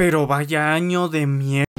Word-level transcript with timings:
Pero 0.00 0.26
vaya 0.26 0.72
año 0.72 1.08
de 1.08 1.26
mierda. 1.26 1.69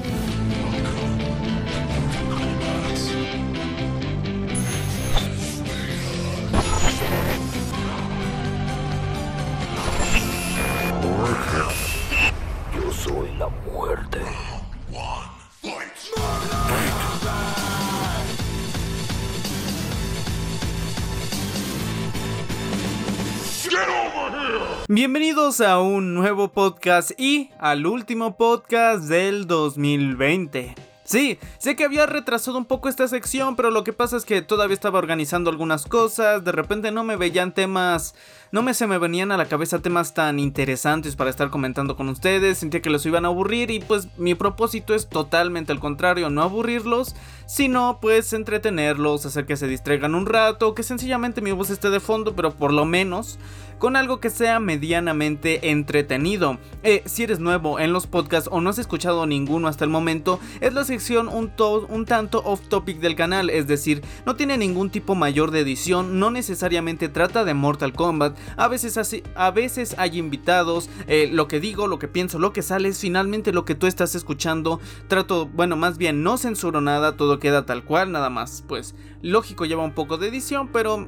A 25.61 25.79
un 25.79 26.15
nuevo 26.15 26.47
podcast 26.47 27.11
y 27.19 27.51
al 27.59 27.85
último 27.85 28.35
podcast 28.35 29.03
del 29.03 29.45
2020. 29.45 30.73
Sí, 31.03 31.37
sé 31.59 31.75
que 31.75 31.83
había 31.83 32.05
retrasado 32.05 32.57
un 32.57 32.65
poco 32.65 32.89
esta 32.89 33.07
sección, 33.07 33.55
pero 33.55 33.69
lo 33.69 33.83
que 33.83 33.93
pasa 33.93 34.17
es 34.17 34.25
que 34.25 34.41
todavía 34.41 34.73
estaba 34.73 34.97
organizando 34.97 35.49
algunas 35.49 35.85
cosas, 35.85 36.43
de 36.43 36.51
repente 36.51 36.91
no 36.91 37.03
me 37.03 37.15
veían 37.15 37.53
temas, 37.53 38.15
no 38.51 38.61
me 38.61 38.73
se 38.73 38.85
me 38.85 38.97
venían 38.97 39.31
a 39.31 39.37
la 39.37 39.45
cabeza 39.45 39.79
temas 39.79 40.13
tan 40.13 40.37
interesantes 40.37 41.15
para 41.15 41.29
estar 41.29 41.49
comentando 41.49 41.95
con 41.95 42.09
ustedes, 42.09 42.57
sentía 42.57 42.81
que 42.81 42.89
los 42.89 43.05
iban 43.05 43.23
a 43.23 43.29
aburrir 43.29 43.71
y 43.71 43.79
pues 43.79 44.09
mi 44.17 44.35
propósito 44.35 44.93
es 44.93 45.07
totalmente 45.07 45.71
al 45.71 45.79
contrario, 45.79 46.29
no 46.29 46.41
aburrirlos, 46.41 47.15
sino 47.45 47.99
pues 48.01 48.33
entretenerlos, 48.33 49.25
hacer 49.25 49.45
que 49.45 49.55
se 49.55 49.67
distraigan 49.67 50.15
un 50.15 50.25
rato, 50.25 50.75
que 50.75 50.83
sencillamente 50.83 51.41
mi 51.41 51.51
voz 51.53 51.69
esté 51.69 51.89
de 51.89 52.01
fondo, 52.01 52.35
pero 52.35 52.51
por 52.51 52.73
lo 52.73 52.85
menos 52.85 53.39
con 53.81 53.95
algo 53.95 54.19
que 54.19 54.29
sea 54.29 54.59
medianamente 54.59 55.71
entretenido. 55.71 56.59
Eh, 56.83 57.01
si 57.07 57.23
eres 57.23 57.39
nuevo 57.39 57.79
en 57.79 57.93
los 57.93 58.05
podcasts 58.05 58.47
o 58.51 58.61
no 58.61 58.69
has 58.69 58.77
escuchado 58.77 59.25
ninguno 59.25 59.67
hasta 59.67 59.83
el 59.83 59.89
momento, 59.89 60.39
es 60.59 60.75
la 60.75 60.83
sección 60.83 61.27
un, 61.27 61.51
un 61.89 62.05
tanto 62.05 62.43
off 62.45 62.61
topic 62.69 62.99
del 62.99 63.15
canal, 63.15 63.49
es 63.49 63.65
decir, 63.65 64.03
no 64.23 64.35
tiene 64.35 64.59
ningún 64.59 64.91
tipo 64.91 65.15
mayor 65.15 65.49
de 65.49 65.61
edición, 65.61 66.19
no 66.19 66.29
necesariamente 66.29 67.09
trata 67.09 67.43
de 67.43 67.55
Mortal 67.55 67.93
Kombat, 67.93 68.37
a 68.57 68.67
veces, 68.67 69.23
a 69.35 69.51
veces 69.51 69.95
hay 69.97 70.17
invitados, 70.17 70.89
eh, 71.07 71.29
lo 71.31 71.47
que 71.47 71.59
digo, 71.59 71.87
lo 71.87 71.99
que 71.99 72.07
pienso, 72.07 72.39
lo 72.39 72.53
que 72.53 72.61
sale 72.61 72.89
es 72.89 72.99
finalmente 72.99 73.53
lo 73.53 73.65
que 73.65 73.75
tú 73.75 73.87
estás 73.87 74.15
escuchando, 74.15 74.79
trato, 75.07 75.47
bueno, 75.47 75.75
más 75.75 75.97
bien 75.97 76.23
no 76.23 76.37
censuro 76.37 76.81
nada, 76.81 77.17
todo 77.17 77.39
queda 77.39 77.65
tal 77.65 77.83
cual, 77.83 78.11
nada 78.11 78.29
más, 78.29 78.63
pues 78.67 78.95
lógico 79.21 79.65
lleva 79.65 79.83
un 79.83 79.93
poco 79.93 80.17
de 80.17 80.27
edición, 80.27 80.69
pero 80.71 81.07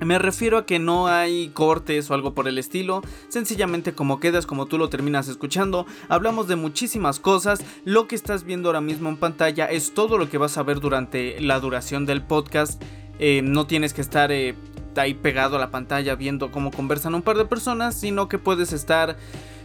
me 0.00 0.18
refiero 0.18 0.58
a 0.58 0.66
que 0.66 0.78
no 0.78 1.06
hay 1.06 1.48
cortes 1.50 2.10
o 2.10 2.14
algo 2.14 2.34
por 2.34 2.48
el 2.48 2.58
estilo, 2.58 3.02
sencillamente 3.28 3.94
como 3.94 4.20
quedas, 4.20 4.46
como 4.46 4.66
tú 4.66 4.78
lo 4.78 4.88
terminas 4.88 5.28
escuchando, 5.28 5.86
hablamos 6.08 6.48
de 6.48 6.56
muchísimas 6.56 7.20
cosas, 7.20 7.60
lo 7.84 8.06
que 8.06 8.14
estás 8.14 8.44
viendo 8.44 8.68
ahora 8.68 8.80
mismo 8.80 9.08
en 9.08 9.16
pantalla 9.16 9.66
es 9.66 9.94
todo 9.94 10.18
lo 10.18 10.28
que 10.28 10.38
vas 10.38 10.58
a 10.58 10.62
ver 10.62 10.80
durante 10.80 11.40
la 11.40 11.60
duración 11.60 12.06
del 12.06 12.22
podcast, 12.22 12.82
eh, 13.18 13.42
no 13.42 13.66
tienes 13.66 13.94
que 13.94 14.00
estar 14.00 14.32
eh, 14.32 14.56
ahí 15.02 15.14
pegado 15.14 15.56
a 15.56 15.58
la 15.58 15.70
pantalla 15.70 16.14
viendo 16.14 16.50
cómo 16.50 16.70
conversan 16.70 17.14
un 17.14 17.22
par 17.22 17.36
de 17.36 17.44
personas, 17.44 17.94
sino 17.94 18.28
que 18.28 18.38
puedes 18.38 18.72
estar 18.72 19.16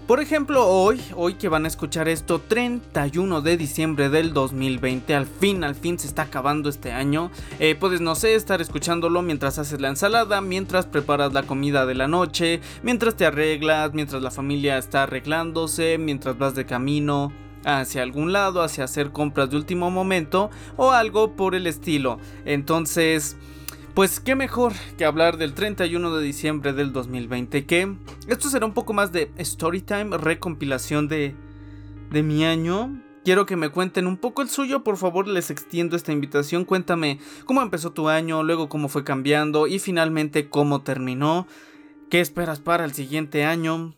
por 0.09 0.21
ejemplo, 0.21 0.67
hoy, 0.67 0.99
hoy 1.15 1.35
que 1.35 1.49
van 1.49 1.65
a 1.65 1.67
escuchar 1.67 2.07
esto, 2.07 2.39
31 2.39 3.41
de 3.41 3.57
diciembre 3.57 4.09
del 4.09 4.33
2020, 4.33 5.13
al 5.13 5.27
fin, 5.27 5.63
al 5.63 5.75
fin 5.75 5.99
se 5.99 6.07
está 6.07 6.23
acabando 6.23 6.67
este 6.67 6.91
año. 6.91 7.29
Eh, 7.59 7.75
puedes, 7.79 8.01
no 8.01 8.15
sé, 8.15 8.33
estar 8.33 8.59
escuchándolo 8.59 9.21
mientras 9.21 9.59
haces 9.59 9.79
la 9.79 9.89
ensalada, 9.89 10.41
mientras 10.41 10.87
preparas 10.87 11.31
la 11.33 11.43
comida 11.43 11.85
de 11.85 11.93
la 11.93 12.07
noche, 12.07 12.59
mientras 12.81 13.17
te 13.17 13.27
arreglas, 13.27 13.93
mientras 13.93 14.23
la 14.23 14.31
familia 14.31 14.79
está 14.79 15.03
arreglándose, 15.03 15.99
mientras 15.99 16.39
vas 16.39 16.55
de 16.55 16.65
camino 16.65 17.31
hacia 17.63 18.01
algún 18.01 18.33
lado, 18.33 18.63
hacia 18.63 18.85
hacer 18.85 19.11
compras 19.11 19.51
de 19.51 19.57
último 19.57 19.91
momento 19.91 20.49
o 20.75 20.89
algo 20.89 21.35
por 21.35 21.53
el 21.53 21.67
estilo. 21.67 22.17
Entonces... 22.45 23.37
Pues 23.99 24.21
qué 24.21 24.33
mejor 24.33 24.71
que 24.97 25.03
hablar 25.03 25.35
del 25.35 25.53
31 25.53 26.15
de 26.15 26.23
diciembre 26.23 26.71
del 26.71 26.93
2020, 26.93 27.65
que 27.65 27.97
esto 28.29 28.49
será 28.49 28.65
un 28.65 28.73
poco 28.73 28.93
más 28.93 29.11
de 29.11 29.29
storytime, 29.37 30.17
recompilación 30.17 31.09
de, 31.09 31.35
de 32.09 32.23
mi 32.23 32.45
año. 32.45 33.03
Quiero 33.25 33.45
que 33.45 33.57
me 33.57 33.67
cuenten 33.67 34.07
un 34.07 34.15
poco 34.15 34.41
el 34.41 34.47
suyo, 34.47 34.85
por 34.85 34.95
favor 34.95 35.27
les 35.27 35.49
extiendo 35.49 35.97
esta 35.97 36.13
invitación, 36.13 36.63
cuéntame 36.63 37.19
cómo 37.43 37.61
empezó 37.61 37.91
tu 37.91 38.07
año, 38.07 38.41
luego 38.41 38.69
cómo 38.69 38.87
fue 38.87 39.03
cambiando 39.03 39.67
y 39.67 39.79
finalmente 39.79 40.47
cómo 40.47 40.81
terminó, 40.81 41.45
qué 42.09 42.21
esperas 42.21 42.61
para 42.61 42.85
el 42.85 42.93
siguiente 42.93 43.43
año, 43.43 43.95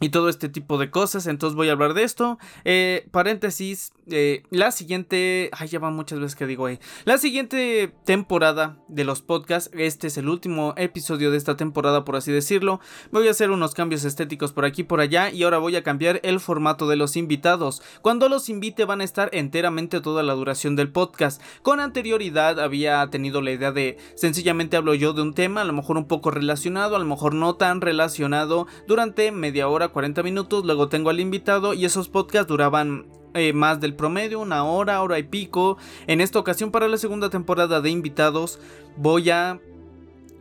y 0.00 0.08
todo 0.08 0.28
este 0.28 0.48
tipo 0.48 0.78
de 0.78 0.90
cosas. 0.90 1.26
Entonces 1.26 1.54
voy 1.54 1.68
a 1.68 1.72
hablar 1.72 1.94
de 1.94 2.02
esto. 2.02 2.38
Eh, 2.64 3.06
paréntesis. 3.12 3.92
Eh, 4.10 4.42
la 4.50 4.70
siguiente. 4.70 5.50
Ay, 5.52 5.68
ya 5.68 5.78
va 5.78 5.90
muchas 5.90 6.18
veces 6.18 6.36
que 6.36 6.46
digo, 6.46 6.68
eh. 6.68 6.80
La 7.04 7.18
siguiente 7.18 7.92
temporada 8.04 8.78
de 8.88 9.04
los 9.04 9.22
podcasts. 9.22 9.70
Este 9.74 10.08
es 10.08 10.18
el 10.18 10.28
último 10.28 10.74
episodio 10.76 11.30
de 11.30 11.36
esta 11.36 11.56
temporada, 11.56 12.04
por 12.04 12.16
así 12.16 12.32
decirlo. 12.32 12.80
Voy 13.10 13.28
a 13.28 13.30
hacer 13.30 13.50
unos 13.50 13.74
cambios 13.74 14.04
estéticos 14.04 14.52
por 14.52 14.64
aquí 14.64 14.82
por 14.82 15.00
allá. 15.00 15.30
Y 15.30 15.42
ahora 15.42 15.58
voy 15.58 15.76
a 15.76 15.82
cambiar 15.82 16.20
el 16.22 16.40
formato 16.40 16.88
de 16.88 16.96
los 16.96 17.16
invitados. 17.16 17.82
Cuando 18.02 18.28
los 18.28 18.48
invite, 18.48 18.84
van 18.84 19.00
a 19.00 19.04
estar 19.04 19.30
enteramente 19.32 20.00
toda 20.00 20.22
la 20.22 20.34
duración 20.34 20.76
del 20.76 20.90
podcast. 20.90 21.42
Con 21.62 21.80
anterioridad 21.80 22.60
había 22.60 23.06
tenido 23.10 23.40
la 23.42 23.52
idea 23.52 23.72
de. 23.72 23.98
Sencillamente 24.14 24.76
hablo 24.76 24.94
yo 24.94 25.12
de 25.12 25.22
un 25.22 25.34
tema, 25.34 25.62
a 25.62 25.64
lo 25.64 25.72
mejor 25.72 25.96
un 25.96 26.06
poco 26.06 26.30
relacionado, 26.30 26.96
a 26.96 26.98
lo 26.98 27.04
mejor 27.04 27.34
no 27.34 27.54
tan 27.54 27.80
relacionado. 27.80 28.66
Durante 28.86 29.30
media 29.32 29.68
hora 29.68 29.88
40 29.88 30.22
minutos, 30.22 30.64
luego 30.64 30.88
tengo 30.88 31.10
al 31.10 31.20
invitado 31.20 31.74
y 31.74 31.84
esos 31.84 32.08
podcasts 32.08 32.48
duraban 32.48 33.19
eh, 33.34 33.52
más 33.52 33.80
del 33.80 33.94
promedio, 33.94 34.40
una 34.40 34.64
hora, 34.64 35.02
hora 35.02 35.18
y 35.18 35.24
pico. 35.24 35.78
En 36.06 36.20
esta 36.20 36.38
ocasión 36.38 36.70
para 36.70 36.88
la 36.88 36.98
segunda 36.98 37.30
temporada 37.30 37.80
de 37.80 37.90
invitados 37.90 38.58
voy 38.96 39.30
a 39.30 39.60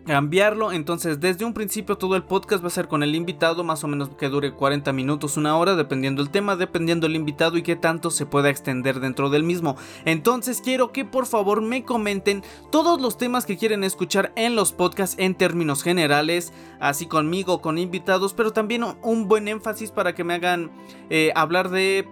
cambiarlo. 0.10 0.72
Entonces, 0.72 1.20
desde 1.20 1.46
un 1.46 1.54
principio 1.54 1.96
todo 1.96 2.16
el 2.16 2.24
podcast 2.24 2.64
va 2.64 2.68
a 2.68 2.72
ser 2.72 2.88
con 2.88 3.04
el 3.04 3.14
invitado, 3.14 3.64
más 3.64 3.84
o 3.84 3.88
menos 3.88 4.10
que 4.10 4.28
dure 4.28 4.54
40 4.54 4.92
minutos, 4.92 5.38
una 5.38 5.56
hora, 5.56 5.76
dependiendo 5.76 6.24
el 6.24 6.32
tema, 6.32 6.56
dependiendo 6.56 7.06
el 7.06 7.16
invitado 7.16 7.58
y 7.58 7.62
qué 7.62 7.76
tanto 7.76 8.10
se 8.10 8.26
pueda 8.26 8.50
extender 8.50 9.02
dentro 9.02 9.30
del 9.30 9.44
mismo. 9.44 9.78
Entonces, 10.06 10.62
quiero 10.64 10.92
que 10.92 11.06
por 11.06 11.28
favor 11.28 11.62
me 11.62 11.84
comenten 11.84 12.44
todos 12.72 13.00
los 13.00 13.20
temas 13.20 13.46
que 13.46 13.58
quieren 13.58 13.84
escuchar 13.84 14.32
en 14.36 14.56
los 14.56 14.72
podcasts 14.72 15.16
en 15.20 15.36
términos 15.36 15.84
generales, 15.84 16.54
así 16.80 17.06
conmigo, 17.06 17.62
con 17.62 17.78
invitados, 17.78 18.34
pero 18.34 18.52
también 18.52 18.84
un 19.04 19.28
buen 19.28 19.48
énfasis 19.48 19.92
para 19.92 20.16
que 20.16 20.24
me 20.24 20.34
hagan 20.34 20.72
eh, 21.12 21.32
hablar 21.36 21.70
de 21.70 22.08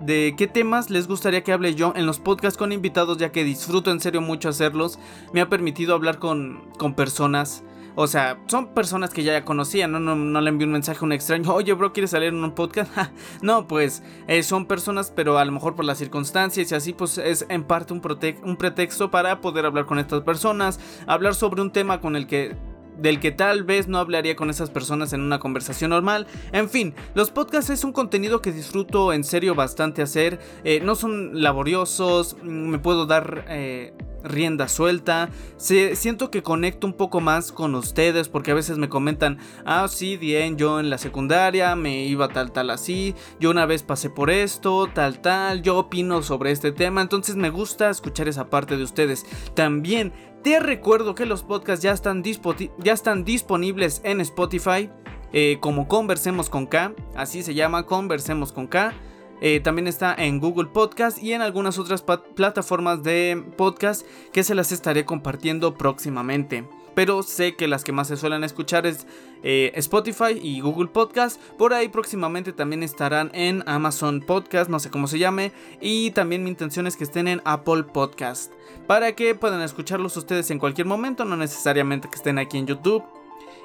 de 0.00 0.34
qué 0.36 0.46
temas 0.46 0.90
les 0.90 1.06
gustaría 1.06 1.42
que 1.42 1.52
hable 1.52 1.74
yo 1.74 1.92
en 1.96 2.06
los 2.06 2.18
podcasts 2.18 2.58
con 2.58 2.72
invitados, 2.72 3.18
ya 3.18 3.32
que 3.32 3.44
disfruto 3.44 3.90
en 3.90 4.00
serio 4.00 4.20
mucho 4.20 4.48
hacerlos. 4.48 4.98
Me 5.32 5.40
ha 5.40 5.48
permitido 5.48 5.94
hablar 5.94 6.18
con, 6.18 6.62
con 6.78 6.94
personas. 6.94 7.62
O 7.96 8.06
sea, 8.06 8.38
son 8.46 8.72
personas 8.72 9.10
que 9.10 9.24
ya 9.24 9.44
conocía, 9.44 9.88
¿no? 9.88 9.98
No, 9.98 10.40
le 10.40 10.48
envío 10.48 10.66
un 10.66 10.72
mensaje 10.72 11.00
a 11.02 11.04
un 11.04 11.12
extraño, 11.12 11.52
oye, 11.54 11.72
bro, 11.72 11.92
¿quieres 11.92 12.10
salir 12.10 12.28
en 12.28 12.42
un 12.42 12.54
podcast? 12.54 12.90
no, 13.42 13.66
pues 13.66 14.02
eh, 14.26 14.42
son 14.42 14.66
personas, 14.66 15.12
pero 15.14 15.38
a 15.38 15.44
lo 15.44 15.52
mejor 15.52 15.74
por 15.74 15.84
las 15.84 15.98
circunstancias 15.98 16.70
y 16.70 16.74
así, 16.74 16.92
pues 16.92 17.18
es 17.18 17.46
en 17.48 17.64
parte 17.64 17.92
un, 17.92 18.00
un 18.44 18.56
pretexto 18.56 19.10
para 19.10 19.40
poder 19.40 19.66
hablar 19.66 19.86
con 19.86 19.98
estas 19.98 20.22
personas, 20.22 20.80
hablar 21.06 21.34
sobre 21.34 21.62
un 21.62 21.72
tema 21.72 22.00
con 22.00 22.16
el 22.16 22.26
que 22.26 22.56
del 22.98 23.20
que 23.20 23.30
tal 23.30 23.64
vez 23.64 23.88
no 23.88 23.98
hablaría 23.98 24.36
con 24.36 24.50
esas 24.50 24.70
personas 24.70 25.12
en 25.12 25.20
una 25.20 25.38
conversación 25.38 25.90
normal. 25.90 26.26
En 26.52 26.68
fin, 26.68 26.94
los 27.14 27.30
podcasts 27.30 27.70
es 27.70 27.84
un 27.84 27.92
contenido 27.92 28.42
que 28.42 28.52
disfruto 28.52 29.12
en 29.12 29.24
serio 29.24 29.54
bastante 29.54 30.02
hacer. 30.02 30.38
Eh, 30.64 30.80
no 30.80 30.94
son 30.94 31.42
laboriosos, 31.42 32.36
me 32.42 32.78
puedo 32.78 33.06
dar... 33.06 33.44
Eh, 33.48 33.92
rienda 34.24 34.68
suelta. 34.68 35.30
siento 35.56 36.30
que 36.30 36.42
conecto 36.42 36.86
un 36.86 36.92
poco 36.92 37.20
más 37.20 37.52
con 37.52 37.74
ustedes 37.74 38.28
porque 38.28 38.50
a 38.50 38.54
veces 38.54 38.78
me 38.78 38.88
comentan, 38.88 39.38
ah, 39.64 39.86
sí, 39.88 40.16
bien, 40.16 40.56
yo 40.56 40.80
en 40.80 40.90
la 40.90 40.98
secundaria 40.98 41.74
me 41.76 42.04
iba 42.04 42.28
tal, 42.28 42.52
tal 42.52 42.70
así, 42.70 43.14
yo 43.38 43.50
una 43.50 43.66
vez 43.66 43.82
pasé 43.82 44.10
por 44.10 44.30
esto, 44.30 44.88
tal, 44.92 45.20
tal, 45.20 45.62
yo 45.62 45.78
opino 45.78 46.22
sobre 46.22 46.52
este 46.52 46.72
tema, 46.72 47.02
entonces 47.02 47.36
me 47.36 47.50
gusta 47.50 47.90
escuchar 47.90 48.28
esa 48.28 48.50
parte 48.50 48.76
de 48.76 48.84
ustedes. 48.84 49.24
También 49.54 50.12
te 50.42 50.60
recuerdo 50.60 51.14
que 51.14 51.26
los 51.26 51.42
podcasts 51.42 51.82
ya 51.82 51.92
están, 51.92 52.22
disponibles 52.22 54.00
en 54.04 54.20
Spotify. 54.20 54.90
Eh, 55.32 55.58
como 55.60 55.86
Conversemos 55.86 56.50
con 56.50 56.66
K, 56.66 56.92
así 57.14 57.42
se 57.44 57.54
llama 57.54 57.86
Conversemos 57.86 58.52
con 58.52 58.66
K. 58.66 58.92
Eh, 59.40 59.60
también 59.60 59.86
está 59.86 60.14
en 60.14 60.40
Google 60.40 60.68
Podcast 60.68 61.22
y 61.22 61.32
en 61.32 61.40
algunas 61.40 61.78
otras 61.78 62.02
plataformas 62.02 63.02
de 63.02 63.42
podcast 63.56 64.04
que 64.32 64.42
se 64.42 64.54
las 64.54 64.72
estaré 64.72 65.04
compartiendo 65.04 65.74
próximamente 65.74 66.68
pero 66.94 67.22
sé 67.22 67.56
que 67.56 67.68
las 67.68 67.84
que 67.84 67.92
más 67.92 68.08
se 68.08 68.16
suelen 68.16 68.44
escuchar 68.44 68.86
es 68.86 69.06
eh, 69.42 69.72
Spotify 69.74 70.38
y 70.40 70.60
Google 70.60 70.88
Podcast. 70.88 71.40
Por 71.58 71.74
ahí 71.74 71.88
próximamente 71.88 72.52
también 72.52 72.82
estarán 72.82 73.30
en 73.34 73.62
Amazon 73.66 74.20
Podcast, 74.20 74.70
no 74.70 74.78
sé 74.78 74.90
cómo 74.90 75.06
se 75.06 75.18
llame, 75.18 75.52
y 75.80 76.10
también 76.10 76.44
mi 76.44 76.50
intención 76.50 76.86
es 76.86 76.96
que 76.96 77.04
estén 77.04 77.28
en 77.28 77.40
Apple 77.44 77.84
Podcast, 77.84 78.52
para 78.86 79.12
que 79.12 79.34
puedan 79.34 79.62
escucharlos 79.62 80.16
ustedes 80.16 80.50
en 80.50 80.58
cualquier 80.58 80.86
momento, 80.86 81.24
no 81.24 81.36
necesariamente 81.36 82.08
que 82.08 82.16
estén 82.16 82.38
aquí 82.38 82.58
en 82.58 82.66
YouTube 82.66 83.04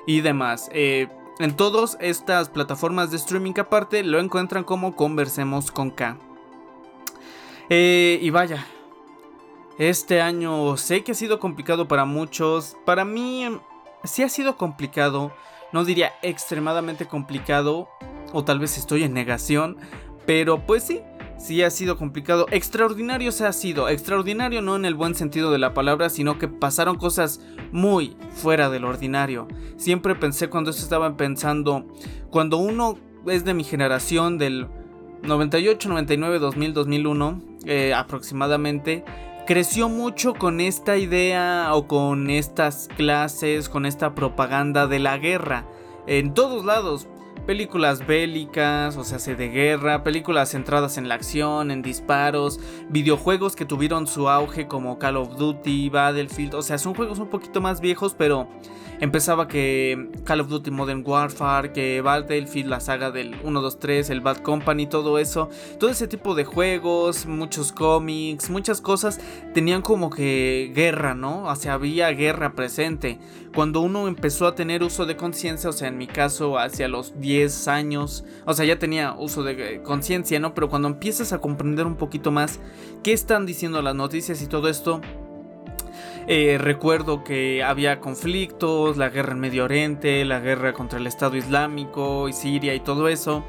y 0.07 0.21
demás. 0.21 0.69
Eh, 0.71 1.07
en 1.39 1.55
todas 1.55 1.97
estas 1.99 2.49
plataformas 2.49 3.11
de 3.11 3.17
streaming 3.17 3.53
aparte 3.57 4.03
lo 4.03 4.19
encuentran 4.19 4.63
como 4.63 4.95
Conversemos 4.95 5.71
con 5.71 5.91
K. 5.91 6.17
Eh, 7.69 8.19
y 8.21 8.29
vaya, 8.29 8.65
este 9.77 10.21
año 10.21 10.77
sé 10.77 11.03
que 11.03 11.11
ha 11.11 11.15
sido 11.15 11.39
complicado 11.39 11.87
para 11.87 12.05
muchos. 12.05 12.77
Para 12.85 13.03
mí 13.05 13.45
sí 14.03 14.23
ha 14.23 14.29
sido 14.29 14.57
complicado. 14.57 15.33
No 15.73 15.83
diría 15.83 16.13
extremadamente 16.21 17.05
complicado. 17.07 17.89
O 18.33 18.43
tal 18.43 18.59
vez 18.59 18.77
estoy 18.77 19.03
en 19.03 19.13
negación. 19.13 19.77
Pero 20.25 20.65
pues 20.65 20.83
sí, 20.83 21.01
sí 21.37 21.61
ha 21.61 21.69
sido 21.69 21.97
complicado. 21.97 22.45
Extraordinario 22.51 23.31
se 23.31 23.45
ha 23.45 23.53
sido. 23.53 23.89
Extraordinario 23.89 24.61
no 24.61 24.75
en 24.75 24.85
el 24.85 24.95
buen 24.95 25.13
sentido 25.13 25.51
de 25.51 25.59
la 25.59 25.73
palabra, 25.73 26.09
sino 26.09 26.39
que 26.39 26.47
pasaron 26.47 26.97
cosas 26.97 27.41
muy 27.71 28.15
fuera 28.31 28.69
del 28.69 28.85
ordinario. 28.85 29.47
Siempre 29.77 30.15
pensé 30.15 30.49
cuando 30.49 30.71
esto 30.71 30.83
estaba 30.83 31.17
pensando, 31.17 31.85
cuando 32.29 32.57
uno 32.57 32.97
es 33.27 33.43
de 33.43 33.53
mi 33.53 33.63
generación 33.63 34.37
del 34.37 34.67
98, 35.23 35.89
99, 35.89 36.39
2000, 36.39 36.73
2001 36.73 37.41
aproximadamente, 37.95 39.03
creció 39.45 39.89
mucho 39.89 40.33
con 40.33 40.59
esta 40.59 40.97
idea 40.97 41.69
o 41.73 41.87
con 41.87 42.29
estas 42.29 42.89
clases, 42.97 43.69
con 43.69 43.85
esta 43.85 44.15
propaganda 44.15 44.87
de 44.87 44.99
la 44.99 45.17
guerra. 45.17 45.65
En 46.07 46.33
todos 46.33 46.65
lados, 46.65 47.07
películas 47.45 48.05
bélicas, 48.05 48.97
o 48.97 49.03
sea, 49.03 49.19
de 49.35 49.49
guerra, 49.49 50.03
películas 50.03 50.51
centradas 50.51 50.97
en 50.97 51.07
la 51.07 51.15
acción, 51.15 51.71
en 51.71 51.81
disparos, 51.81 52.59
videojuegos 52.89 53.55
que 53.55 53.65
tuvieron 53.65 54.07
su 54.07 54.29
auge 54.29 54.67
como 54.67 54.99
Call 54.99 55.17
of 55.17 55.37
Duty, 55.37 55.89
Battlefield, 55.89 56.55
o 56.55 56.61
sea, 56.61 56.77
son 56.77 56.93
juegos 56.93 57.19
un 57.19 57.29
poquito 57.29 57.61
más 57.61 57.81
viejos, 57.81 58.15
pero 58.17 58.47
empezaba 58.99 59.47
que 59.47 60.09
Call 60.23 60.41
of 60.41 60.49
Duty 60.49 60.71
Modern 60.71 61.03
Warfare, 61.05 61.71
que 61.71 62.01
Battlefield, 62.01 62.69
la 62.69 62.79
saga 62.79 63.11
del 63.11 63.35
1, 63.43 63.61
2, 63.61 63.79
3, 63.79 64.09
el 64.09 64.21
Bad 64.21 64.37
Company, 64.37 64.87
todo 64.87 65.19
eso, 65.19 65.49
todo 65.79 65.89
ese 65.89 66.07
tipo 66.07 66.35
de 66.35 66.45
juegos, 66.45 67.25
muchos 67.25 67.71
cómics, 67.71 68.49
muchas 68.49 68.81
cosas 68.81 69.19
tenían 69.53 69.81
como 69.81 70.09
que 70.09 70.71
guerra, 70.73 71.15
¿no? 71.15 71.45
O 71.45 71.55
sea, 71.55 71.73
había 71.73 72.09
guerra 72.11 72.53
presente. 72.53 73.19
Cuando 73.53 73.79
uno 73.79 74.07
empezó 74.07 74.47
a 74.47 74.55
tener 74.55 74.83
uso 74.83 75.05
de 75.05 75.15
conciencia, 75.15 75.69
o 75.69 75.73
sea, 75.73 75.87
en 75.87 75.97
mi 75.97 76.07
caso 76.07 76.59
hacia 76.59 76.87
los 76.87 77.19
10 77.19 77.34
años, 77.67 78.23
o 78.45 78.53
sea, 78.53 78.65
ya 78.65 78.79
tenía 78.79 79.13
uso 79.17 79.43
de 79.43 79.81
conciencia, 79.83 80.39
¿no? 80.39 80.53
Pero 80.53 80.69
cuando 80.69 80.87
empiezas 80.87 81.33
a 81.33 81.39
comprender 81.39 81.85
un 81.85 81.95
poquito 81.95 82.31
más 82.31 82.59
qué 83.03 83.13
están 83.13 83.45
diciendo 83.45 83.81
las 83.81 83.95
noticias 83.95 84.41
y 84.41 84.47
todo 84.47 84.69
esto, 84.69 85.01
eh, 86.27 86.57
recuerdo 86.59 87.23
que 87.23 87.63
había 87.63 87.99
conflictos, 87.99 88.97
la 88.97 89.09
guerra 89.09 89.33
en 89.33 89.39
Medio 89.39 89.65
Oriente, 89.65 90.25
la 90.25 90.39
guerra 90.39 90.73
contra 90.73 90.97
el 90.97 91.05
Estado 91.05 91.35
Islámico 91.35 92.27
y 92.27 92.33
Siria 92.33 92.73
y 92.73 92.79
todo 92.79 93.07
eso. 93.07 93.43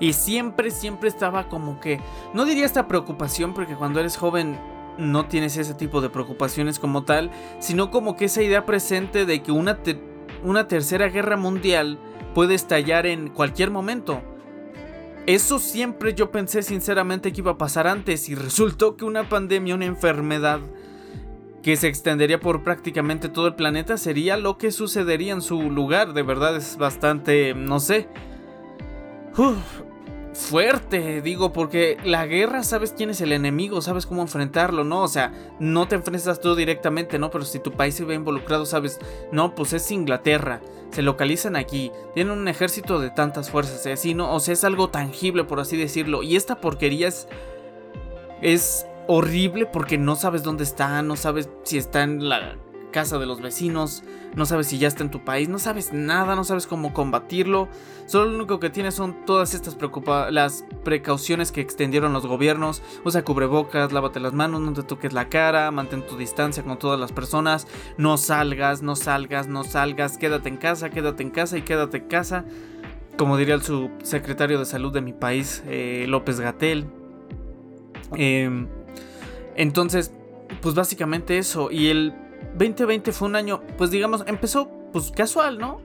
Y 0.00 0.12
siempre, 0.12 0.70
siempre 0.70 1.08
estaba 1.08 1.48
como 1.48 1.80
que, 1.80 2.00
no 2.34 2.44
diría 2.44 2.66
esta 2.66 2.86
preocupación 2.86 3.54
porque 3.54 3.74
cuando 3.74 4.00
eres 4.00 4.16
joven 4.16 4.58
no 4.98 5.26
tienes 5.26 5.56
ese 5.56 5.74
tipo 5.74 6.00
de 6.00 6.10
preocupaciones 6.10 6.78
como 6.78 7.04
tal, 7.04 7.30
sino 7.58 7.90
como 7.90 8.16
que 8.16 8.26
esa 8.26 8.42
idea 8.42 8.66
presente 8.66 9.24
de 9.26 9.42
que 9.42 9.50
una, 9.50 9.78
una 10.44 10.68
tercera 10.68 11.08
guerra 11.08 11.36
mundial 11.36 11.98
puede 12.34 12.54
estallar 12.54 13.06
en 13.06 13.28
cualquier 13.28 13.70
momento. 13.70 14.22
Eso 15.26 15.58
siempre 15.58 16.14
yo 16.14 16.30
pensé 16.30 16.62
sinceramente 16.62 17.32
que 17.32 17.40
iba 17.42 17.52
a 17.52 17.58
pasar 17.58 17.86
antes 17.86 18.28
y 18.28 18.34
resultó 18.34 18.96
que 18.96 19.04
una 19.04 19.28
pandemia, 19.28 19.74
una 19.74 19.84
enfermedad 19.84 20.60
que 21.62 21.76
se 21.76 21.88
extendería 21.88 22.40
por 22.40 22.62
prácticamente 22.62 23.28
todo 23.28 23.48
el 23.48 23.54
planeta 23.54 23.98
sería 23.98 24.36
lo 24.36 24.56
que 24.56 24.70
sucedería 24.72 25.34
en 25.34 25.42
su 25.42 25.70
lugar. 25.70 26.14
De 26.14 26.22
verdad 26.22 26.56
es 26.56 26.78
bastante, 26.78 27.52
no 27.54 27.78
sé. 27.78 28.08
Fuerte, 30.38 31.20
digo, 31.20 31.52
porque 31.52 31.98
la 32.04 32.24
guerra 32.26 32.62
sabes 32.62 32.94
quién 32.96 33.10
es 33.10 33.20
el 33.20 33.32
enemigo, 33.32 33.82
sabes 33.82 34.06
cómo 34.06 34.22
enfrentarlo, 34.22 34.84
¿no? 34.84 35.02
O 35.02 35.08
sea, 35.08 35.32
no 35.58 35.88
te 35.88 35.96
enfrentas 35.96 36.40
tú 36.40 36.54
directamente, 36.54 37.18
¿no? 37.18 37.30
Pero 37.30 37.44
si 37.44 37.58
tu 37.58 37.72
país 37.72 37.94
se 37.94 38.04
ve 38.04 38.14
involucrado, 38.14 38.64
sabes, 38.64 39.00
no, 39.32 39.54
pues 39.54 39.72
es 39.72 39.90
Inglaterra, 39.90 40.60
se 40.92 41.02
localizan 41.02 41.56
aquí, 41.56 41.90
tienen 42.14 42.38
un 42.38 42.48
ejército 42.48 43.00
de 43.00 43.10
tantas 43.10 43.50
fuerzas, 43.50 43.84
y 43.86 43.90
así, 43.90 44.14
¿no? 44.14 44.32
O 44.32 44.40
sea, 44.40 44.54
es 44.54 44.64
algo 44.64 44.88
tangible, 44.88 45.44
por 45.44 45.60
así 45.60 45.76
decirlo, 45.76 46.22
y 46.22 46.36
esta 46.36 46.60
porquería 46.60 47.08
es... 47.08 47.28
Es 48.40 48.86
horrible 49.08 49.66
porque 49.66 49.98
no 49.98 50.14
sabes 50.14 50.44
dónde 50.44 50.62
está, 50.62 51.02
no 51.02 51.16
sabes 51.16 51.48
si 51.64 51.78
está 51.78 52.02
en 52.02 52.28
la 52.28 52.56
casa 52.90 53.18
de 53.18 53.26
los 53.26 53.40
vecinos, 53.40 54.02
no 54.34 54.46
sabes 54.46 54.68
si 54.68 54.78
ya 54.78 54.88
está 54.88 55.02
en 55.02 55.10
tu 55.10 55.24
país, 55.24 55.48
no 55.48 55.58
sabes 55.58 55.92
nada, 55.92 56.36
no 56.36 56.44
sabes 56.44 56.66
cómo 56.66 56.92
combatirlo. 56.92 57.68
Solo 58.06 58.30
lo 58.30 58.36
único 58.38 58.60
que 58.60 58.70
tienes 58.70 58.94
son 58.94 59.26
todas 59.26 59.54
estas 59.54 59.76
las 60.30 60.64
precauciones 60.84 61.52
que 61.52 61.60
extendieron 61.60 62.12
los 62.12 62.26
gobiernos. 62.26 62.82
Usa 63.04 63.24
cubrebocas, 63.24 63.92
lávate 63.92 64.20
las 64.20 64.32
manos, 64.32 64.60
no 64.60 64.72
te 64.72 64.82
toques 64.82 65.12
la 65.12 65.28
cara, 65.28 65.70
mantén 65.70 66.06
tu 66.06 66.16
distancia 66.16 66.62
con 66.62 66.78
todas 66.78 66.98
las 66.98 67.12
personas, 67.12 67.66
no 67.96 68.16
salgas, 68.16 68.82
no 68.82 68.96
salgas, 68.96 69.46
no 69.48 69.64
salgas, 69.64 70.18
quédate 70.18 70.48
en 70.48 70.56
casa, 70.56 70.90
quédate 70.90 71.22
en 71.22 71.30
casa 71.30 71.58
y 71.58 71.62
quédate 71.62 71.98
en 71.98 72.08
casa. 72.08 72.44
Como 73.16 73.36
diría 73.36 73.54
el 73.54 73.62
subsecretario 73.62 74.58
de 74.58 74.64
salud 74.64 74.92
de 74.92 75.00
mi 75.00 75.12
país, 75.12 75.62
eh, 75.66 76.06
López 76.08 76.40
Gatel. 76.40 76.86
Eh, 78.16 78.66
entonces, 79.56 80.12
pues 80.62 80.74
básicamente 80.74 81.38
eso. 81.38 81.70
Y 81.70 81.88
el 81.88 82.14
2020 82.58 83.12
fue 83.12 83.28
un 83.28 83.36
año, 83.36 83.62
pues 83.76 83.90
digamos, 83.90 84.24
empezó 84.26 84.68
pues 84.92 85.12
casual, 85.12 85.58
¿no? 85.58 85.80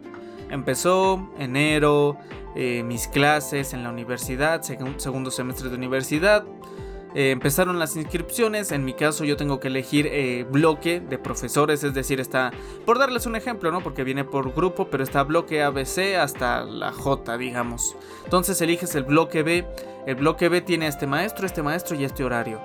Empezó 0.49 1.29
enero, 1.37 2.17
eh, 2.55 2.83
mis 2.83 3.07
clases 3.07 3.73
en 3.73 3.83
la 3.83 3.91
universidad, 3.91 4.61
segundo 4.61 5.31
semestre 5.31 5.69
de 5.69 5.75
universidad. 5.75 6.43
Eh, 7.15 7.29
empezaron 7.29 7.77
las 7.77 7.95
inscripciones, 7.95 8.71
en 8.71 8.83
mi 8.85 8.93
caso 8.93 9.23
yo 9.23 9.37
tengo 9.37 9.59
que 9.59 9.67
elegir 9.67 10.07
eh, 10.07 10.47
bloque 10.49 10.99
de 10.99 11.19
profesores, 11.19 11.83
es 11.83 11.93
decir, 11.93 12.19
está, 12.19 12.51
por 12.87 12.97
darles 12.97 13.27
un 13.27 13.35
ejemplo, 13.35 13.71
¿no? 13.71 13.81
Porque 13.81 14.03
viene 14.03 14.23
por 14.23 14.51
grupo, 14.51 14.87
pero 14.89 15.03
está 15.03 15.21
bloque 15.21 15.61
ABC 15.61 16.15
hasta 16.19 16.63
la 16.63 16.91
J, 16.91 17.37
digamos. 17.37 17.95
Entonces 18.23 18.59
eliges 18.61 18.95
el 18.95 19.03
bloque 19.03 19.43
B, 19.43 19.63
el 20.07 20.15
bloque 20.15 20.49
B 20.49 20.61
tiene 20.61 20.87
este 20.87 21.05
maestro, 21.05 21.45
este 21.45 21.61
maestro 21.61 21.95
y 21.95 22.03
este 22.03 22.23
horario 22.23 22.59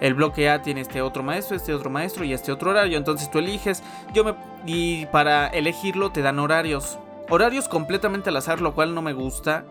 el 0.00 0.14
bloque 0.14 0.48
A 0.48 0.62
tiene 0.62 0.80
este 0.80 1.02
otro 1.02 1.22
maestro, 1.22 1.56
este 1.56 1.74
otro 1.74 1.90
maestro 1.90 2.24
y 2.24 2.32
este 2.32 2.52
otro 2.52 2.70
horario. 2.70 2.98
Entonces 2.98 3.30
tú 3.30 3.38
eliges, 3.38 3.82
yo 4.12 4.24
me 4.24 4.34
y 4.66 5.06
para 5.06 5.48
elegirlo 5.48 6.10
te 6.10 6.22
dan 6.22 6.38
horarios. 6.38 6.98
Horarios 7.28 7.68
completamente 7.68 8.30
al 8.30 8.36
azar, 8.36 8.60
lo 8.60 8.74
cual 8.74 8.94
no 8.94 9.02
me 9.02 9.12
gusta. 9.12 9.64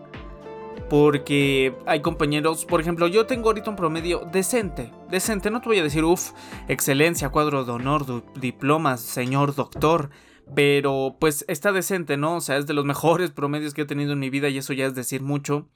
Porque 0.88 1.74
hay 1.86 2.00
compañeros, 2.00 2.66
por 2.66 2.80
ejemplo, 2.80 3.06
yo 3.06 3.26
tengo 3.26 3.48
ahorita 3.48 3.70
un 3.70 3.76
promedio 3.76 4.26
decente. 4.30 4.90
Decente, 5.08 5.50
no 5.50 5.60
te 5.60 5.68
voy 5.68 5.78
a 5.78 5.82
decir, 5.82 6.04
uff, 6.04 6.32
excelencia, 6.68 7.30
cuadro 7.30 7.64
de 7.64 7.72
honor, 7.72 8.22
diplomas, 8.34 9.00
señor 9.00 9.54
doctor. 9.54 10.10
Pero 10.54 11.16
pues 11.18 11.44
está 11.48 11.72
decente, 11.72 12.16
¿no? 12.16 12.36
O 12.36 12.40
sea, 12.40 12.56
es 12.56 12.66
de 12.66 12.74
los 12.74 12.84
mejores 12.92 13.30
promedios 13.30 13.74
que 13.74 13.82
he 13.82 13.86
tenido 13.86 14.12
en 14.12 14.18
mi 14.18 14.30
vida 14.30 14.48
y 14.48 14.58
eso 14.58 14.72
ya 14.72 14.86
es 14.86 14.94
decir 14.94 15.22
mucho. 15.22 15.68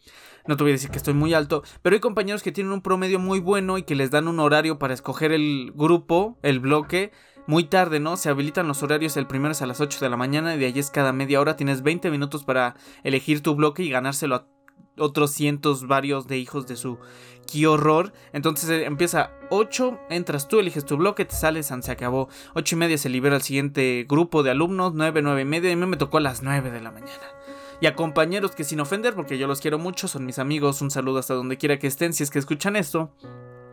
No 0.46 0.56
te 0.56 0.62
voy 0.62 0.72
a 0.72 0.74
decir 0.74 0.90
que 0.90 0.98
estoy 0.98 1.14
muy 1.14 1.34
alto, 1.34 1.62
pero 1.82 1.94
hay 1.94 2.00
compañeros 2.00 2.42
que 2.42 2.52
tienen 2.52 2.72
un 2.72 2.82
promedio 2.82 3.18
muy 3.18 3.40
bueno 3.40 3.78
y 3.78 3.82
que 3.82 3.96
les 3.96 4.10
dan 4.10 4.28
un 4.28 4.38
horario 4.38 4.78
para 4.78 4.94
escoger 4.94 5.32
el 5.32 5.72
grupo, 5.74 6.38
el 6.42 6.60
bloque, 6.60 7.10
muy 7.48 7.64
tarde, 7.64 8.00
¿no? 8.00 8.16
Se 8.16 8.28
habilitan 8.28 8.68
los 8.68 8.82
horarios, 8.82 9.16
el 9.16 9.26
primero 9.26 9.52
es 9.52 9.62
a 9.62 9.66
las 9.66 9.80
8 9.80 9.98
de 10.00 10.10
la 10.10 10.16
mañana 10.16 10.54
y 10.54 10.58
de 10.58 10.66
allí 10.66 10.80
es 10.80 10.90
cada 10.90 11.12
media 11.12 11.40
hora, 11.40 11.56
tienes 11.56 11.82
20 11.82 12.10
minutos 12.10 12.44
para 12.44 12.76
elegir 13.02 13.42
tu 13.42 13.54
bloque 13.54 13.82
y 13.82 13.90
ganárselo 13.90 14.34
a 14.34 14.55
otros 14.98 15.30
cientos 15.30 15.86
varios 15.86 16.26
de 16.26 16.38
hijos 16.38 16.66
de 16.66 16.76
su 16.76 16.98
qué 17.46 17.66
horror. 17.66 18.12
Entonces 18.32 18.68
eh, 18.70 18.84
empieza 18.84 19.30
8, 19.50 19.98
entras 20.10 20.48
tú, 20.48 20.58
eliges 20.58 20.84
tu 20.84 20.96
bloque, 20.96 21.24
te 21.24 21.34
sales, 21.34 21.72
se 21.80 21.92
acabó. 21.92 22.28
8 22.54 22.74
y 22.74 22.78
media 22.78 22.98
se 22.98 23.08
libera 23.08 23.36
el 23.36 23.42
siguiente 23.42 24.04
grupo 24.08 24.42
de 24.42 24.50
alumnos, 24.50 24.94
9, 24.94 25.22
9 25.22 25.42
y 25.42 25.44
media, 25.44 25.70
y 25.70 25.72
a 25.74 25.76
mí 25.76 25.86
me 25.86 25.96
tocó 25.96 26.18
a 26.18 26.20
las 26.20 26.42
9 26.42 26.70
de 26.70 26.80
la 26.80 26.90
mañana. 26.90 27.24
Y 27.80 27.86
a 27.86 27.94
compañeros 27.94 28.52
que 28.52 28.64
sin 28.64 28.80
ofender, 28.80 29.14
porque 29.14 29.38
yo 29.38 29.46
los 29.46 29.60
quiero 29.60 29.78
mucho, 29.78 30.08
son 30.08 30.24
mis 30.24 30.38
amigos, 30.38 30.80
un 30.80 30.90
saludo 30.90 31.18
hasta 31.18 31.34
donde 31.34 31.58
quiera 31.58 31.78
que 31.78 31.86
estén 31.86 32.12
si 32.12 32.22
es 32.22 32.30
que 32.30 32.38
escuchan 32.38 32.74
esto. 32.74 33.10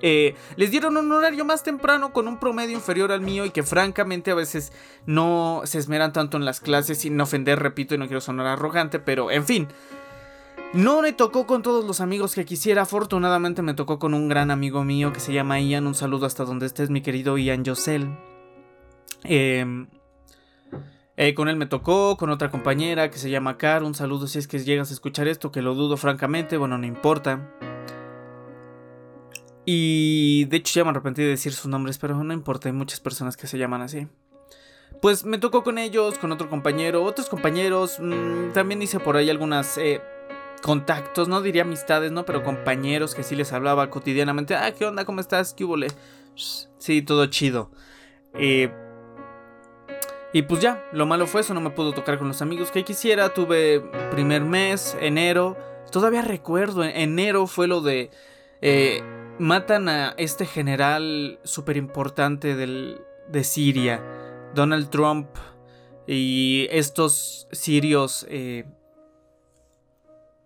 Eh, 0.06 0.36
les 0.58 0.70
dieron 0.70 0.98
un 0.98 1.10
horario 1.13 1.46
más 1.46 1.63
temprano 1.63 2.12
con 2.12 2.27
un 2.27 2.38
promedio 2.38 2.75
inferior 2.75 3.13
al 3.13 3.22
mío 3.22 3.46
y 3.46 3.51
que 3.51 3.63
francamente 3.63 4.32
a 4.32 4.36
veces 4.36 4.74
no 5.06 5.62
se 5.63 5.77
esmeran 5.77 6.12
tanto 6.12 6.36
en 6.36 6.44
las 6.44 6.60
clases 6.60 6.98
sin 6.98 7.20
ofender, 7.22 7.60
repito, 7.60 7.96
y 7.96 7.98
no 7.98 8.08
quiero 8.08 8.20
sonar 8.20 8.48
arrogante, 8.48 9.00
pero 9.00 9.32
en 9.32 9.46
fin. 9.46 9.70
No 10.74 11.03
me 11.03 11.13
tocó 11.13 11.46
con 11.46 11.62
todos 11.62 11.86
los 11.86 12.01
amigos 12.01 12.34
que 12.34 12.46
quisiera, 12.46 12.82
afortunadamente 12.82 13.62
me 13.62 13.75
tocó 13.75 14.00
con 14.00 14.15
un 14.15 14.27
gran 14.27 14.50
amigo 14.50 14.84
mío 14.84 15.13
que 15.13 15.20
se 15.20 15.32
llama 15.32 15.60
Ian, 15.60 15.86
un 15.86 15.94
saludo 15.94 16.25
hasta 16.25 16.46
donde 16.46 16.65
estés 16.65 16.89
mi 16.89 17.01
querido 17.01 17.38
Ian 17.38 17.63
Yosel. 17.63 18.10
Em, 19.24 19.88
eh, 21.15 21.36
con 21.36 21.48
él 21.48 21.58
me 21.58 21.68
tocó, 21.68 22.18
con 22.18 22.32
otra 22.32 22.50
compañera 22.50 23.12
que 23.12 23.20
se 23.20 23.30
llama 23.30 23.60
Car, 23.60 23.84
un 23.84 23.94
saludo 23.94 24.25
si 24.25 24.39
es 24.39 24.48
que 24.48 24.58
llegas 24.58 24.89
a 24.89 24.94
escuchar 24.96 25.27
esto, 25.27 25.51
que 25.51 25.62
lo 25.62 25.75
dudo 25.75 25.96
francamente, 25.96 26.58
bueno, 26.58 26.80
no 26.80 26.88
importa. 26.88 27.51
Y 29.65 30.46
de 30.46 30.58
hecho 30.58 30.74
ya 30.80 30.84
me 30.86 30.89
arrepentí 30.89 31.22
de 31.22 31.30
decir 31.30 31.53
sus 31.53 31.68
nombres, 31.68 32.00
pero 32.00 32.15
no 32.24 32.34
importa, 32.34 32.68
hay 32.68 32.74
muchas 32.74 33.00
personas 33.00 33.38
que 33.38 33.46
se 33.46 33.60
llaman 33.60 33.82
así. 33.82 34.08
pues 35.01 35.25
me 35.25 35.38
tocó 35.38 35.63
con 35.63 35.77
ellos, 35.77 36.18
con 36.18 36.32
otro 36.32 36.50
compañero, 36.50 37.03
otros 37.03 37.30
compañeros. 37.30 37.98
Mm, 38.00 38.53
también 38.53 38.82
hice 38.82 39.00
por 39.00 39.18
ahí 39.18 39.30
algunas 39.30 39.77
eh, 39.77 40.01
contactos, 40.63 41.27
no 41.27 41.41
diría 41.41 41.63
amistades, 41.63 42.12
¿no? 42.12 42.25
Pero 42.25 42.41
compañeros 42.41 43.13
que 43.13 43.22
sí 43.22 43.36
les 43.36 43.53
hablaba 43.53 43.89
cotidianamente. 43.89 44.55
Ah, 44.55 44.72
¿qué 44.72 44.86
onda? 44.86 45.05
¿Cómo 45.05 45.20
estás? 45.20 45.53
¿Qué 45.53 45.65
hubo? 45.65 45.75
Sí, 46.79 47.01
todo 47.01 47.27
chido. 47.27 47.70
Eh, 48.34 48.72
y 50.32 50.41
pues 50.43 50.62
ya, 50.62 50.84
lo 50.93 51.05
malo 51.05 51.27
fue 51.27 51.41
eso, 51.41 51.53
no 51.53 51.62
me 51.62 51.70
pudo 51.70 51.93
tocar 51.93 52.17
con 52.17 52.27
los 52.29 52.41
amigos 52.41 52.72
que 52.72 52.84
quisiera. 52.84 53.34
Tuve 53.34 53.82
primer 54.12 54.41
mes, 54.43 54.98
enero. 55.00 55.58
Todavía 55.91 56.22
recuerdo, 56.22 56.84
enero 56.84 57.46
fue 57.46 57.67
lo 57.67 57.82
de... 57.82 58.10
Eh, 58.62 59.03
matan 59.39 59.89
a 59.89 60.15
este 60.17 60.46
general 60.46 61.39
súper 61.43 61.75
importante 61.75 62.55
de 62.55 63.43
Siria, 63.43 64.01
Donald 64.55 64.89
Trump, 64.89 65.27
y 66.08 66.67
estos 66.72 67.48
sirios, 67.51 68.25
eh, 68.29 68.65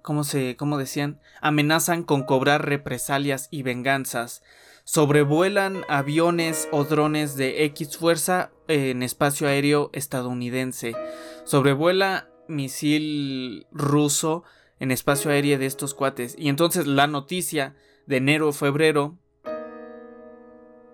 ¿cómo, 0.07 0.23
se, 0.23 0.55
¿cómo 0.55 0.77
decían? 0.77 1.19
Amenazan 1.41 2.03
con 2.03 2.23
cobrar 2.23 2.65
represalias 2.65 3.49
y 3.51 3.63
venganzas. 3.63 4.41
Sobrevuelan 4.85 5.83
aviones 5.89 6.69
o 6.71 6.85
drones 6.85 7.35
de 7.35 7.65
X 7.65 7.97
fuerza 7.97 8.51
en 8.69 9.03
espacio 9.03 9.49
aéreo 9.49 9.89
estadounidense. 9.91 10.95
Sobrevuela 11.43 12.29
misil 12.47 13.67
ruso 13.73 14.45
en 14.79 14.91
espacio 14.91 15.29
aéreo 15.29 15.59
de 15.59 15.65
estos 15.65 15.93
cuates. 15.93 16.35
Y 16.39 16.47
entonces 16.47 16.87
la 16.87 17.07
noticia 17.07 17.75
de 18.05 18.15
enero, 18.15 18.53
febrero, 18.53 19.17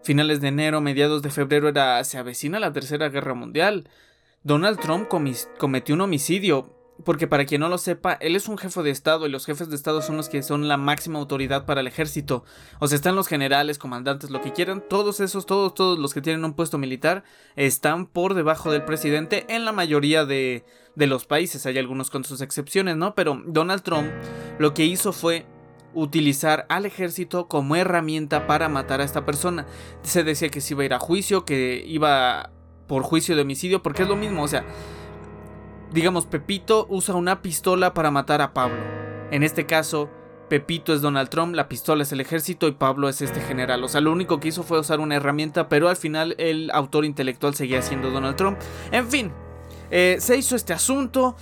finales 0.02 0.42
de 0.42 0.48
enero, 0.48 0.82
mediados 0.82 1.22
de 1.22 1.30
febrero 1.30 1.70
era 1.70 2.04
se 2.04 2.18
avecina 2.18 2.60
la 2.60 2.74
Tercera 2.74 3.10
Guerra 3.10 3.36
Mundial. 3.36 3.88
Donald 4.42 4.80
Trump 4.80 5.08
cometió 5.08 5.94
un 5.94 6.02
homicidio, 6.02 6.76
porque 7.04 7.28
para 7.28 7.46
quien 7.46 7.62
no 7.62 7.70
lo 7.70 7.78
sepa, 7.78 8.14
él 8.14 8.36
es 8.36 8.48
un 8.48 8.58
jefe 8.58 8.84
de 8.84 8.92
Estado 8.92 9.26
y 9.26 9.30
los 9.30 9.46
jefes 9.46 9.70
de 9.70 9.76
Estado 9.76 10.02
son 10.02 10.16
los 10.16 10.30
que 10.30 10.44
son 10.44 10.68
la 10.68 10.78
máxima 10.78 11.20
autoridad 11.20 11.66
para 11.66 11.82
el 11.82 11.88
ejército. 11.88 12.46
O 12.80 12.88
sea, 12.88 12.96
están 12.96 13.16
los 13.16 13.28
generales, 13.28 13.78
comandantes, 13.80 14.30
lo 14.30 14.42
que 14.42 14.54
quieran, 14.54 14.84
todos 14.88 15.20
esos, 15.20 15.46
todos, 15.46 15.74
todos 15.74 15.98
los 15.98 16.14
que 16.14 16.22
tienen 16.22 16.46
un 16.46 16.54
puesto 16.54 16.78
militar 16.78 17.24
están 17.56 18.06
por 18.06 18.36
debajo 18.36 18.72
del 18.72 18.86
presidente 18.86 19.46
en 19.50 19.66
la 19.66 19.72
mayoría 19.72 20.26
de, 20.26 20.66
de 20.96 21.08
los 21.08 21.26
países. 21.26 21.66
Hay 21.66 21.78
algunos 21.78 22.10
con 22.10 22.24
sus 22.24 22.42
excepciones, 22.42 22.96
¿no? 22.96 23.16
Pero 23.16 23.42
Donald 23.46 23.82
Trump 23.82 24.12
lo 24.60 24.74
que 24.74 24.86
hizo 24.86 25.14
fue 25.14 25.46
utilizar 25.96 26.66
al 26.70 26.86
ejército 26.86 27.48
como 27.48 27.76
herramienta 27.76 28.48
para 28.48 28.70
matar 28.70 29.02
a 29.02 29.04
esta 29.04 29.26
persona. 29.26 29.66
Se 30.04 30.24
decía 30.24 30.50
que 30.50 30.62
se 30.62 30.74
iba 30.74 30.84
a 30.84 30.86
ir 30.86 30.94
a 30.94 31.00
juicio, 31.00 31.46
que 31.46 31.84
iba 31.88 32.52
por 32.88 33.04
juicio 33.04 33.36
de 33.36 33.42
homicidio, 33.42 33.82
porque 33.82 34.04
es 34.04 34.10
lo 34.10 34.16
mismo, 34.16 34.44
o 34.44 34.48
sea, 34.48 34.66
digamos, 35.94 36.26
Pepito 36.26 36.88
usa 36.90 37.16
una 37.16 37.42
pistola 37.42 37.94
para 37.94 38.12
matar 38.12 38.42
a 38.42 38.54
Pablo. 38.54 38.82
En 39.32 39.44
este 39.44 39.66
caso, 39.66 40.10
Pepito 40.50 40.94
es 40.94 41.02
Donald 41.02 41.30
Trump, 41.30 41.56
la 41.56 41.70
pistola 41.70 42.04
es 42.04 42.12
el 42.12 42.20
ejército 42.20 42.68
y 42.68 42.74
Pablo 42.74 43.10
es 43.10 43.22
este 43.22 43.40
general. 43.42 43.84
O 43.84 43.88
sea, 43.88 44.02
lo 44.02 44.12
único 44.12 44.40
que 44.40 44.50
hizo 44.50 44.64
fue 44.64 44.80
usar 44.80 45.00
una 45.00 45.16
herramienta, 45.16 45.70
pero 45.70 45.90
al 45.90 45.96
final 45.96 46.36
el 46.38 46.70
autor 46.72 47.06
intelectual 47.06 47.56
seguía 47.56 47.82
siendo 47.82 48.12
Donald 48.12 48.36
Trump. 48.36 48.60
En 48.92 49.08
fin, 49.08 49.32
eh, 49.92 50.18
se 50.20 50.38
hizo 50.38 50.56
este 50.56 50.74
asunto. 50.74 51.36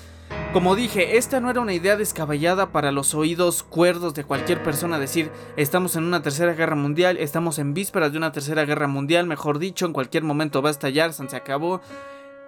Como 0.54 0.76
dije, 0.76 1.18
esta 1.18 1.42
no 1.42 1.50
era 1.50 1.60
una 1.60 1.74
idea 1.74 1.98
descabellada 1.98 2.72
para 2.72 2.92
los 2.92 3.14
oídos 3.14 3.64
cuerdos 3.64 4.14
de 4.14 4.24
cualquier 4.24 4.64
persona 4.64 5.00
decir, 5.00 5.30
estamos 5.58 5.98
en 5.98 6.04
una 6.04 6.22
tercera 6.22 6.54
guerra 6.54 6.76
mundial, 6.76 7.18
estamos 7.18 7.60
en 7.60 7.74
vísperas 7.74 8.14
de 8.14 8.18
una 8.18 8.32
tercera 8.32 8.64
guerra 8.64 8.88
mundial, 8.88 9.28
mejor 9.28 9.60
dicho, 9.60 9.86
en 9.86 9.94
cualquier 9.94 10.24
momento 10.24 10.62
va 10.62 10.70
a 10.70 10.72
estallar, 10.72 11.12
se 11.14 11.36
acabó. 11.36 11.82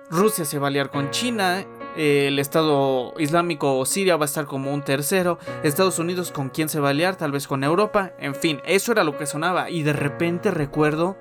Rusia 0.10 0.46
se 0.46 0.60
va 0.60 0.68
a 0.68 0.70
aliar 0.70 0.90
con 0.90 1.10
China, 1.12 1.66
el 1.96 2.40
Estado 2.40 3.14
Islámico 3.18 3.78
o 3.78 3.86
Siria 3.86 4.18
va 4.18 4.26
a 4.26 4.26
estar 4.26 4.46
como 4.46 4.74
un 4.74 4.84
tercero, 4.84 5.40
Estados 5.64 6.00
Unidos 6.00 6.32
con 6.32 6.50
quién 6.50 6.70
se 6.70 6.80
va 6.80 6.90
a 6.90 6.92
aliar, 6.92 7.16
tal 7.16 7.32
vez 7.32 7.48
con 7.48 7.64
Europa, 7.64 8.14
en 8.20 8.36
fin, 8.36 8.62
eso 8.66 8.92
era 8.92 9.04
lo 9.04 9.18
que 9.18 9.26
sonaba 9.26 9.70
y 9.70 9.84
de 9.84 9.94
repente 9.94 10.52
recuerdo, 10.52 11.18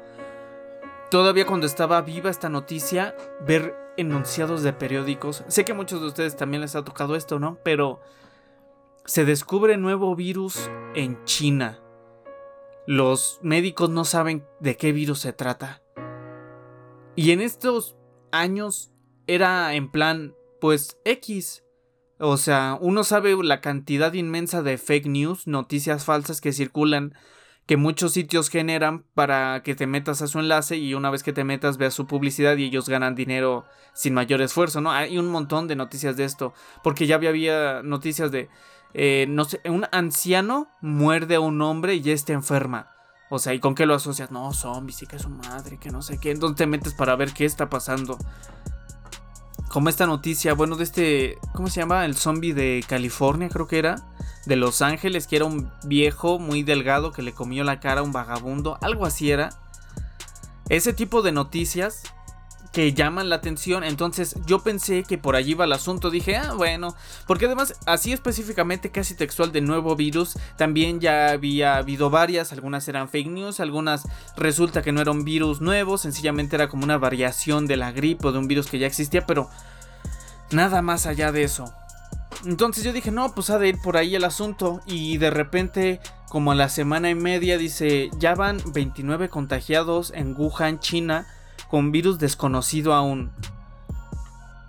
todavía 1.10 1.46
cuando 1.46 1.66
estaba 1.66 2.00
viva 2.02 2.30
esta 2.30 2.48
noticia, 2.48 3.14
ver 3.46 3.74
enunciados 3.96 4.62
de 4.62 4.72
periódicos. 4.72 5.44
Sé 5.48 5.64
que 5.64 5.72
a 5.72 5.74
muchos 5.76 6.00
de 6.00 6.06
ustedes 6.06 6.36
también 6.36 6.62
les 6.62 6.74
ha 6.74 6.84
tocado 6.84 7.16
esto, 7.16 7.38
¿no? 7.38 7.58
Pero 7.62 8.00
se 9.04 9.24
descubre 9.24 9.76
nuevo 9.76 10.14
virus 10.16 10.70
en 10.94 11.22
China. 11.24 11.80
Los 12.86 13.38
médicos 13.42 13.90
no 13.90 14.04
saben 14.04 14.46
de 14.60 14.76
qué 14.76 14.92
virus 14.92 15.20
se 15.20 15.32
trata. 15.32 15.82
Y 17.14 17.32
en 17.32 17.40
estos 17.40 17.96
años 18.32 18.90
era 19.26 19.74
en 19.74 19.90
plan, 19.90 20.34
pues 20.60 20.98
X. 21.04 21.62
O 22.18 22.36
sea, 22.36 22.78
uno 22.80 23.04
sabe 23.04 23.36
la 23.42 23.60
cantidad 23.60 24.12
inmensa 24.12 24.62
de 24.62 24.78
fake 24.78 25.06
news, 25.06 25.46
noticias 25.46 26.04
falsas 26.04 26.40
que 26.40 26.52
circulan 26.52 27.14
que 27.66 27.76
muchos 27.76 28.12
sitios 28.12 28.48
generan 28.48 29.04
para 29.14 29.62
que 29.62 29.74
te 29.74 29.86
metas 29.86 30.20
a 30.20 30.26
su 30.26 30.40
enlace 30.40 30.76
y 30.76 30.94
una 30.94 31.10
vez 31.10 31.22
que 31.22 31.32
te 31.32 31.44
metas 31.44 31.78
veas 31.78 31.94
su 31.94 32.06
publicidad 32.06 32.56
y 32.56 32.64
ellos 32.64 32.88
ganan 32.88 33.14
dinero 33.14 33.64
sin 33.94 34.14
mayor 34.14 34.42
esfuerzo, 34.42 34.80
¿no? 34.80 34.90
Hay 34.90 35.16
un 35.18 35.28
montón 35.28 35.68
de 35.68 35.76
noticias 35.76 36.16
de 36.16 36.24
esto, 36.24 36.54
porque 36.82 37.06
ya 37.06 37.16
había, 37.16 37.82
noticias 37.82 38.32
de, 38.32 38.48
eh, 38.94 39.26
no 39.28 39.44
sé, 39.44 39.60
un 39.64 39.86
anciano 39.92 40.68
muerde 40.80 41.36
a 41.36 41.40
un 41.40 41.60
hombre 41.62 41.94
y 41.94 42.00
ya 42.00 42.12
está 42.12 42.32
enferma. 42.32 42.91
O 43.34 43.38
sea, 43.38 43.54
¿y 43.54 43.60
con 43.60 43.74
qué 43.74 43.86
lo 43.86 43.94
asocias? 43.94 44.30
No, 44.30 44.52
zombies, 44.52 44.96
sí 44.96 45.06
que 45.06 45.16
es 45.16 45.22
su 45.22 45.30
madre, 45.30 45.78
que 45.78 45.88
no 45.88 46.02
sé 46.02 46.18
qué. 46.18 46.32
Entonces 46.32 46.58
te 46.58 46.66
metes 46.66 46.92
para 46.92 47.16
ver 47.16 47.32
qué 47.32 47.46
está 47.46 47.70
pasando. 47.70 48.18
Como 49.70 49.88
esta 49.88 50.06
noticia, 50.06 50.52
bueno, 50.52 50.76
de 50.76 50.84
este, 50.84 51.38
¿cómo 51.54 51.68
se 51.70 51.80
llama? 51.80 52.04
El 52.04 52.14
zombie 52.14 52.52
de 52.52 52.84
California, 52.86 53.48
creo 53.48 53.66
que 53.66 53.78
era 53.78 54.06
de 54.44 54.56
Los 54.56 54.82
Ángeles, 54.82 55.26
que 55.26 55.36
era 55.36 55.46
un 55.46 55.72
viejo 55.84 56.38
muy 56.38 56.62
delgado 56.62 57.10
que 57.10 57.22
le 57.22 57.32
comió 57.32 57.64
la 57.64 57.80
cara 57.80 58.02
a 58.02 58.04
un 58.04 58.12
vagabundo, 58.12 58.76
algo 58.82 59.06
así 59.06 59.30
era. 59.30 59.48
Ese 60.68 60.92
tipo 60.92 61.22
de 61.22 61.32
noticias 61.32 62.02
que 62.72 62.94
llaman 62.94 63.28
la 63.28 63.36
atención, 63.36 63.84
entonces 63.84 64.34
yo 64.46 64.60
pensé 64.60 65.02
que 65.02 65.18
por 65.18 65.36
allí 65.36 65.50
iba 65.50 65.66
el 65.66 65.72
asunto, 65.72 66.10
dije, 66.10 66.36
ah, 66.36 66.54
bueno, 66.54 66.96
porque 67.26 67.44
además 67.44 67.74
así 67.86 68.12
específicamente 68.12 68.90
casi 68.90 69.14
textual 69.14 69.52
de 69.52 69.60
nuevo 69.60 69.94
virus, 69.94 70.38
también 70.56 70.98
ya 70.98 71.30
había 71.30 71.76
habido 71.76 72.08
varias, 72.08 72.52
algunas 72.52 72.88
eran 72.88 73.10
fake 73.10 73.28
news, 73.28 73.60
algunas 73.60 74.08
resulta 74.36 74.80
que 74.80 74.92
no 74.92 75.02
era 75.02 75.10
un 75.10 75.24
virus 75.24 75.60
nuevo, 75.60 75.98
sencillamente 75.98 76.56
era 76.56 76.68
como 76.68 76.84
una 76.84 76.96
variación 76.96 77.66
de 77.66 77.76
la 77.76 77.92
gripe 77.92 78.28
o 78.28 78.32
de 78.32 78.38
un 78.38 78.48
virus 78.48 78.68
que 78.68 78.78
ya 78.78 78.86
existía, 78.86 79.26
pero 79.26 79.50
nada 80.50 80.80
más 80.80 81.04
allá 81.06 81.30
de 81.30 81.44
eso. 81.44 81.72
Entonces 82.46 82.82
yo 82.82 82.92
dije, 82.92 83.10
no, 83.10 83.34
pues 83.34 83.50
ha 83.50 83.58
de 83.58 83.68
ir 83.68 83.78
por 83.80 83.96
ahí 83.96 84.14
el 84.14 84.24
asunto. 84.24 84.80
Y 84.86 85.18
de 85.18 85.30
repente, 85.30 86.00
como 86.28 86.52
a 86.52 86.54
la 86.54 86.68
semana 86.68 87.10
y 87.10 87.14
media, 87.14 87.56
dice, 87.56 88.10
ya 88.18 88.34
van 88.34 88.60
29 88.72 89.28
contagiados 89.28 90.12
en 90.14 90.34
Wuhan, 90.36 90.80
China, 90.80 91.26
con 91.72 91.90
virus 91.90 92.18
desconocido 92.18 92.92
aún. 92.92 93.32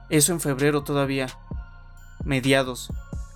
Eso 0.08 0.32
en 0.32 0.40
febrero 0.40 0.84
todavía. 0.84 1.28
Mediados. 2.24 2.94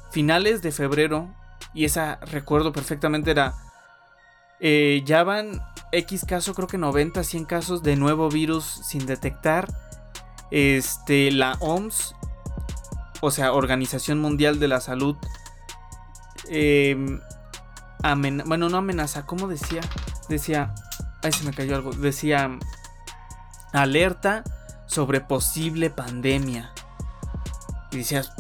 Finales 0.09 0.62
de 0.62 0.71
febrero. 0.71 1.27
Y 1.74 1.83
esa 1.83 2.15
recuerdo 2.21 2.71
perfectamente 2.71 3.29
era... 3.29 3.55
Eh, 4.62 5.03
ya 5.03 5.25
van 5.25 5.62
X 5.91 6.24
casos, 6.25 6.55
creo 6.55 6.69
que 6.69 6.77
90, 6.77 7.25
100 7.25 7.43
casos 7.43 7.83
de 7.83 7.97
nuevo 7.97 8.29
virus 8.29 8.63
sin 8.63 9.05
detectar. 9.05 9.67
Este, 10.50 11.29
la 11.31 11.57
OMS 11.59 12.15
o 13.19 13.31
sea, 13.31 13.51
Organización 13.51 14.19
Mundial 14.19 14.59
de 14.59 14.69
la 14.69 14.79
Salud, 14.79 15.17
em, 16.47 17.19
bueno, 18.45 18.69
no 18.69 18.77
amenaza, 18.77 19.25
¿cómo 19.25 19.50
decía? 19.50 19.81
Decía, 20.29 20.74
ay, 21.21 21.33
se 21.33 21.43
me 21.43 21.51
cayó 21.51 21.75
algo, 21.75 21.91
decía, 21.91 22.57
alerta 23.74 24.43
sobre 24.86 25.21
posible 25.21 25.89
pandemia. 25.89 26.71
Y 27.91 27.97
decías, 27.97 28.31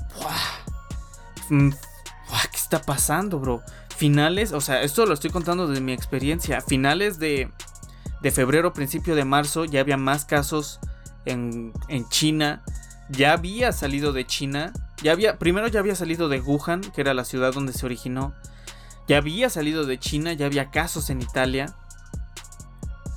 mm, 1.49 1.69
¿qué 1.69 2.57
está 2.57 2.81
pasando, 2.81 3.39
bro? 3.39 3.61
Finales, 3.95 4.51
o 4.51 4.61
sea, 4.61 4.81
esto 4.81 5.05
lo 5.05 5.13
estoy 5.13 5.31
contando 5.31 5.67
de 5.67 5.81
mi 5.81 5.93
experiencia. 5.93 6.61
Finales 6.61 7.19
de, 7.19 7.51
de 8.21 8.31
febrero, 8.31 8.73
principio 8.73 9.15
de 9.15 9.25
marzo, 9.25 9.65
ya 9.65 9.79
había 9.79 9.97
más 9.97 10.25
casos 10.25 10.79
en, 11.25 11.73
en 11.87 12.07
China 12.09 12.63
ya 13.09 13.33
había 13.33 13.71
salido 13.71 14.11
de 14.11 14.25
China. 14.25 14.73
Ya 15.01 15.11
había, 15.11 15.37
primero 15.37 15.67
ya 15.67 15.79
había 15.79 15.95
salido 15.95 16.29
de 16.29 16.39
Wuhan, 16.39 16.81
que 16.81 17.01
era 17.01 17.13
la 17.13 17.25
ciudad 17.25 17.53
donde 17.53 17.73
se 17.73 17.85
originó. 17.85 18.33
Ya 19.07 19.17
había 19.17 19.49
salido 19.49 19.85
de 19.85 19.99
China, 19.99 20.33
ya 20.33 20.45
había 20.45 20.69
casos 20.71 21.09
en 21.09 21.21
Italia. 21.21 21.73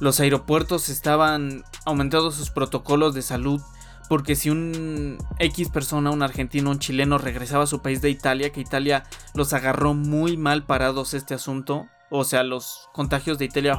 Los 0.00 0.19
aeropuertos 0.19 0.88
estaban 0.88 1.62
aumentando 1.85 2.30
sus 2.30 2.50
protocolos 2.50 3.14
de 3.14 3.23
salud 3.23 3.61
porque 4.09 4.35
si 4.35 4.50
un 4.50 5.19
X 5.38 5.69
persona, 5.69 6.11
un 6.11 6.23
argentino, 6.23 6.71
un 6.71 6.80
chileno 6.80 7.16
regresaba 7.16 7.62
a 7.62 7.69
su 7.69 7.80
país 7.80 8.02
de 8.02 8.11
Italia, 8.11 8.50
que 8.50 8.61
Italia 8.61 9.04
los 9.35 9.52
agarró 9.52 9.95
muy 9.95 10.37
mal 10.37 10.64
parados 10.64 11.14
este 11.14 11.35
asunto, 11.35 11.87
o 12.11 12.25
sea, 12.25 12.42
los 12.42 12.88
contagios 12.92 13.38
de 13.38 13.45
Italia 13.45 13.78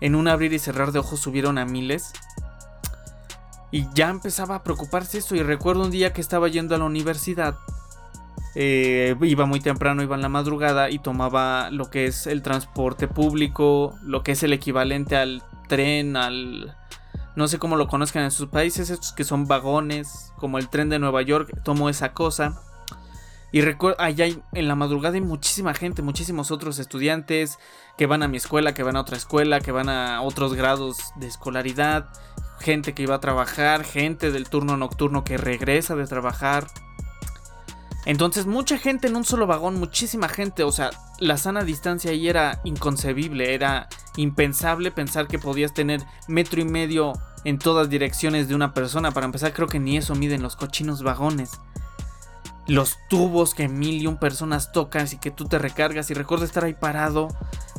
en 0.00 0.14
un 0.14 0.28
abrir 0.28 0.52
y 0.52 0.58
cerrar 0.58 0.92
de 0.92 1.00
ojos 1.00 1.18
subieron 1.18 1.58
a 1.58 1.64
miles. 1.64 2.12
Y 3.72 3.88
ya 3.94 4.10
empezaba 4.10 4.56
a 4.56 4.62
preocuparse 4.62 5.18
esto. 5.18 5.34
Y 5.34 5.42
recuerdo 5.42 5.82
un 5.82 5.90
día 5.90 6.12
que 6.12 6.20
estaba 6.20 6.46
yendo 6.48 6.74
a 6.76 6.78
la 6.78 6.84
universidad. 6.84 7.56
Eh, 8.54 9.16
iba 9.22 9.46
muy 9.46 9.58
temprano, 9.58 10.02
iba 10.02 10.14
en 10.14 10.22
la 10.22 10.28
madrugada 10.28 10.90
y 10.90 11.00
tomaba 11.00 11.70
lo 11.70 11.90
que 11.90 12.06
es 12.06 12.28
el 12.28 12.42
transporte 12.42 13.08
público, 13.08 13.98
lo 14.02 14.22
que 14.22 14.32
es 14.32 14.44
el 14.44 14.52
equivalente 14.52 15.16
al 15.16 15.42
tren, 15.74 16.16
al... 16.16 16.76
No 17.34 17.48
sé 17.48 17.58
cómo 17.58 17.74
lo 17.76 17.88
conozcan 17.88 18.22
en 18.22 18.30
sus 18.30 18.48
países, 18.48 18.90
estos 18.90 19.12
que 19.12 19.24
son 19.24 19.48
vagones, 19.48 20.32
como 20.36 20.58
el 20.58 20.68
tren 20.68 20.88
de 20.88 21.00
Nueva 21.00 21.20
York, 21.22 21.50
tomo 21.64 21.88
esa 21.88 22.12
cosa. 22.12 22.60
Y 23.50 23.60
recuerdo, 23.60 24.00
allá 24.00 24.26
en 24.26 24.68
la 24.68 24.76
madrugada 24.76 25.16
hay 25.16 25.20
muchísima 25.20 25.74
gente, 25.74 26.02
muchísimos 26.02 26.52
otros 26.52 26.78
estudiantes 26.78 27.58
que 27.98 28.06
van 28.06 28.22
a 28.22 28.28
mi 28.28 28.36
escuela, 28.36 28.72
que 28.72 28.84
van 28.84 28.96
a 28.96 29.00
otra 29.00 29.16
escuela, 29.16 29.60
que 29.60 29.72
van 29.72 29.88
a 29.88 30.22
otros 30.22 30.54
grados 30.54 30.98
de 31.16 31.26
escolaridad, 31.26 32.08
gente 32.60 32.94
que 32.94 33.02
iba 33.02 33.16
a 33.16 33.20
trabajar, 33.20 33.84
gente 33.84 34.30
del 34.30 34.48
turno 34.48 34.76
nocturno 34.76 35.24
que 35.24 35.36
regresa 35.36 35.96
de 35.96 36.06
trabajar. 36.06 36.66
Entonces 38.06 38.46
mucha 38.46 38.78
gente 38.78 39.06
en 39.06 39.16
un 39.16 39.24
solo 39.24 39.46
vagón, 39.46 39.76
muchísima 39.76 40.28
gente, 40.28 40.62
o 40.62 40.72
sea, 40.72 40.90
la 41.18 41.38
sana 41.38 41.64
distancia 41.64 42.10
ahí 42.10 42.28
era 42.28 42.60
inconcebible, 42.64 43.54
era 43.54 43.88
impensable 44.16 44.90
pensar 44.90 45.26
que 45.26 45.38
podías 45.38 45.72
tener 45.72 46.02
metro 46.28 46.60
y 46.60 46.64
medio 46.64 47.14
en 47.44 47.58
todas 47.58 47.88
direcciones 47.88 48.48
de 48.48 48.54
una 48.54 48.74
persona. 48.74 49.12
Para 49.12 49.26
empezar, 49.26 49.52
creo 49.52 49.68
que 49.68 49.80
ni 49.80 49.96
eso 49.96 50.14
miden 50.14 50.42
los 50.42 50.56
cochinos 50.56 51.02
vagones. 51.02 51.52
Los 52.66 52.96
tubos 53.08 53.54
que 53.54 53.68
mil 53.68 54.02
y 54.02 54.06
un 54.06 54.18
personas 54.18 54.72
tocan 54.72 55.06
y 55.10 55.16
que 55.16 55.30
tú 55.30 55.46
te 55.46 55.58
recargas 55.58 56.10
y 56.10 56.14
recuerdo 56.14 56.44
estar 56.44 56.64
ahí 56.64 56.74
parado 56.74 57.28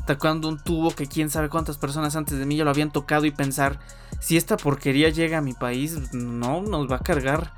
tocando 0.06 0.48
un 0.48 0.60
tubo 0.60 0.92
que 0.92 1.08
quién 1.08 1.30
sabe 1.30 1.50
cuántas 1.50 1.78
personas 1.78 2.16
antes 2.16 2.38
de 2.38 2.46
mí 2.46 2.58
ya 2.58 2.64
lo 2.64 2.70
habían 2.70 2.92
tocado 2.92 3.26
y 3.26 3.32
pensar, 3.32 3.80
si 4.20 4.38
esta 4.38 4.58
porquería 4.58 5.10
llega 5.10 5.40
a 5.40 5.42
mi 5.42 5.54
país, 5.54 6.14
no, 6.14 6.62
nos 6.62 6.90
va 6.90 6.98
a 6.98 7.04
cargar, 7.04 7.54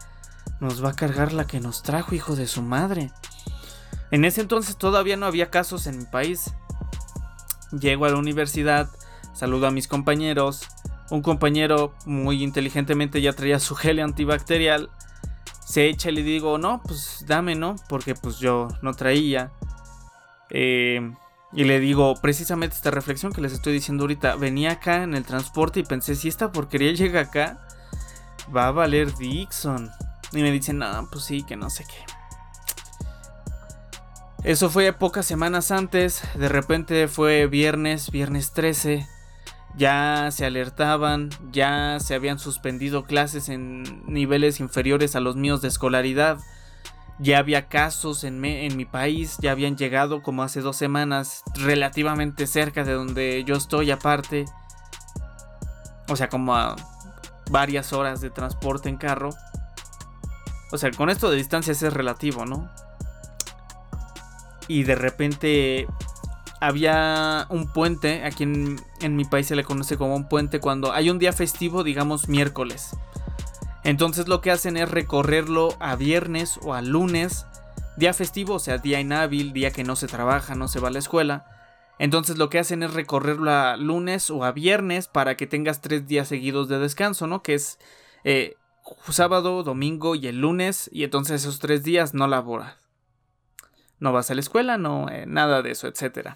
nos 0.59 0.83
va 0.83 0.89
a 0.89 0.95
cargar 0.95 1.33
la 1.33 1.45
que 1.45 1.59
nos 1.59 1.83
trajo, 1.83 2.15
hijo 2.15 2.35
de 2.35 2.47
su 2.47 2.61
madre. 2.61 3.11
En 4.11 4.25
ese 4.25 4.41
entonces 4.41 4.77
todavía 4.77 5.17
no 5.17 5.25
había 5.25 5.49
casos 5.49 5.87
en 5.87 5.97
mi 5.97 6.05
país. 6.05 6.53
Llego 7.71 8.05
a 8.05 8.09
la 8.09 8.17
universidad, 8.17 8.89
saludo 9.33 9.67
a 9.67 9.71
mis 9.71 9.87
compañeros. 9.87 10.61
Un 11.09 11.21
compañero 11.21 11.93
muy 12.05 12.43
inteligentemente 12.43 13.21
ya 13.21 13.33
traía 13.33 13.59
su 13.59 13.75
gel 13.75 13.99
antibacterial. 13.99 14.89
Se 15.65 15.87
echa 15.87 16.09
y 16.09 16.13
le 16.13 16.23
digo, 16.23 16.57
no, 16.57 16.81
pues 16.83 17.25
dame, 17.27 17.55
¿no? 17.55 17.75
Porque 17.89 18.15
pues 18.15 18.39
yo 18.39 18.69
no 18.81 18.93
traía. 18.93 19.51
Eh, 20.49 21.11
y 21.53 21.63
le 21.63 21.79
digo 21.79 22.15
precisamente 22.21 22.75
esta 22.75 22.91
reflexión 22.91 23.33
que 23.33 23.41
les 23.41 23.53
estoy 23.53 23.73
diciendo 23.73 24.03
ahorita. 24.03 24.35
Venía 24.35 24.71
acá 24.73 25.03
en 25.03 25.13
el 25.13 25.25
transporte 25.25 25.81
y 25.81 25.83
pensé, 25.83 26.15
si 26.15 26.27
esta 26.29 26.51
porquería 26.51 26.93
llega 26.93 27.21
acá, 27.21 27.67
va 28.55 28.67
a 28.67 28.71
valer 28.71 29.13
Dixon. 29.15 29.89
Y 30.37 30.43
me 30.43 30.51
dicen, 30.51 30.77
no, 30.77 31.07
pues 31.11 31.23
sí, 31.23 31.41
que 31.41 31.55
no 31.55 31.71
sé 31.71 31.83
qué. 31.83 32.05
Eso 34.43 34.69
fue 34.69 34.93
pocas 34.93 35.25
semanas 35.25 35.71
antes. 35.71 36.21
De 36.35 36.47
repente 36.47 37.07
fue 37.07 37.47
viernes, 37.47 38.11
viernes 38.11 38.53
13. 38.53 39.07
Ya 39.75 40.29
se 40.31 40.45
alertaban, 40.45 41.31
ya 41.51 41.97
se 41.99 42.13
habían 42.13 42.37
suspendido 42.37 43.03
clases 43.05 43.49
en 43.49 44.03
niveles 44.05 44.59
inferiores 44.59 45.15
a 45.15 45.21
los 45.21 45.35
míos 45.35 45.63
de 45.63 45.69
escolaridad. 45.69 46.37
Ya 47.17 47.39
había 47.39 47.67
casos 47.67 48.23
en, 48.23 48.45
en 48.45 48.77
mi 48.77 48.85
país, 48.85 49.37
ya 49.41 49.51
habían 49.51 49.75
llegado 49.75 50.21
como 50.21 50.43
hace 50.43 50.61
dos 50.61 50.77
semanas, 50.77 51.41
relativamente 51.55 52.45
cerca 52.45 52.83
de 52.83 52.93
donde 52.93 53.43
yo 53.43 53.55
estoy 53.55 53.89
aparte. 53.89 54.45
O 56.09 56.15
sea, 56.15 56.29
como 56.29 56.55
a 56.55 56.75
varias 57.49 57.93
horas 57.93 58.21
de 58.21 58.29
transporte 58.29 58.89
en 58.89 58.97
carro. 58.97 59.31
O 60.71 60.77
sea, 60.77 60.91
con 60.91 61.09
esto 61.09 61.29
de 61.29 61.37
distancias 61.37 61.81
es 61.81 61.93
relativo, 61.93 62.45
¿no? 62.45 62.69
Y 64.67 64.83
de 64.83 64.95
repente 64.95 65.87
había 66.59 67.45
un 67.49 67.71
puente, 67.71 68.23
aquí 68.25 68.43
en, 68.43 68.81
en, 68.99 69.15
mi 69.15 69.23
país 69.23 69.47
se 69.47 69.55
le 69.55 69.63
conoce 69.63 69.97
como 69.97 70.15
un 70.15 70.27
puente 70.27 70.59
cuando 70.59 70.91
hay 70.91 71.09
un 71.09 71.19
día 71.19 71.31
festivo, 71.31 71.83
digamos 71.83 72.27
miércoles. 72.27 72.95
Entonces 73.83 74.27
lo 74.27 74.41
que 74.41 74.51
hacen 74.51 74.75
es 74.75 74.89
recorrerlo 74.89 75.69
a 75.79 75.95
viernes 75.95 76.59
o 76.63 76.73
a 76.73 76.81
lunes, 76.81 77.45
día 77.95 78.13
festivo, 78.13 78.55
o 78.55 78.59
sea, 78.59 78.79
día 78.79 78.99
inhábil, 78.99 79.53
día 79.53 79.71
que 79.71 79.83
no 79.85 79.95
se 79.95 80.07
trabaja, 80.07 80.55
no 80.55 80.67
se 80.67 80.79
va 80.79 80.89
a 80.89 80.91
la 80.91 80.99
escuela. 80.99 81.45
Entonces 81.99 82.37
lo 82.37 82.49
que 82.49 82.59
hacen 82.59 82.83
es 82.83 82.93
recorrerlo 82.93 83.49
a 83.49 83.77
lunes 83.77 84.29
o 84.29 84.43
a 84.43 84.51
viernes 84.51 85.07
para 85.07 85.37
que 85.37 85.47
tengas 85.47 85.81
tres 85.81 86.05
días 86.05 86.27
seguidos 86.27 86.67
de 86.67 86.79
descanso, 86.79 87.27
¿no? 87.27 87.41
Que 87.41 87.55
es 87.55 87.79
eh, 88.23 88.55
sábado, 89.09 89.63
domingo 89.63 90.15
y 90.15 90.27
el 90.27 90.41
lunes, 90.41 90.89
y 90.93 91.03
entonces 91.03 91.41
esos 91.41 91.59
tres 91.59 91.83
días 91.83 92.13
no 92.13 92.27
laboras. 92.27 92.75
No 93.99 94.13
vas 94.13 94.29
a 94.29 94.35
la 94.35 94.41
escuela, 94.41 94.77
no, 94.77 95.09
eh, 95.09 95.25
nada 95.25 95.61
de 95.61 95.71
eso, 95.71 95.87
etc. 95.87 96.35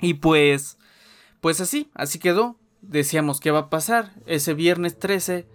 Y 0.00 0.14
pues, 0.14 0.78
pues 1.40 1.60
así, 1.60 1.90
así 1.94 2.18
quedó. 2.18 2.56
Decíamos 2.82 3.40
qué 3.40 3.50
va 3.50 3.58
a 3.60 3.70
pasar. 3.70 4.12
Ese 4.26 4.54
viernes 4.54 4.98
13 4.98 5.46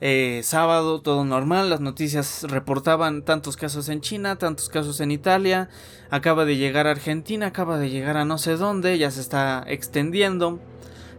eh, 0.00 0.42
sábado 0.44 1.02
todo 1.02 1.24
normal, 1.24 1.70
las 1.70 1.80
noticias 1.80 2.44
reportaban 2.48 3.24
tantos 3.24 3.56
casos 3.56 3.88
en 3.88 4.00
China, 4.00 4.36
tantos 4.36 4.68
casos 4.68 5.00
en 5.00 5.10
Italia, 5.10 5.68
acaba 6.08 6.44
de 6.44 6.56
llegar 6.56 6.86
a 6.86 6.92
Argentina, 6.92 7.46
acaba 7.46 7.78
de 7.78 7.90
llegar 7.90 8.16
a 8.16 8.24
no 8.24 8.38
sé 8.38 8.56
dónde, 8.56 8.96
ya 8.96 9.10
se 9.10 9.20
está 9.20 9.64
extendiendo, 9.66 10.60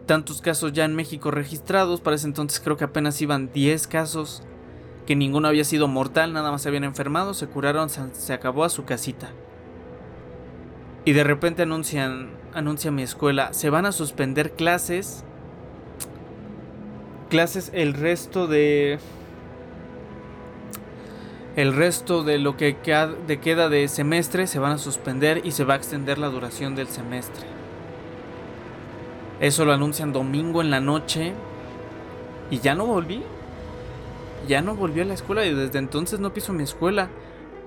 tantos 0.10 0.42
casos 0.42 0.74
ya 0.74 0.86
en 0.86 0.96
México 0.96 1.30
registrados, 1.30 2.02
para 2.02 2.16
ese 2.16 2.26
entonces 2.26 2.60
creo 2.60 2.78
que 2.78 2.84
apenas 2.84 3.22
iban 3.22 3.54
10 3.54 3.86
casos, 3.86 4.42
que 5.06 5.16
ninguno 5.16 5.48
había 5.48 5.64
sido 5.64 5.88
mortal, 5.88 6.34
nada 6.34 6.50
más 6.50 6.64
se 6.64 6.70
habían 6.70 6.84
enfermado, 6.84 7.36
se 7.36 7.46
curaron, 7.46 7.92
se, 7.92 8.34
acabó 8.34 8.64
a 8.64 8.70
su 8.70 8.86
casita. 8.86 9.30
Y 11.06 11.12
de 11.12 11.24
repente 11.24 11.62
anuncian, 11.62 12.32
anuncia 12.56 12.90
mi 12.90 13.04
escuela, 13.04 13.54
se 13.54 13.70
van 13.70 13.86
a 13.86 13.92
suspender 13.92 14.54
clases 14.54 15.24
clases 17.30 17.70
el 17.76 17.94
resto 17.94 18.48
de 18.48 18.98
el 21.56 21.76
resto 21.76 22.24
de 22.24 22.40
lo 22.40 22.58
que 22.58 22.78
queda 22.78 23.70
de 23.70 23.88
semestre 23.88 24.48
se 24.48 24.58
van 24.58 24.72
a 24.72 24.78
suspender 24.80 25.42
y 25.46 25.52
se 25.52 25.66
va 25.66 25.76
a 25.76 25.78
extender 25.78 26.18
la 26.18 26.30
duración 26.30 26.74
del 26.74 26.88
semestre. 26.88 27.59
Eso 29.40 29.66
lo 29.66 29.74
anuncian 29.74 30.12
domingo 30.12 30.62
en 30.62 30.70
la 30.70 30.82
noche 30.82 31.34
y 32.52 32.60
ya 32.60 32.76
no 32.76 32.86
volví. 32.86 33.24
Ya 34.48 34.62
no 34.62 34.76
volví 34.76 35.02
a 35.02 35.06
la 35.06 35.14
escuela 35.14 35.46
y 35.46 35.54
desde 35.54 35.80
entonces 35.80 36.20
no 36.20 36.34
piso 36.34 36.54
mi 36.54 36.64
escuela. 36.64 37.10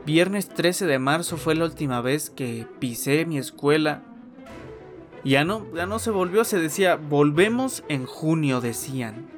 Viernes 0.05 0.49
13 0.49 0.87
de 0.87 0.99
marzo 0.99 1.37
fue 1.37 1.55
la 1.55 1.65
última 1.65 2.01
vez 2.01 2.29
que 2.29 2.67
pisé 2.79 3.25
mi 3.25 3.39
escuela. 3.39 4.03
Ya 5.25 5.45
no, 5.45 5.65
ya 5.75 5.87
no 5.87 5.99
se 6.01 6.11
volvió, 6.11 6.45
se 6.45 6.59
decía, 6.59 6.97
volvemos 6.97 7.85
en 7.89 8.07
junio, 8.07 8.61
decían. 8.61 9.29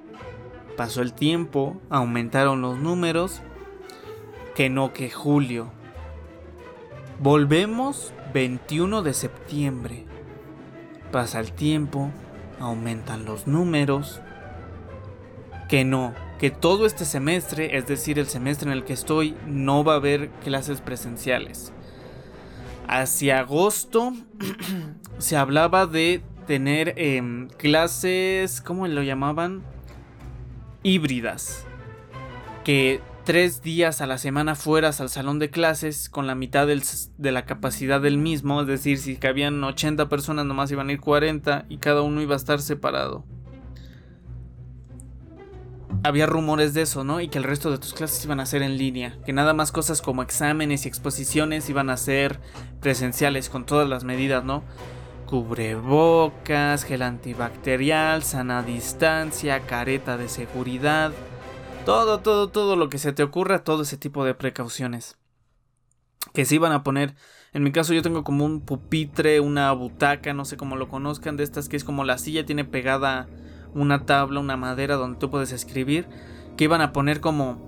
Pasó 0.76 1.02
el 1.02 1.12
tiempo, 1.12 1.76
aumentaron 1.90 2.62
los 2.62 2.78
números, 2.78 3.42
que 4.54 4.70
no 4.70 4.92
que 4.94 5.10
julio. 5.10 5.70
Volvemos 7.20 8.14
21 8.32 9.02
de 9.02 9.12
septiembre. 9.12 10.06
Pasa 11.14 11.38
el 11.38 11.52
tiempo, 11.52 12.10
aumentan 12.58 13.24
los 13.24 13.46
números, 13.46 14.20
que 15.68 15.84
no, 15.84 16.12
que 16.40 16.50
todo 16.50 16.86
este 16.86 17.04
semestre, 17.04 17.76
es 17.76 17.86
decir, 17.86 18.18
el 18.18 18.26
semestre 18.26 18.68
en 18.68 18.76
el 18.76 18.82
que 18.82 18.94
estoy, 18.94 19.36
no 19.46 19.84
va 19.84 19.92
a 19.92 19.98
haber 19.98 20.30
clases 20.42 20.80
presenciales. 20.80 21.72
Hacia 22.88 23.38
agosto 23.38 24.12
se 25.18 25.36
hablaba 25.36 25.86
de 25.86 26.20
tener 26.48 26.94
em, 26.96 27.46
clases, 27.46 28.60
¿cómo 28.60 28.88
lo 28.88 29.04
llamaban? 29.04 29.62
híbridas. 30.82 31.64
Que 32.64 33.00
tres 33.24 33.62
días 33.62 34.00
a 34.00 34.06
la 34.06 34.18
semana 34.18 34.54
fueras 34.54 35.00
al 35.00 35.08
salón 35.08 35.38
de 35.38 35.50
clases 35.50 36.08
con 36.08 36.26
la 36.26 36.34
mitad 36.34 36.66
de 36.66 37.32
la 37.32 37.46
capacidad 37.46 38.00
del 38.00 38.18
mismo, 38.18 38.60
es 38.60 38.66
decir, 38.66 38.98
si 38.98 39.16
cabían 39.16 39.62
80 39.64 40.08
personas 40.08 40.44
nomás 40.44 40.70
iban 40.70 40.88
a 40.88 40.92
ir 40.92 41.00
40 41.00 41.66
y 41.68 41.78
cada 41.78 42.02
uno 42.02 42.20
iba 42.20 42.34
a 42.34 42.36
estar 42.36 42.60
separado. 42.60 43.24
Había 46.02 46.26
rumores 46.26 46.74
de 46.74 46.82
eso, 46.82 47.02
¿no? 47.02 47.20
Y 47.20 47.28
que 47.28 47.38
el 47.38 47.44
resto 47.44 47.70
de 47.70 47.78
tus 47.78 47.94
clases 47.94 48.22
iban 48.24 48.40
a 48.40 48.46
ser 48.46 48.62
en 48.62 48.76
línea, 48.76 49.16
que 49.24 49.32
nada 49.32 49.54
más 49.54 49.72
cosas 49.72 50.02
como 50.02 50.22
exámenes 50.22 50.84
y 50.84 50.88
exposiciones 50.88 51.70
iban 51.70 51.88
a 51.88 51.96
ser 51.96 52.40
presenciales 52.80 53.48
con 53.48 53.64
todas 53.64 53.88
las 53.88 54.04
medidas, 54.04 54.44
¿no? 54.44 54.62
cubrebocas, 55.24 56.84
gel 56.84 57.02
antibacterial, 57.02 58.22
sana 58.22 58.62
distancia, 58.62 59.60
careta 59.60 60.16
de 60.16 60.28
seguridad, 60.28 61.12
todo, 61.84 62.20
todo, 62.20 62.48
todo 62.48 62.76
lo 62.76 62.88
que 62.88 62.98
se 62.98 63.12
te 63.12 63.22
ocurra, 63.22 63.64
todo 63.64 63.82
ese 63.82 63.96
tipo 63.96 64.24
de 64.24 64.34
precauciones 64.34 65.16
que 66.32 66.44
se 66.44 66.54
iban 66.54 66.72
a 66.72 66.82
poner. 66.82 67.14
En 67.52 67.62
mi 67.62 67.70
caso 67.70 67.92
yo 67.92 68.02
tengo 68.02 68.24
como 68.24 68.44
un 68.44 68.60
pupitre, 68.60 69.40
una 69.40 69.70
butaca, 69.72 70.32
no 70.32 70.44
sé 70.44 70.56
cómo 70.56 70.76
lo 70.76 70.88
conozcan, 70.88 71.36
de 71.36 71.44
estas 71.44 71.68
que 71.68 71.76
es 71.76 71.84
como 71.84 72.04
la 72.04 72.18
silla, 72.18 72.46
tiene 72.46 72.64
pegada 72.64 73.28
una 73.74 74.06
tabla, 74.06 74.40
una 74.40 74.56
madera 74.56 74.96
donde 74.96 75.18
tú 75.18 75.30
puedes 75.30 75.52
escribir. 75.52 76.08
que 76.56 76.64
iban 76.64 76.80
a 76.80 76.92
poner 76.92 77.20
como 77.20 77.58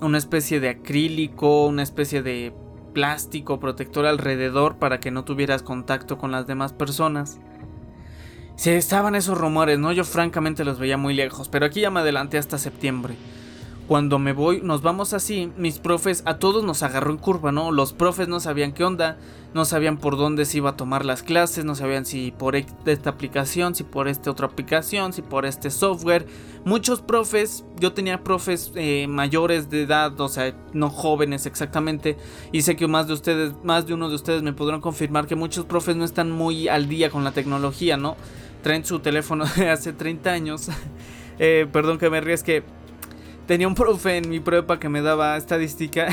una 0.00 0.16
especie 0.16 0.58
de 0.58 0.70
acrílico, 0.70 1.66
una 1.66 1.82
especie 1.82 2.22
de 2.22 2.54
plástico 2.94 3.60
protector 3.60 4.06
alrededor 4.06 4.78
para 4.78 5.00
que 5.00 5.10
no 5.10 5.24
tuvieras 5.24 5.62
contacto 5.62 6.16
con 6.16 6.32
las 6.32 6.46
demás 6.46 6.72
personas. 6.72 7.38
Si 8.56 8.70
estaban 8.70 9.14
esos 9.14 9.36
rumores, 9.36 9.78
¿no? 9.78 9.92
Yo 9.92 10.04
francamente 10.04 10.64
los 10.64 10.78
veía 10.78 10.96
muy 10.96 11.12
lejos, 11.12 11.50
pero 11.50 11.66
aquí 11.66 11.82
ya 11.82 11.90
me 11.90 12.00
adelanté 12.00 12.38
hasta 12.38 12.56
septiembre. 12.56 13.14
Cuando 13.86 14.18
me 14.18 14.32
voy, 14.32 14.62
nos 14.62 14.82
vamos 14.82 15.12
así, 15.12 15.52
mis 15.56 15.78
profes, 15.78 16.24
a 16.26 16.38
todos 16.38 16.64
nos 16.64 16.82
agarró 16.82 17.12
en 17.12 17.18
curva, 17.18 17.52
¿no? 17.52 17.70
Los 17.70 17.92
profes 17.92 18.26
no 18.26 18.40
sabían 18.40 18.72
qué 18.72 18.82
onda, 18.82 19.16
no 19.54 19.64
sabían 19.64 19.98
por 19.98 20.16
dónde 20.16 20.44
se 20.44 20.56
iba 20.56 20.70
a 20.70 20.76
tomar 20.76 21.04
las 21.04 21.22
clases, 21.22 21.64
no 21.64 21.76
sabían 21.76 22.04
si 22.04 22.32
por 22.32 22.56
esta 22.56 23.10
aplicación, 23.10 23.76
si 23.76 23.84
por 23.84 24.08
esta 24.08 24.32
otra 24.32 24.48
aplicación, 24.48 25.12
si 25.12 25.22
por 25.22 25.46
este 25.46 25.70
software. 25.70 26.26
Muchos 26.64 27.00
profes, 27.00 27.64
yo 27.78 27.92
tenía 27.92 28.24
profes 28.24 28.72
eh, 28.74 29.06
mayores 29.08 29.70
de 29.70 29.82
edad, 29.82 30.20
o 30.20 30.28
sea, 30.28 30.52
no 30.72 30.90
jóvenes 30.90 31.46
exactamente, 31.46 32.16
y 32.50 32.62
sé 32.62 32.74
que 32.74 32.88
más 32.88 33.06
de 33.06 33.12
ustedes, 33.12 33.52
más 33.62 33.86
de 33.86 33.94
uno 33.94 34.08
de 34.08 34.16
ustedes 34.16 34.42
me 34.42 34.52
podrán 34.52 34.80
confirmar 34.80 35.28
que 35.28 35.36
muchos 35.36 35.64
profes 35.64 35.94
no 35.94 36.04
están 36.04 36.32
muy 36.32 36.66
al 36.66 36.88
día 36.88 37.08
con 37.08 37.22
la 37.22 37.30
tecnología, 37.30 37.96
¿no? 37.96 38.16
Traen 38.62 38.84
su 38.84 38.98
teléfono 38.98 39.44
de 39.56 39.70
hace 39.70 39.92
30 39.92 40.32
años. 40.32 40.68
Eh, 41.38 41.66
perdón 41.70 41.98
que 41.98 42.08
me 42.08 42.22
ríes 42.22 42.42
que 42.42 42.64
Tenía 43.46 43.68
un 43.68 43.74
profe 43.74 44.16
en 44.16 44.28
mi 44.28 44.40
prepa 44.40 44.80
que 44.80 44.88
me 44.88 45.02
daba 45.02 45.36
estadística 45.36 46.08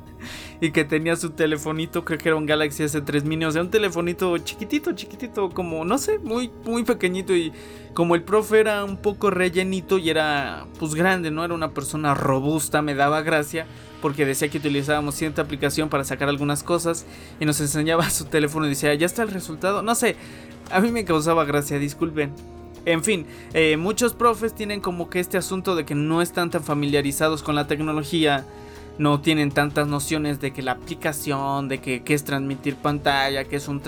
y 0.60 0.70
que 0.70 0.84
tenía 0.84 1.16
su 1.16 1.30
telefonito, 1.30 2.04
creo 2.04 2.18
que 2.18 2.28
era 2.30 2.36
un 2.36 2.46
Galaxy 2.46 2.84
S3 2.84 3.24
Mini, 3.24 3.44
o 3.44 3.50
sea, 3.50 3.60
un 3.60 3.70
telefonito 3.70 4.38
chiquitito, 4.38 4.92
chiquitito, 4.92 5.50
como, 5.50 5.84
no 5.84 5.98
sé, 5.98 6.18
muy, 6.18 6.50
muy 6.64 6.84
pequeñito 6.84 7.34
y 7.34 7.52
como 7.92 8.14
el 8.14 8.22
profe 8.22 8.60
era 8.60 8.84
un 8.84 8.96
poco 8.96 9.30
rellenito 9.30 9.98
y 9.98 10.08
era, 10.08 10.66
pues 10.78 10.94
grande, 10.94 11.30
¿no? 11.30 11.44
Era 11.44 11.52
una 11.52 11.72
persona 11.72 12.14
robusta, 12.14 12.80
me 12.80 12.94
daba 12.94 13.20
gracia 13.20 13.66
porque 14.00 14.24
decía 14.24 14.48
que 14.48 14.58
utilizábamos 14.58 15.14
cierta 15.14 15.42
aplicación 15.42 15.90
para 15.90 16.04
sacar 16.04 16.28
algunas 16.28 16.62
cosas 16.62 17.04
y 17.38 17.44
nos 17.44 17.60
enseñaba 17.60 18.08
su 18.10 18.24
teléfono 18.24 18.64
y 18.64 18.70
decía, 18.70 18.94
ya 18.94 19.04
está 19.04 19.22
el 19.22 19.30
resultado, 19.30 19.82
no 19.82 19.94
sé, 19.94 20.16
a 20.70 20.80
mí 20.80 20.90
me 20.90 21.04
causaba 21.04 21.44
gracia, 21.44 21.78
disculpen. 21.78 22.32
En 22.84 23.04
fin, 23.04 23.26
eh, 23.54 23.76
muchos 23.76 24.14
profes 24.14 24.54
tienen 24.54 24.80
como 24.80 25.08
que 25.08 25.20
este 25.20 25.38
asunto 25.38 25.76
de 25.76 25.84
que 25.84 25.94
no 25.94 26.20
están 26.20 26.50
tan 26.50 26.64
familiarizados 26.64 27.42
con 27.42 27.54
la 27.54 27.68
tecnología, 27.68 28.44
no 28.98 29.20
tienen 29.20 29.52
tantas 29.52 29.86
nociones 29.86 30.40
de 30.40 30.52
que 30.52 30.62
la 30.62 30.72
aplicación, 30.72 31.68
de 31.68 31.80
que, 31.80 32.02
es 32.06 32.24
transmitir 32.24 32.76
pantalla, 32.76 33.44
que 33.44 33.56
es 33.56 33.68
un, 33.68 33.80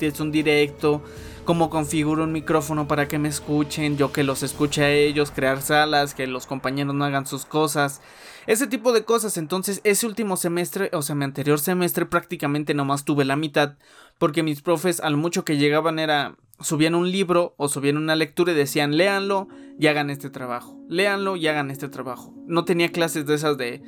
es 0.00 0.20
un 0.20 0.32
directo, 0.32 1.02
cómo 1.44 1.70
configuro 1.70 2.24
un 2.24 2.32
micrófono 2.32 2.88
para 2.88 3.06
que 3.06 3.18
me 3.18 3.28
escuchen, 3.28 3.96
yo 3.96 4.12
que 4.12 4.24
los 4.24 4.42
escuche 4.42 4.82
a 4.82 4.90
ellos, 4.90 5.30
crear 5.30 5.62
salas, 5.62 6.14
que 6.14 6.26
los 6.26 6.46
compañeros 6.46 6.94
no 6.94 7.04
hagan 7.04 7.26
sus 7.26 7.44
cosas, 7.44 8.00
ese 8.46 8.66
tipo 8.66 8.92
de 8.92 9.04
cosas. 9.04 9.36
Entonces, 9.36 9.80
ese 9.84 10.06
último 10.06 10.36
semestre, 10.36 10.90
o 10.92 11.02
sea, 11.02 11.14
mi 11.14 11.24
anterior 11.24 11.60
semestre 11.60 12.06
prácticamente 12.06 12.74
nomás 12.74 13.04
tuve 13.04 13.24
la 13.24 13.36
mitad, 13.36 13.76
porque 14.18 14.42
mis 14.42 14.62
profes 14.62 15.00
al 15.00 15.16
mucho 15.16 15.44
que 15.44 15.56
llegaban 15.56 15.98
era 15.98 16.34
subían 16.60 16.94
un 16.94 17.10
libro 17.10 17.54
o 17.56 17.68
subían 17.68 17.96
una 17.96 18.16
lectura 18.16 18.52
y 18.52 18.56
decían, 18.56 18.96
léanlo 18.96 19.48
y 19.78 19.86
hagan 19.86 20.10
este 20.10 20.30
trabajo. 20.30 20.78
Léanlo 20.88 21.36
y 21.36 21.46
hagan 21.46 21.70
este 21.70 21.88
trabajo. 21.88 22.34
No 22.46 22.64
tenía 22.64 22.90
clases 22.90 23.26
de 23.26 23.34
esas 23.34 23.56
de, 23.56 23.82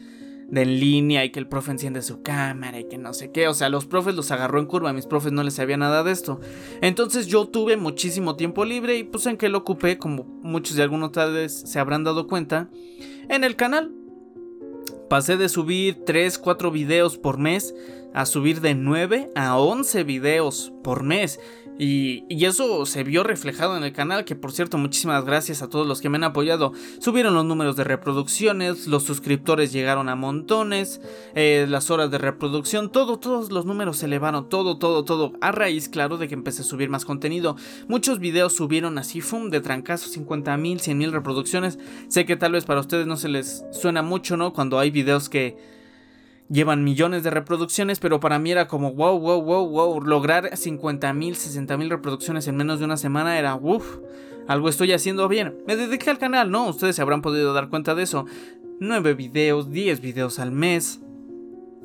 de 0.48 0.62
en 0.62 0.80
línea 0.80 1.24
y 1.24 1.30
que 1.30 1.40
el 1.40 1.48
profe 1.48 1.72
enciende 1.72 2.02
su 2.02 2.22
cámara 2.22 2.78
y 2.78 2.88
que 2.88 2.98
no 2.98 3.12
sé 3.12 3.30
qué. 3.32 3.48
O 3.48 3.54
sea, 3.54 3.68
los 3.68 3.86
profes 3.86 4.14
los 4.14 4.30
agarró 4.30 4.58
en 4.58 4.66
curva, 4.66 4.92
mis 4.92 5.06
profes 5.06 5.32
no 5.32 5.42
les 5.42 5.54
sabía 5.54 5.76
nada 5.76 6.04
de 6.04 6.12
esto. 6.12 6.40
Entonces 6.80 7.26
yo 7.26 7.46
tuve 7.48 7.76
muchísimo 7.76 8.36
tiempo 8.36 8.64
libre 8.64 8.96
y 8.98 9.04
pues 9.04 9.26
en 9.26 9.36
que 9.36 9.48
lo 9.48 9.58
ocupé, 9.58 9.98
como 9.98 10.24
muchos 10.42 10.76
de 10.76 10.82
algunos 10.82 11.12
tal 11.12 11.32
vez 11.32 11.62
se 11.66 11.78
habrán 11.78 12.04
dado 12.04 12.26
cuenta, 12.26 12.68
en 13.28 13.44
el 13.44 13.56
canal. 13.56 13.92
Pasé 15.08 15.36
de 15.36 15.48
subir 15.48 16.04
3, 16.06 16.38
4 16.38 16.70
videos 16.70 17.18
por 17.18 17.36
mes 17.36 17.74
a 18.14 18.26
subir 18.26 18.60
de 18.60 18.74
9 18.74 19.30
a 19.34 19.58
11 19.58 20.04
videos 20.04 20.72
por 20.84 21.02
mes. 21.02 21.40
Y, 21.82 22.44
eso 22.44 22.84
se 22.84 23.04
vio 23.04 23.22
reflejado 23.22 23.76
en 23.76 23.84
el 23.84 23.92
canal, 23.92 24.26
que 24.26 24.34
por 24.34 24.52
cierto 24.52 24.76
muchísimas 24.76 25.24
gracias 25.24 25.62
a 25.62 25.68
todos 25.68 25.86
los 25.86 26.02
que 26.02 26.10
me 26.10 26.16
han 26.18 26.24
apoyado. 26.24 26.72
Subieron 26.98 27.32
los 27.32 27.46
números 27.46 27.74
de 27.76 27.84
reproducciones, 27.84 28.86
los 28.86 29.04
suscriptores 29.04 29.72
llegaron 29.72 30.10
a 30.10 30.16
montones, 30.16 31.00
eh, 31.34 31.64
las 31.68 31.90
horas 31.90 32.10
de 32.10 32.18
reproducción, 32.18 32.92
todo, 32.92 33.18
todos 33.18 33.50
los 33.50 33.64
números 33.64 33.96
se 33.96 34.06
elevaron, 34.06 34.50
todo, 34.50 34.76
todo, 34.76 35.04
todo. 35.04 35.32
A 35.40 35.52
raíz, 35.52 35.88
claro, 35.88 36.18
de 36.18 36.28
que 36.28 36.34
empecé 36.34 36.60
a 36.62 36.64
subir 36.66 36.90
más 36.90 37.06
contenido. 37.06 37.56
Muchos 37.88 38.18
videos 38.18 38.52
subieron 38.52 38.98
así, 38.98 39.22
fum, 39.22 39.48
de 39.48 39.62
trancazo, 39.62 40.10
50 40.10 40.54
mil, 40.58 40.80
100 40.80 40.98
mil 40.98 41.12
reproducciones. 41.12 41.78
Sé 42.08 42.26
que 42.26 42.36
tal 42.36 42.52
vez 42.52 42.66
para 42.66 42.80
ustedes 42.80 43.06
no 43.06 43.16
se 43.16 43.28
les 43.30 43.64
suena 43.72 44.02
mucho, 44.02 44.36
¿no? 44.36 44.52
Cuando 44.52 44.78
hay 44.78 44.90
videos 44.90 45.30
que 45.30 45.79
llevan 46.50 46.84
millones 46.84 47.22
de 47.22 47.30
reproducciones, 47.30 48.00
pero 48.00 48.20
para 48.20 48.38
mí 48.38 48.50
era 48.50 48.68
como 48.68 48.92
wow, 48.92 49.18
wow, 49.18 49.40
wow, 49.40 49.68
wow, 49.68 50.00
lograr 50.02 50.56
50 50.56 51.12
mil, 51.14 51.36
60 51.36 51.76
mil 51.76 51.88
reproducciones 51.88 52.46
en 52.48 52.56
menos 52.56 52.80
de 52.80 52.84
una 52.84 52.96
semana 52.96 53.38
era 53.38 53.54
uff, 53.54 53.98
algo 54.48 54.68
estoy 54.68 54.92
haciendo 54.92 55.28
bien. 55.28 55.56
Me 55.66 55.76
dediqué 55.76 56.10
al 56.10 56.18
canal, 56.18 56.50
¿no? 56.50 56.68
Ustedes 56.68 56.96
se 56.96 57.02
habrán 57.02 57.22
podido 57.22 57.54
dar 57.54 57.68
cuenta 57.70 57.94
de 57.94 58.02
eso. 58.02 58.26
9 58.80 59.14
videos, 59.14 59.70
10 59.70 60.00
videos 60.00 60.38
al 60.38 60.50
mes 60.50 61.00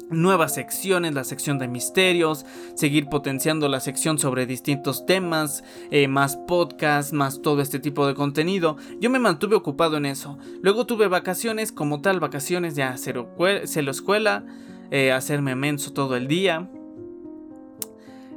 nuevas 0.10 0.54
secciones, 0.54 1.14
la 1.14 1.24
sección 1.24 1.58
de 1.58 1.68
misterios, 1.68 2.46
seguir 2.76 3.08
potenciando 3.08 3.68
la 3.70 3.80
sección 3.80 4.20
sobre 4.20 4.46
distintos 4.46 5.06
temas, 5.06 5.64
eh, 5.92 6.08
más 6.08 6.38
podcasts, 6.38 7.14
más 7.14 7.42
todo 7.42 7.62
este 7.62 7.80
tipo 7.80 8.08
de 8.08 8.16
contenido. 8.16 8.78
Yo 9.00 9.10
me 9.10 9.20
mantuve 9.20 9.56
ocupado 9.56 9.98
en 9.98 10.06
eso. 10.06 10.38
Luego 10.62 10.86
tuve 10.86 11.08
vacaciones, 11.08 11.72
como 11.72 12.02
tal, 12.02 12.20
vacaciones 12.20 12.76
ya 12.76 12.96
cero, 12.98 13.30
la 13.38 13.92
escuela, 13.92 14.46
eh, 14.92 15.12
hacerme 15.12 15.56
menso 15.56 15.94
todo 15.94 16.16
el 16.16 16.28
día. 16.28 16.70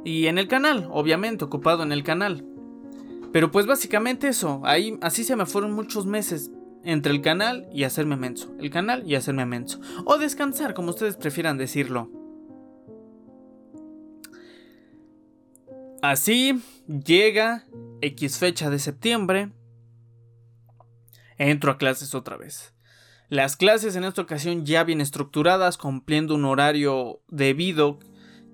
Y 0.03 0.27
en 0.27 0.37
el 0.37 0.47
canal, 0.47 0.87
obviamente, 0.91 1.45
ocupado 1.45 1.83
en 1.83 1.91
el 1.91 2.03
canal. 2.03 2.45
Pero 3.31 3.51
pues 3.51 3.67
básicamente 3.67 4.27
eso, 4.27 4.61
ahí 4.63 4.97
así 5.01 5.23
se 5.23 5.35
me 5.35 5.45
fueron 5.45 5.73
muchos 5.73 6.07
meses 6.07 6.51
entre 6.83 7.11
el 7.11 7.21
canal 7.21 7.67
y 7.73 7.83
hacerme 7.83 8.15
menso. 8.15 8.53
El 8.59 8.69
canal 8.69 9.03
y 9.05 9.15
hacerme 9.15 9.45
menso. 9.45 9.79
O 10.05 10.17
descansar, 10.17 10.73
como 10.73 10.89
ustedes 10.89 11.17
prefieran 11.17 11.57
decirlo. 11.57 12.09
Así 16.01 16.61
llega 16.87 17.65
X 18.01 18.37
fecha 18.37 18.69
de 18.69 18.79
septiembre. 18.79 19.51
Entro 21.37 21.71
a 21.71 21.77
clases 21.77 22.15
otra 22.15 22.37
vez. 22.37 22.73
Las 23.27 23.55
clases 23.55 23.95
en 23.95 24.03
esta 24.03 24.21
ocasión 24.21 24.65
ya 24.65 24.83
bien 24.83 25.01
estructuradas, 25.01 25.77
cumpliendo 25.77 26.35
un 26.35 26.45
horario 26.45 27.21
debido. 27.27 27.99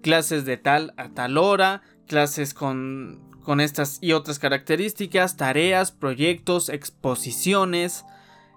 Clases 0.02 0.46
de 0.46 0.58
tal 0.58 0.94
a 0.98 1.10
tal 1.10 1.38
hora, 1.38 1.82
clases 2.08 2.54
con, 2.54 3.32
con 3.44 3.60
estas 3.60 4.00
y 4.02 4.12
otras 4.12 4.38
características, 4.38 5.38
tareas, 5.38 5.92
proyectos, 5.92 6.70
exposiciones, 6.70 8.06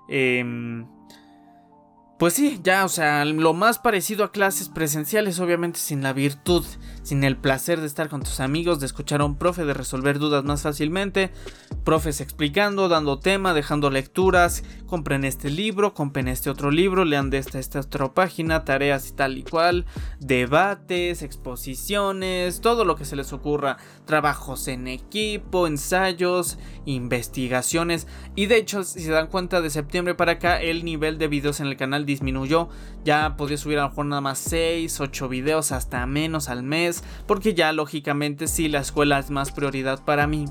Em, 0.09 0.89
pues 2.19 2.35
sí, 2.35 2.59
ya, 2.65 2.85
o 2.85 2.89
sea, 2.89 3.25
lo 3.25 3.55
más 3.55 3.79
parecido 3.79 4.25
a 4.25 4.33
clases 4.33 4.69
presenciales, 4.69 5.39
obviamente 5.39 5.79
sin 5.79 6.03
la 6.03 6.13
virtud, 6.13 6.65
sin 7.05 7.23
el 7.23 7.37
placer 7.37 7.81
de 7.81 7.87
estar 7.87 8.09
con 8.09 8.25
tus 8.25 8.41
amigos, 8.41 8.81
de 8.81 8.87
escuchar 8.87 9.21
a 9.21 9.25
un 9.25 9.37
profe, 9.37 9.65
de 9.65 9.73
resolver 9.73 10.19
dudas 10.19 10.43
más 10.43 10.63
fácilmente, 10.63 11.31
profes 11.85 12.21
explicando, 12.21 12.89
dando 12.89 13.21
tema, 13.21 13.55
dejando 13.55 13.89
lecturas, 13.91 14.65
compren 14.87 15.25
este 15.25 15.49
libro, 15.49 15.95
compren 15.95 16.27
este 16.27 16.51
otro 16.51 16.73
libro, 16.73 17.05
lean 17.05 17.31
de 17.31 17.39
esta, 17.39 17.61
esta 17.61 17.79
otra 17.81 18.13
página, 18.13 18.65
tareas 18.65 19.09
y 19.09 19.13
tal 19.13 19.39
y 19.39 19.45
cual, 19.45 19.87
debates, 20.19 21.23
exposiciones, 21.23 22.61
todo 22.61 22.85
lo 22.85 22.97
que 22.97 23.05
se 23.05 23.15
les 23.15 23.33
ocurra, 23.33 23.77
trabajos 24.07 24.67
en 24.67 24.89
equipo, 24.89 25.69
ensayos, 25.69 26.59
investigaciones, 26.85 28.09
y 28.35 28.47
de 28.47 28.57
hecho, 28.57 28.83
si 28.83 29.03
se 29.03 29.13
dan 29.13 29.29
cuenta, 29.29 29.61
de 29.61 29.71
septiembre 29.71 30.17
para 30.17 30.33
acá, 30.33 30.61
el 30.61 30.85
nivel 30.85 31.17
de 31.19 31.29
videos 31.29 31.61
en 31.61 31.69
el 31.69 31.77
canal 31.77 32.08
disminuyó. 32.09 32.69
Ya 33.05 33.37
podría 33.37 33.57
subir 33.57 33.79
a 33.79 33.83
lo 33.83 33.91
mejor 33.91 34.07
nada 34.07 34.21
más 34.21 34.39
6, 34.39 35.01
8 35.01 35.29
videos 35.29 35.71
hasta 35.71 36.05
menos 36.07 36.49
al 36.49 36.65
mes. 36.65 37.05
Porque 37.27 37.55
ya 37.55 37.73
lógicamente 37.73 38.49
sí 38.49 38.69
la 38.69 38.81
escuela 38.81 39.21
es 39.21 39.31
más 39.31 39.53
prioridad 39.53 40.05
para 40.05 40.27
mí. 40.27 40.47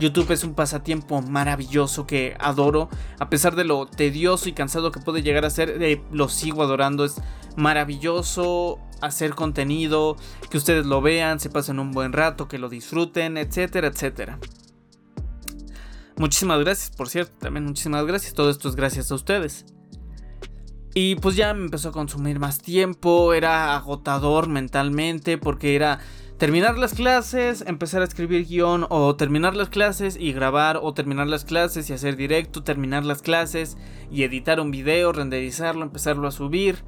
YouTube 0.00 0.32
es 0.32 0.42
un 0.42 0.54
pasatiempo 0.54 1.22
maravilloso 1.22 2.06
que 2.06 2.36
adoro. 2.40 2.88
A 3.20 3.30
pesar 3.30 3.54
de 3.54 3.64
lo 3.64 3.86
tedioso 3.86 4.48
y 4.48 4.52
cansado 4.52 4.90
que 4.90 5.00
puede 5.00 5.22
llegar 5.22 5.44
a 5.44 5.50
ser, 5.50 5.80
eh, 5.80 6.02
lo 6.10 6.28
sigo 6.28 6.62
adorando. 6.62 7.04
Es 7.04 7.20
maravilloso 7.56 8.80
hacer 9.00 9.34
contenido, 9.34 10.16
que 10.50 10.56
ustedes 10.56 10.86
lo 10.86 11.00
vean, 11.00 11.38
se 11.38 11.50
pasen 11.50 11.78
un 11.78 11.92
buen 11.92 12.12
rato, 12.12 12.48
que 12.48 12.58
lo 12.58 12.68
disfruten, 12.68 13.36
etcétera, 13.36 13.88
etcétera. 13.88 14.38
Muchísimas 16.16 16.60
gracias, 16.60 16.90
por 16.90 17.08
cierto, 17.08 17.32
también 17.38 17.64
muchísimas 17.64 18.06
gracias. 18.06 18.34
Todo 18.34 18.50
esto 18.50 18.68
es 18.68 18.76
gracias 18.76 19.10
a 19.10 19.14
ustedes. 19.14 19.66
Y 20.96 21.16
pues 21.16 21.34
ya 21.34 21.52
me 21.54 21.64
empezó 21.64 21.88
a 21.88 21.92
consumir 21.92 22.38
más 22.38 22.60
tiempo, 22.60 23.34
era 23.34 23.74
agotador 23.74 24.48
mentalmente 24.48 25.38
porque 25.38 25.74
era 25.74 25.98
terminar 26.38 26.78
las 26.78 26.94
clases, 26.94 27.64
empezar 27.66 28.02
a 28.02 28.04
escribir 28.04 28.46
guion 28.46 28.86
o 28.90 29.16
terminar 29.16 29.56
las 29.56 29.70
clases 29.70 30.16
y 30.16 30.32
grabar 30.32 30.78
o 30.80 30.94
terminar 30.94 31.26
las 31.26 31.44
clases 31.44 31.90
y 31.90 31.94
hacer 31.94 32.14
directo, 32.14 32.62
terminar 32.62 33.04
las 33.04 33.22
clases 33.22 33.76
y 34.12 34.22
editar 34.22 34.60
un 34.60 34.70
video, 34.70 35.10
renderizarlo, 35.10 35.82
empezarlo 35.82 36.28
a 36.28 36.30
subir. 36.30 36.84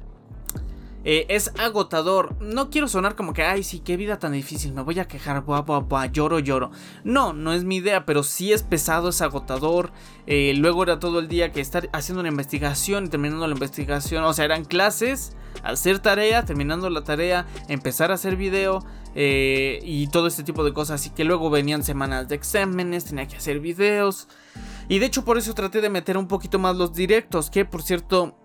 Eh, 1.09 1.25
es 1.29 1.53
agotador. 1.57 2.35
No 2.41 2.69
quiero 2.69 2.89
sonar 2.89 3.15
como 3.15 3.31
que, 3.31 3.41
ay, 3.41 3.63
sí, 3.63 3.79
qué 3.79 3.95
vida 3.95 4.19
tan 4.19 4.33
difícil, 4.33 4.73
me 4.73 4.81
voy 4.81 4.99
a 4.99 5.07
quejar, 5.07 5.41
buah, 5.45 5.61
buah, 5.61 6.07
lloro, 6.07 6.39
lloro. 6.39 6.71
No, 7.05 7.31
no 7.31 7.53
es 7.53 7.63
mi 7.63 7.77
idea, 7.77 8.05
pero 8.05 8.23
sí 8.23 8.51
es 8.51 8.61
pesado, 8.61 9.07
es 9.07 9.21
agotador. 9.21 9.93
Eh, 10.25 10.53
luego 10.57 10.83
era 10.83 10.99
todo 10.99 11.19
el 11.19 11.29
día 11.29 11.53
que 11.53 11.61
estar 11.61 11.87
haciendo 11.93 12.19
una 12.19 12.27
investigación 12.27 13.05
y 13.05 13.07
terminando 13.07 13.47
la 13.47 13.53
investigación. 13.53 14.25
O 14.25 14.33
sea, 14.33 14.43
eran 14.43 14.65
clases, 14.65 15.37
hacer 15.63 15.99
tarea, 15.99 16.43
terminando 16.43 16.89
la 16.89 17.05
tarea, 17.05 17.47
empezar 17.69 18.11
a 18.11 18.15
hacer 18.15 18.35
video 18.35 18.85
eh, 19.15 19.79
y 19.83 20.07
todo 20.07 20.27
este 20.27 20.43
tipo 20.43 20.65
de 20.65 20.73
cosas. 20.73 20.99
Así 20.99 21.11
que 21.11 21.23
luego 21.23 21.49
venían 21.49 21.83
semanas 21.83 22.27
de 22.27 22.35
exámenes, 22.35 23.05
tenía 23.05 23.29
que 23.29 23.37
hacer 23.37 23.61
videos. 23.61 24.27
Y 24.89 24.99
de 24.99 25.05
hecho 25.05 25.23
por 25.23 25.37
eso 25.37 25.53
traté 25.53 25.79
de 25.79 25.89
meter 25.89 26.17
un 26.17 26.27
poquito 26.27 26.59
más 26.59 26.75
los 26.75 26.93
directos, 26.93 27.49
que 27.49 27.63
por 27.63 27.81
cierto 27.81 28.35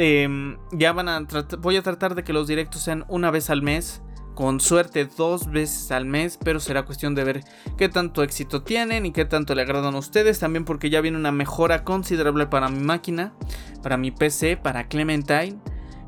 Em, 0.00 0.56
ya 0.70 0.92
van 0.92 1.08
a 1.08 1.26
voy 1.58 1.76
a 1.76 1.82
tratar 1.82 2.14
de 2.14 2.22
que 2.22 2.32
los 2.32 2.46
directos 2.46 2.82
sean 2.82 3.04
una 3.08 3.32
vez 3.32 3.50
al 3.50 3.62
mes. 3.62 4.00
Con 4.36 4.60
suerte 4.60 5.08
dos 5.16 5.50
veces 5.50 5.90
al 5.90 6.04
mes, 6.04 6.38
pero 6.40 6.60
será 6.60 6.84
cuestión 6.84 7.16
de 7.16 7.24
ver 7.24 7.40
qué 7.76 7.88
tanto 7.88 8.22
éxito 8.22 8.62
tienen 8.62 9.04
y 9.04 9.10
qué 9.10 9.24
tanto 9.24 9.56
le 9.56 9.62
agradan 9.62 9.96
a 9.96 9.98
ustedes. 9.98 10.38
También 10.38 10.64
porque 10.64 10.88
ya 10.88 11.00
viene 11.00 11.18
una 11.18 11.32
mejora 11.32 11.82
considerable 11.82 12.46
para 12.46 12.68
mi 12.68 12.78
máquina, 12.78 13.32
para 13.82 13.96
mi 13.96 14.12
PC, 14.12 14.56
para 14.56 14.86
Clementine, 14.86 15.58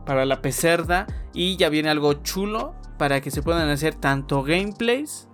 para 0.06 0.24
la 0.24 0.40
Pecerda. 0.40 1.08
Y 1.34 1.56
ya 1.56 1.68
viene 1.68 1.88
algo 1.88 2.12
chulo 2.22 2.76
para 2.96 3.20
que 3.20 3.32
se 3.32 3.42
puedan 3.42 3.68
hacer 3.68 3.96
tanto 3.96 4.44
gameplays 4.44 5.26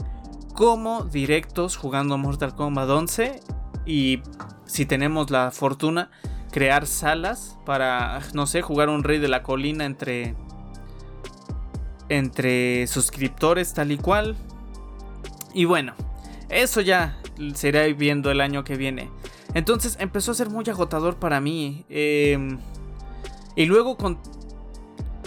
como 0.54 1.04
directos 1.04 1.76
jugando 1.76 2.16
Mortal 2.16 2.54
Kombat 2.54 2.88
11. 2.88 3.40
Y 3.84 4.22
si 4.64 4.86
tenemos 4.86 5.30
la 5.30 5.50
fortuna, 5.50 6.10
crear 6.56 6.86
salas 6.86 7.58
para, 7.66 8.22
no 8.32 8.46
sé, 8.46 8.62
jugar 8.62 8.88
un 8.88 9.04
rey 9.04 9.18
de 9.18 9.28
la 9.28 9.42
colina 9.42 9.84
entre 9.84 10.34
entre 12.08 12.86
suscriptores 12.86 13.74
tal 13.74 13.92
y 13.92 13.98
cual. 13.98 14.36
Y 15.52 15.66
bueno, 15.66 15.92
eso 16.48 16.80
ya 16.80 17.20
será 17.52 17.82
viendo 17.88 18.30
el 18.30 18.40
año 18.40 18.64
que 18.64 18.78
viene. 18.78 19.10
Entonces 19.52 19.98
empezó 20.00 20.30
a 20.30 20.34
ser 20.34 20.48
muy 20.48 20.64
agotador 20.66 21.16
para 21.16 21.42
mí. 21.42 21.84
Em, 21.90 22.56
y 23.54 23.66
luego 23.66 23.98
con 23.98 24.18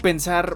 pensar, 0.01 0.55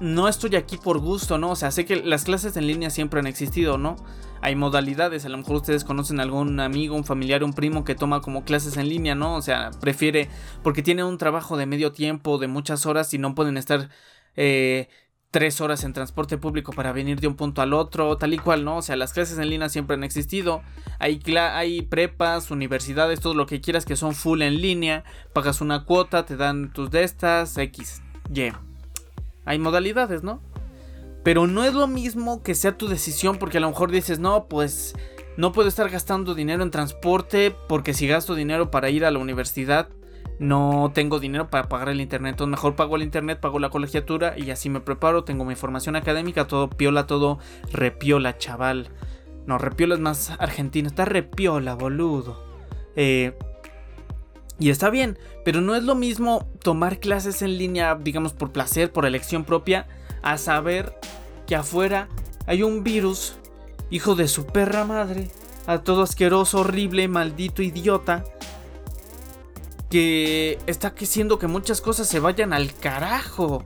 no 0.00 0.28
estoy 0.28 0.56
aquí 0.56 0.76
por 0.76 0.98
gusto, 0.98 1.38
¿no? 1.38 1.52
O 1.52 1.56
sea, 1.56 1.70
sé 1.70 1.86
que 1.86 1.96
las 1.96 2.24
clases 2.24 2.58
en 2.58 2.66
línea 2.66 2.90
siempre 2.90 3.20
han 3.20 3.26
existido, 3.26 3.78
¿no? 3.78 3.96
Hay 4.44 4.56
modalidades. 4.56 5.24
A 5.24 5.30
lo 5.30 5.38
mejor 5.38 5.56
ustedes 5.56 5.84
conocen 5.84 6.20
algún 6.20 6.60
amigo, 6.60 6.94
un 6.94 7.04
familiar, 7.04 7.42
un 7.42 7.54
primo 7.54 7.82
que 7.82 7.94
toma 7.94 8.20
como 8.20 8.44
clases 8.44 8.76
en 8.76 8.90
línea, 8.90 9.14
¿no? 9.14 9.36
O 9.36 9.42
sea, 9.42 9.70
prefiere, 9.80 10.28
porque 10.62 10.82
tiene 10.82 11.02
un 11.02 11.16
trabajo 11.16 11.56
de 11.56 11.64
medio 11.64 11.92
tiempo, 11.92 12.36
de 12.36 12.46
muchas 12.46 12.84
horas 12.84 13.14
y 13.14 13.18
no 13.18 13.34
pueden 13.34 13.56
estar 13.56 13.88
eh, 14.36 14.90
tres 15.30 15.62
horas 15.62 15.82
en 15.84 15.94
transporte 15.94 16.36
público 16.36 16.74
para 16.74 16.92
venir 16.92 17.20
de 17.20 17.26
un 17.26 17.36
punto 17.36 17.62
al 17.62 17.72
otro, 17.72 18.18
tal 18.18 18.34
y 18.34 18.38
cual, 18.38 18.66
¿no? 18.66 18.76
O 18.76 18.82
sea, 18.82 18.96
las 18.96 19.14
clases 19.14 19.38
en 19.38 19.48
línea 19.48 19.70
siempre 19.70 19.96
han 19.96 20.04
existido. 20.04 20.60
Hay, 20.98 21.22
hay 21.38 21.80
prepas, 21.80 22.50
universidades, 22.50 23.20
todo 23.20 23.32
lo 23.32 23.46
que 23.46 23.62
quieras 23.62 23.86
que 23.86 23.96
son 23.96 24.14
full 24.14 24.42
en 24.42 24.60
línea. 24.60 25.04
Pagas 25.32 25.62
una 25.62 25.86
cuota, 25.86 26.26
te 26.26 26.36
dan 26.36 26.70
tus 26.70 26.90
de 26.90 27.02
estas, 27.02 27.56
X, 27.56 28.02
Y. 28.30 28.52
Hay 29.46 29.58
modalidades, 29.58 30.22
¿no? 30.22 30.42
Pero 31.24 31.46
no 31.46 31.64
es 31.64 31.74
lo 31.74 31.88
mismo 31.88 32.42
que 32.42 32.54
sea 32.54 32.78
tu 32.78 32.86
decisión 32.86 33.38
porque 33.38 33.58
a 33.58 33.60
lo 33.60 33.68
mejor 33.68 33.90
dices, 33.90 34.20
no, 34.20 34.46
pues 34.46 34.94
no 35.36 35.52
puedo 35.52 35.68
estar 35.68 35.88
gastando 35.88 36.34
dinero 36.34 36.62
en 36.62 36.70
transporte 36.70 37.56
porque 37.68 37.94
si 37.94 38.06
gasto 38.06 38.34
dinero 38.34 38.70
para 38.70 38.90
ir 38.90 39.04
a 39.04 39.10
la 39.10 39.18
universidad, 39.18 39.88
no 40.38 40.90
tengo 40.94 41.20
dinero 41.20 41.48
para 41.48 41.68
pagar 41.68 41.88
el 41.88 42.00
internet. 42.00 42.32
Entonces 42.32 42.50
mejor 42.50 42.76
pago 42.76 42.96
el 42.96 43.02
internet, 43.02 43.40
pago 43.40 43.58
la 43.58 43.70
colegiatura 43.70 44.38
y 44.38 44.50
así 44.50 44.68
me 44.68 44.80
preparo, 44.80 45.24
tengo 45.24 45.44
mi 45.44 45.54
formación 45.54 45.96
académica, 45.96 46.46
todo 46.46 46.68
piola, 46.68 47.06
todo 47.06 47.38
repiola, 47.72 48.36
chaval. 48.38 48.90
No, 49.46 49.58
repiola 49.58 49.94
es 49.94 50.00
más 50.00 50.30
argentino, 50.38 50.88
está 50.88 51.04
repiola, 51.04 51.74
boludo. 51.74 52.42
Eh, 52.96 53.36
y 54.58 54.70
está 54.70 54.90
bien, 54.90 55.18
pero 55.44 55.60
no 55.60 55.74
es 55.74 55.82
lo 55.82 55.94
mismo 55.94 56.48
tomar 56.62 57.00
clases 57.00 57.42
en 57.42 57.58
línea, 57.58 57.96
digamos, 57.96 58.32
por 58.32 58.52
placer, 58.52 58.92
por 58.92 59.04
elección 59.04 59.44
propia, 59.44 59.88
a 60.22 60.38
saber 60.38 60.94
que 61.46 61.56
afuera 61.56 62.08
hay 62.46 62.62
un 62.62 62.84
virus, 62.84 63.34
hijo 63.90 64.14
de 64.14 64.28
su 64.28 64.46
perra 64.46 64.84
madre, 64.84 65.30
a 65.66 65.78
todo 65.78 66.02
asqueroso, 66.02 66.60
horrible, 66.60 67.08
maldito 67.08 67.62
idiota, 67.62 68.24
que 69.90 70.58
está 70.66 70.94
haciendo 70.98 71.38
que 71.38 71.46
muchas 71.46 71.80
cosas 71.80 72.08
se 72.08 72.20
vayan 72.20 72.52
al 72.52 72.74
carajo. 72.74 73.64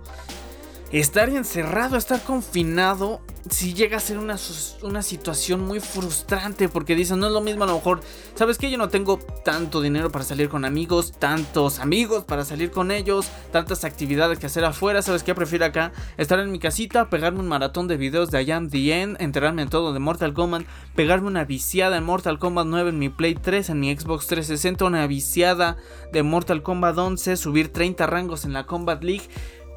Estar 0.92 1.28
encerrado, 1.28 1.96
estar 1.96 2.22
confinado 2.22 3.20
si 3.50 3.74
llega 3.74 3.96
a 3.96 4.00
ser 4.00 4.18
una, 4.18 4.37
una, 4.82 5.02
situación 5.02 5.64
muy 5.64 5.80
frustrante 5.80 6.68
porque 6.68 6.94
dicen, 6.94 7.18
no 7.18 7.26
es 7.26 7.32
lo 7.32 7.40
mismo 7.40 7.64
a 7.64 7.66
lo 7.66 7.74
mejor, 7.74 8.00
¿sabes 8.34 8.58
que 8.58 8.70
Yo 8.70 8.78
no 8.78 8.88
tengo 8.88 9.18
tanto 9.44 9.80
dinero 9.80 10.11
para 10.11 10.24
salir 10.24 10.48
con 10.48 10.64
amigos, 10.64 11.12
tantos 11.18 11.78
amigos 11.78 12.24
para 12.24 12.44
salir 12.44 12.70
con 12.70 12.90
ellos, 12.90 13.28
tantas 13.52 13.84
actividades 13.84 14.38
que 14.38 14.46
hacer 14.46 14.64
afuera, 14.64 15.02
¿sabes 15.02 15.22
qué? 15.22 15.34
Prefiero 15.34 15.64
acá 15.64 15.92
estar 16.16 16.38
en 16.38 16.50
mi 16.50 16.58
casita, 16.58 17.11
pegarme 17.11 17.40
un 17.40 17.48
maratón 17.48 17.88
de 17.88 17.96
videos 17.96 18.30
de 18.30 18.42
I 18.42 18.50
Am 18.50 18.68
The 18.68 19.00
End, 19.00 19.16
enterarme 19.20 19.62
en 19.62 19.68
todo 19.68 19.92
de 19.92 20.00
Mortal 20.00 20.34
Kombat, 20.34 20.64
pegarme 20.94 21.28
una 21.28 21.44
viciada 21.44 21.96
en 21.96 22.04
Mortal 22.04 22.38
Kombat 22.38 22.66
9 22.66 22.90
en 22.90 22.98
mi 22.98 23.08
Play 23.08 23.34
3, 23.34 23.70
en 23.70 23.80
mi 23.80 23.94
Xbox 23.94 24.26
360, 24.26 24.84
una 24.84 25.06
viciada 25.06 25.76
de 26.12 26.22
Mortal 26.22 26.62
Kombat 26.62 26.98
11, 26.98 27.37
subir 27.37 27.72
30 27.72 28.06
rangos 28.06 28.44
en 28.44 28.52
la 28.52 28.66
Combat 28.66 29.02
League 29.02 29.28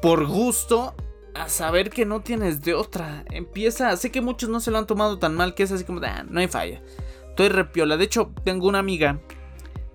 por 0.02 0.26
gusto 0.26 0.94
a 1.34 1.48
saber 1.48 1.90
que 1.90 2.04
no 2.04 2.20
tienes 2.20 2.60
de 2.62 2.74
otra. 2.74 3.24
Empieza, 3.30 3.96
sé 3.96 4.10
que 4.10 4.20
muchos 4.20 4.48
no 4.48 4.60
se 4.60 4.70
lo 4.70 4.78
han 4.78 4.86
tomado 4.86 5.18
tan 5.18 5.34
mal 5.34 5.54
que 5.54 5.62
es 5.62 5.72
así 5.72 5.84
como, 5.84 6.00
ah, 6.04 6.24
no 6.28 6.40
hay 6.40 6.48
falla. 6.48 6.82
Estoy 7.28 7.48
repiola. 7.48 7.96
De 7.96 8.04
hecho, 8.04 8.32
tengo 8.44 8.68
una 8.68 8.78
amiga 8.78 9.20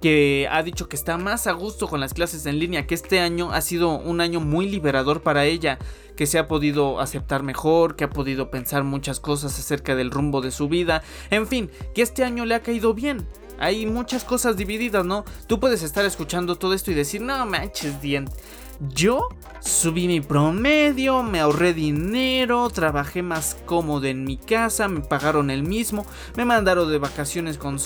que 0.02 0.48
ha 0.52 0.62
dicho 0.62 0.88
que 0.88 0.96
está 0.96 1.18
más 1.18 1.48
a 1.48 1.54
gusto 1.54 1.88
con 1.88 2.00
las 2.00 2.14
clases 2.14 2.46
en 2.46 2.60
línea, 2.60 2.86
que 2.86 2.96
este 2.96 3.20
año 3.20 3.52
ha 3.52 3.62
sido 3.62 3.98
un 3.98 4.22
año 4.22 4.40
muy 4.40 4.70
liberador 4.70 5.22
para 5.22 5.46
ella, 5.46 5.80
que 6.16 6.28
se 6.28 6.38
ha 6.38 6.48
podido 6.48 7.00
aceptar 7.00 7.44
mejor, 7.44 7.96
que 7.96 8.04
ha 8.04 8.10
podido 8.10 8.52
pensar 8.52 8.84
muchas 8.84 9.20
cosas 9.20 9.58
acerca 9.58 9.96
del 9.96 10.12
rumbo 10.12 10.42
de 10.42 10.52
su 10.52 10.68
vida, 10.68 11.04
en 11.32 11.48
fin, 11.48 11.72
que 11.96 12.04
este 12.04 12.24
año 12.24 12.46
le 12.46 12.56
ha 12.56 12.62
caído 12.62 12.94
bien. 12.94 13.28
Hay 13.60 13.88
muchas 13.88 14.24
cosas 14.24 14.56
divididas, 14.56 15.04
¿no? 15.04 15.26
Tú 15.48 15.60
puedes 15.60 15.82
estar 15.82 16.06
escuchando 16.06 16.58
todo 16.58 16.76
esto 16.76 16.92
y 16.92 16.94
decir, 16.94 17.22
no 17.22 17.44
manches, 17.48 18.00
diente 18.00 18.34
yo 18.80 19.30
subí 19.60 20.08
mi 20.08 20.22
promedio, 20.22 21.24
me 21.24 21.40
ahorré 21.40 21.74
dinero, 21.74 22.70
trabajé 22.70 23.22
más 23.22 23.58
cómodo 23.66 24.06
en 24.06 24.24
mi 24.24 24.38
casa, 24.38 24.88
me 24.88 25.02
pagaron 25.02 25.50
el 25.50 25.64
mismo, 25.64 26.06
me 26.36 26.46
mandaron 26.46 26.90
de 26.90 26.98
vacaciones 26.98 27.58
con, 27.58 27.78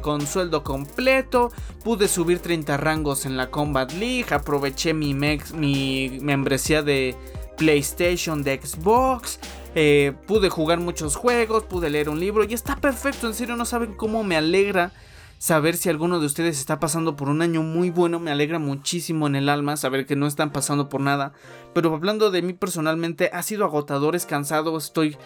con 0.00 0.26
sueldo 0.26 0.64
completo, 0.64 1.52
pude 1.84 2.08
subir 2.08 2.40
30 2.40 2.76
rangos 2.76 3.26
en 3.26 3.36
la 3.36 3.50
Combat 3.50 3.92
League, 3.92 4.26
aproveché 4.30 4.94
mi, 4.94 5.14
mi 5.14 6.18
membresía 6.20 6.82
de 6.82 7.14
PlayStation, 7.56 8.42
de 8.42 8.60
Xbox, 8.62 9.38
eh, 9.74 10.12
pude 10.26 10.48
jugar 10.48 10.80
muchos 10.80 11.16
juegos, 11.16 11.64
pude 11.64 11.90
leer 11.90 12.08
un 12.08 12.18
libro 12.18 12.44
y 12.44 12.54
está 12.54 12.76
perfecto, 12.76 13.26
en 13.26 13.34
serio 13.34 13.56
no 13.56 13.64
saben 13.64 13.94
cómo 13.94 14.24
me 14.24 14.36
alegra 14.36 14.92
saber 15.38 15.76
si 15.76 15.88
alguno 15.88 16.20
de 16.20 16.26
ustedes 16.26 16.58
está 16.58 16.80
pasando 16.80 17.16
por 17.16 17.28
un 17.28 17.42
año 17.42 17.62
muy 17.62 17.90
bueno. 17.90 18.20
Me 18.20 18.30
alegra 18.30 18.58
muchísimo 18.58 19.26
en 19.26 19.36
el 19.36 19.48
alma 19.48 19.76
saber 19.76 20.06
que 20.06 20.16
no 20.16 20.26
están 20.26 20.50
pasando 20.50 20.88
por 20.88 21.00
nada. 21.00 21.32
Pero 21.74 21.94
hablando 21.94 22.30
de 22.30 22.42
mí 22.42 22.52
personalmente, 22.52 23.30
ha 23.32 23.42
sido 23.42 23.64
agotador, 23.64 24.16
es 24.16 24.26
cansado, 24.26 24.76
estoy 24.76 25.16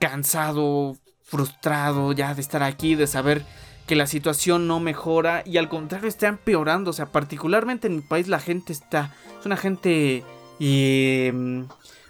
cansado, 0.00 0.96
frustrado 1.22 2.12
ya 2.12 2.34
de 2.34 2.40
estar 2.40 2.62
aquí, 2.62 2.94
de 2.94 3.06
saber 3.06 3.44
que 3.86 3.96
la 3.96 4.06
situación 4.06 4.66
no 4.66 4.80
mejora 4.80 5.42
y 5.46 5.58
al 5.58 5.68
contrario 5.68 6.08
está 6.08 6.26
empeorando. 6.28 6.90
O 6.90 6.94
sea, 6.94 7.06
particularmente 7.06 7.86
en 7.86 7.96
mi 7.96 8.02
país 8.02 8.28
la 8.28 8.40
gente 8.40 8.72
está... 8.72 9.14
Es 9.38 9.46
una 9.46 9.56
gente... 9.56 10.24
Eh, 10.58 11.32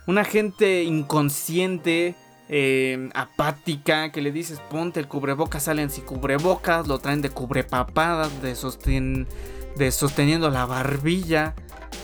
una 0.06 0.24
gente 0.24 0.84
inconsciente 0.84 2.14
eh, 2.48 3.10
apática, 3.14 4.12
que 4.12 4.22
le 4.22 4.32
dices 4.32 4.60
ponte 4.70 5.00
el 5.00 5.08
cubrebocas, 5.08 5.64
salen 5.64 5.90
sin 5.90 6.04
cubrebocas, 6.04 6.86
lo 6.86 6.98
traen 6.98 7.22
de 7.22 7.30
cubrepapadas, 7.30 8.42
de, 8.42 8.54
de 9.76 9.90
sosteniendo 9.90 10.50
la 10.50 10.66
barbilla, 10.66 11.54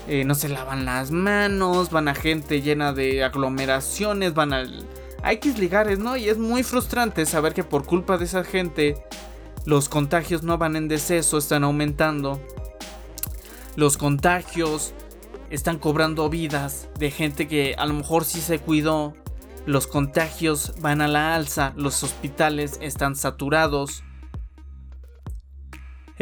eh, 0.09 0.25
no 0.25 0.35
se 0.35 0.49
lavan 0.49 0.85
las 0.85 1.11
manos, 1.11 1.91
van 1.91 2.09
a 2.09 2.15
gente 2.15 2.61
llena 2.61 2.93
de 2.93 3.23
aglomeraciones, 3.23 4.35
van 4.35 4.53
al, 4.53 4.85
a 5.23 5.33
X 5.33 5.59
ligares, 5.59 5.99
¿no? 5.99 6.17
Y 6.17 6.29
es 6.29 6.39
muy 6.39 6.65
frustrante 6.65 7.25
saber 7.25 7.55
que 7.55 7.63
por 7.63 7.85
culpa 7.85 8.19
de 8.19 8.25
esa 8.25 8.43
gente 8.43 8.97
los 9.65 9.89
contagios 9.89 10.43
no 10.43 10.59
van 10.59 10.75
en 10.75 10.89
deceso, 10.89 11.39
están 11.39 11.63
aumentando. 11.63 12.41
Los 13.77 13.97
contagios 13.97 14.93
están 15.51 15.79
cobrando 15.79 16.29
vidas 16.29 16.89
de 16.99 17.11
gente 17.11 17.47
que 17.47 17.75
a 17.79 17.87
lo 17.87 17.95
mejor 17.95 18.25
sí 18.25 18.41
se 18.41 18.59
cuidó, 18.59 19.15
los 19.67 19.87
contagios 19.87 20.75
van 20.81 21.01
a 21.01 21.09
la 21.09 21.35
alza, 21.35 21.73
los 21.77 22.03
hospitales 22.03 22.79
están 22.81 23.17
saturados, 23.17 24.03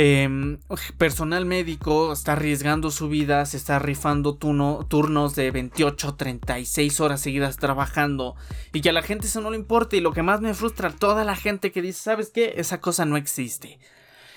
Em, 0.03 0.59
personal 0.96 1.44
médico 1.44 2.14
está 2.14 2.33
arriesgando 2.33 2.90
su 2.90 3.11
vida, 3.11 3.44
se 3.44 3.59
está 3.59 3.79
rifando 3.79 4.35
turnos 4.35 5.35
de 5.35 5.50
28, 5.50 6.14
36 6.14 7.00
horas 7.00 7.20
seguidas 7.20 7.59
trabajando 7.59 8.35
y 8.72 8.81
que 8.81 8.88
a 8.88 8.94
la 8.94 9.03
gente 9.03 9.26
eso 9.26 9.42
no 9.42 9.50
le 9.50 9.59
importa 9.59 9.96
y 9.96 10.00
lo 10.00 10.14
que 10.14 10.22
más 10.22 10.40
me 10.40 10.55
frustra 10.55 10.90
toda 10.90 11.24
la 11.24 11.37
gente 11.37 11.70
que 11.70 11.83
dice, 11.83 12.00
¿sabes 12.00 12.31
qué? 12.31 12.55
Esa 12.57 12.81
cosa 12.81 13.05
no 13.05 13.18
existe. 13.18 13.79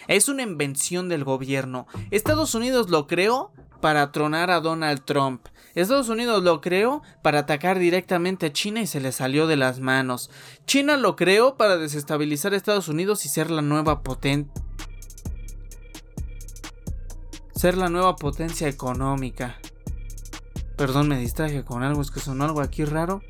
Es 0.08 0.28
una 0.28 0.42
invención 0.42 1.08
del 1.08 1.24
gobierno. 1.24 1.88
Estados 2.12 2.56
Unidos 2.56 2.90
lo 2.90 3.08
creó 3.08 3.54
para 3.80 4.12
tronar 4.12 4.52
a 4.52 4.60
Donald 4.60 5.06
Trump. 5.06 5.48
Estados 5.82 6.10
Unidos 6.10 6.44
lo 6.44 6.62
creó 6.62 7.02
para 7.22 7.40
atacar 7.40 7.80
directamente 7.80 8.48
a 8.48 8.54
China 8.54 8.82
y 8.82 8.88
se 8.88 9.00
le 9.00 9.12
salió 9.12 9.48
de 9.48 9.56
las 9.56 9.80
manos. 9.80 10.30
China 10.66 10.98
lo 10.98 11.16
creó 11.16 11.58
para 11.58 11.78
desestabilizar 11.78 12.54
a 12.54 12.58
Estados 12.58 12.88
Unidos 12.88 13.26
y 13.26 13.30
ser 13.30 13.50
la 13.50 13.62
nueva 13.62 14.04
potente 14.04 14.64
ser 17.64 17.78
la 17.78 17.88
nueva 17.88 18.18
potencia 18.18 18.68
económica. 18.68 19.58
Perdón, 20.76 21.08
me 21.08 21.18
distraje 21.18 21.64
con 21.64 21.82
algo, 21.82 22.02
es 22.02 22.12
que 22.12 22.20
sonó 22.20 22.44
algo 22.44 22.60
aquí 22.60 22.84
raro. 22.84 23.22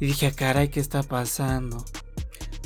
Y 0.00 0.06
dije, 0.06 0.32
caray, 0.34 0.68
¿qué 0.68 0.80
está 0.80 1.04
pasando? 1.04 1.84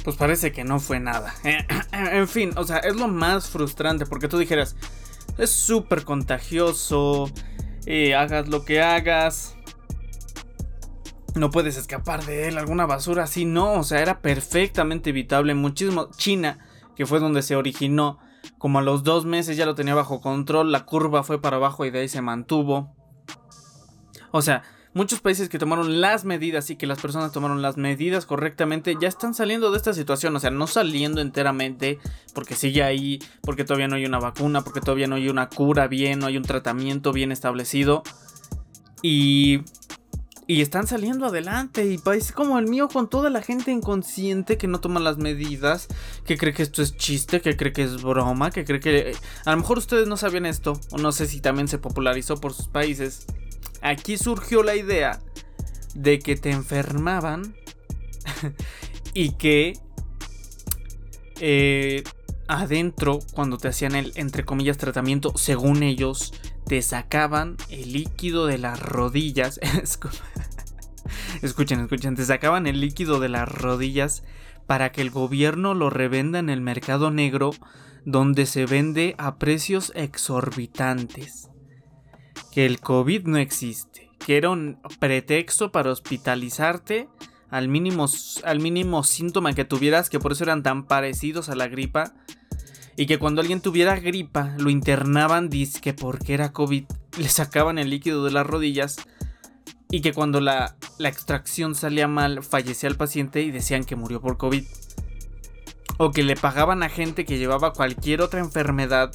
Pues 0.05 0.17
parece 0.17 0.53
que 0.53 0.65
no 0.65 0.81
fue 0.81 1.01
nada. 1.01 1.35
en 1.93 2.29
fin, 2.29 2.53
o 2.57 2.65
sea, 2.65 2.79
es 2.79 2.97
lo 2.97 3.09
más 3.09 3.51
frustrante 3.51 4.07
porque 4.07 4.27
tú 4.27 4.39
dijeras, 4.39 4.75
es 5.41 5.51
súper 5.51 6.05
contagioso, 6.05 7.31
eh, 7.87 8.15
hagas 8.15 8.49
lo 8.49 8.65
que 8.65 8.83
hagas, 8.83 9.57
no 11.35 11.51
puedes 11.51 11.77
escapar 11.77 12.25
de 12.25 12.49
él, 12.49 12.59
alguna 12.59 12.87
basura 12.87 13.25
así, 13.25 13.45
no, 13.45 13.73
o 13.75 13.83
sea, 13.85 14.01
era 14.01 14.21
perfectamente 14.21 15.11
evitable. 15.11 15.55
Muchísimo, 15.55 16.11
China, 16.17 16.59
que 16.97 17.07
fue 17.07 17.21
donde 17.21 17.43
se 17.43 17.57
originó, 17.57 18.19
como 18.59 18.79
a 18.79 18.83
los 18.83 19.05
dos 19.05 19.25
meses 19.25 19.57
ya 19.57 19.67
lo 19.67 19.75
tenía 19.75 19.95
bajo 19.95 20.21
control, 20.21 20.73
la 20.73 20.85
curva 20.85 21.23
fue 21.23 21.41
para 21.41 21.57
abajo 21.57 21.85
y 21.85 21.91
de 21.91 22.01
ahí 22.01 22.09
se 22.09 22.23
mantuvo. 22.23 22.95
O 24.33 24.43
sea, 24.43 24.63
muchos 24.95 25.21
países 25.21 25.49
que 25.49 25.59
tomaron 25.59 26.01
las 26.01 26.25
medidas 26.25 26.71
y 26.71 26.77
que 26.77 26.87
las 26.87 27.01
personas 27.01 27.33
tomaron 27.33 27.63
las 27.63 27.77
medidas 27.77 28.27
correctamente 28.27 28.97
ya 29.01 29.09
están 29.09 29.35
saliendo 29.35 29.71
de 29.71 29.77
esta 29.77 29.93
situación. 29.95 30.35
O 30.37 30.41
sea, 30.41 30.51
no 30.51 30.67
saliendo 30.67 31.21
enteramente 31.21 31.99
porque 32.35 32.55
sigue 32.55 32.83
ahí, 32.83 33.21
porque 33.43 33.65
todavía 33.65 33.89
no 33.89 33.97
hay 33.97 34.07
una 34.07 34.19
vacuna, 34.19 34.63
porque 34.63 34.81
todavía 34.81 35.07
no 35.07 35.17
hay 35.17 35.29
una 35.29 35.49
cura 35.49 35.89
bien, 35.89 36.19
no 36.19 36.27
hay 36.27 36.37
un 36.37 36.45
tratamiento 36.45 37.13
bien 37.13 37.33
establecido. 37.33 38.03
Y 39.03 39.61
y 40.51 40.63
están 40.63 40.89
saliendo 40.89 41.27
adelante. 41.27 41.87
Y 41.87 41.97
países 41.97 42.33
como 42.33 42.59
el 42.59 42.67
mío, 42.67 42.89
con 42.89 43.09
toda 43.09 43.31
la 43.31 43.41
gente 43.41 43.71
inconsciente 43.71 44.59
que 44.59 44.67
no 44.67 44.81
toma 44.81 44.99
las 44.99 45.17
medidas, 45.17 45.87
que 46.25 46.37
cree 46.37 46.53
que 46.53 46.65
esto 46.65 46.83
es 46.83 46.97
chiste, 46.97 47.41
que 47.41 47.57
cree 47.57 47.73
que 47.73 47.85
es 47.85 48.03
broma, 48.03 48.51
que 48.51 48.65
cree 48.65 48.81
que. 48.81 49.13
A 49.45 49.53
lo 49.53 49.59
mejor 49.59 49.79
ustedes 49.79 50.09
no 50.09 50.17
sabían 50.17 50.47
esto, 50.47 50.73
o 50.91 50.99
no 50.99 51.13
sé 51.13 51.29
si 51.29 51.41
también 51.41 51.69
se 51.69 51.79
popularizó 51.79 52.35
por 52.41 52.53
sus 52.53 52.67
países. 52.67 53.27
Aquí 53.83 54.17
surgió 54.17 54.63
la 54.63 54.77
idea 54.77 55.21
de 55.95 56.19
que 56.19 56.37
te 56.37 56.51
enfermaban 56.51 57.55
y 59.15 59.33
que 59.33 59.75
eh, 61.41 62.05
adentro, 62.49 63.21
cuando 63.33 63.57
te 63.59 63.69
hacían 63.69 63.95
el, 63.95 64.13
entre 64.17 64.45
comillas, 64.45 64.77
tratamiento, 64.77 65.33
según 65.37 65.83
ellos, 65.83 66.33
te 66.67 66.83
sacaban 66.83 67.57
el 67.69 67.93
líquido 67.93 68.47
de 68.47 68.59
las 68.59 68.81
rodillas. 68.81 69.59
escuchen, 71.43 71.81
escuchen, 71.81 72.17
te 72.17 72.25
sacaban 72.25 72.67
el 72.67 72.81
líquido 72.81 73.21
de 73.21 73.29
las 73.29 73.49
rodillas 73.49 74.23
para 74.67 74.93
que 74.93 75.03
el 75.03 75.11
gobierno 75.11 75.75
lo 75.75 75.91
revenda 75.91 76.39
en 76.39 76.51
el 76.51 76.61
mercado 76.61 77.11
negro 77.11 77.51
donde 78.05 78.47
se 78.47 78.67
vende 78.67 79.15
a 79.19 79.39
precios 79.39 79.93
exorbitantes. 79.95 81.50
Que 82.53 82.67
el 82.67 82.81
COVID 82.81 83.27
no 83.27 83.39
existe, 83.39 84.11
que 84.19 84.37
era 84.37 84.51
un 84.51 84.79
pretexto 84.99 85.73
para 85.73 85.91
hospitalizarte 85.91 87.09
al 87.51 87.69
mínimo, 87.69 88.07
al 88.45 88.61
mínimo 88.61 89.03
síntoma 89.03 89.53
que 89.55 89.65
tuvieras, 89.65 90.09
que 90.11 90.21
por 90.21 90.33
eso 90.33 90.45
eran 90.45 90.63
tan 90.63 90.85
parecidos 90.85 91.49
a 91.49 91.57
la 91.57 91.69
gripa 91.69 92.15
y 92.97 93.07
que 93.07 93.19
cuando 93.19 93.41
alguien 93.41 93.61
tuviera 93.61 93.99
gripa 93.99 94.55
lo 94.59 94.71
internaban 94.71 95.49
disque 95.49 95.95
porque 95.95 96.35
era 96.35 96.53
COVID, 96.53 96.85
le 97.19 97.29
sacaban 97.29 97.79
el 97.79 97.91
líquido 97.91 98.25
de 98.25 98.31
las 98.31 98.47
rodillas 98.47 98.97
y 99.91 100.01
que 100.01 100.13
cuando 100.13 100.41
la, 100.41 100.77
la 100.99 101.09
extracción 101.09 101.75
salía 101.75 102.07
mal 102.07 102.43
fallecía 102.43 102.89
el 102.89 102.97
paciente 102.97 103.43
y 103.43 103.51
decían 103.51 103.85
que 103.85 103.97
murió 103.97 104.21
por 104.21 104.37
COVID. 104.37 104.65
O 105.97 106.13
que 106.13 106.23
le 106.23 106.37
pagaban 106.37 106.83
a 106.83 106.89
gente 106.89 107.25
que 107.25 107.39
llevaba 107.39 107.73
cualquier 107.73 108.23
otra 108.23 108.41
enfermedad, 108.41 109.13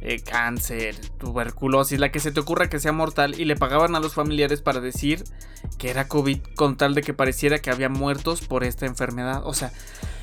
eh, 0.00 0.20
cáncer, 0.20 0.96
tuberculosis, 1.18 1.98
la 1.98 2.10
que 2.10 2.20
se 2.20 2.32
te 2.32 2.40
ocurra 2.40 2.68
que 2.68 2.80
sea 2.80 2.92
mortal, 2.92 3.38
y 3.38 3.44
le 3.44 3.56
pagaban 3.56 3.94
a 3.94 4.00
los 4.00 4.14
familiares 4.14 4.62
para 4.62 4.80
decir 4.80 5.24
que 5.78 5.90
era 5.90 6.08
COVID 6.08 6.40
con 6.54 6.76
tal 6.76 6.94
de 6.94 7.02
que 7.02 7.14
pareciera 7.14 7.60
que 7.60 7.70
había 7.70 7.88
muertos 7.88 8.40
por 8.40 8.64
esta 8.64 8.86
enfermedad. 8.86 9.42
O 9.44 9.54
sea, 9.54 9.72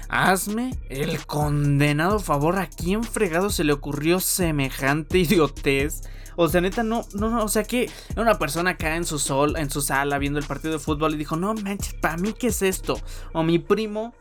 Hazme 0.08 0.72
el 0.90 1.26
condenado 1.26 2.20
favor. 2.20 2.58
¿A 2.60 2.68
quién 2.68 3.04
fregado 3.04 3.50
se 3.50 3.64
le 3.64 3.74
ocurrió 3.74 4.20
semejante 4.20 5.18
idiotez? 5.20 6.04
O 6.38 6.50
sea, 6.50 6.62
neta, 6.62 6.84
no, 6.84 7.06
no, 7.14 7.30
no, 7.30 7.44
o 7.44 7.48
sea 7.48 7.64
que 7.64 7.90
una 8.18 8.38
persona 8.38 8.72
acá 8.72 8.98
en 8.98 9.06
su 9.06 9.20
sol, 9.20 9.56
en 9.58 9.70
su 9.70 9.82
sala, 9.82 10.18
viendo 10.18 10.38
el 10.38 10.46
partido 10.46 10.74
de 10.74 10.80
fútbol 10.80 11.14
y 11.14 11.18
dijo, 11.18 11.38
no 11.38 11.54
manches, 11.54 11.94
¿para 11.94 12.18
mí 12.18 12.34
qué 12.34 12.48
es 12.48 12.62
esto? 12.62 13.00
O 13.32 13.44
mi 13.44 13.58
primo, 13.58 14.14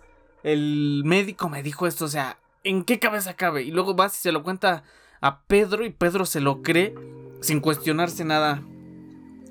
el 0.45 1.03
médico 1.05 1.49
me 1.49 1.63
dijo 1.65 1.89
esto, 1.89 2.05
o 2.05 2.09
sea, 2.09 2.39
¿en 2.63 2.85
qué 2.85 3.01
cabeza 3.01 3.35
cabe? 3.35 3.65
Y 3.65 3.73
luego 3.73 3.95
vas 3.95 4.17
y 4.17 4.23
se 4.23 4.31
lo 4.31 4.45
cuenta 4.45 4.85
a 5.25 5.41
Pedro 5.41 5.87
y 5.87 5.91
Pedro 5.91 6.27
se 6.27 6.43
lo 6.43 6.61
cree 6.61 6.95
sin 7.41 7.61
cuestionarse 7.61 8.27
nada. 8.27 8.63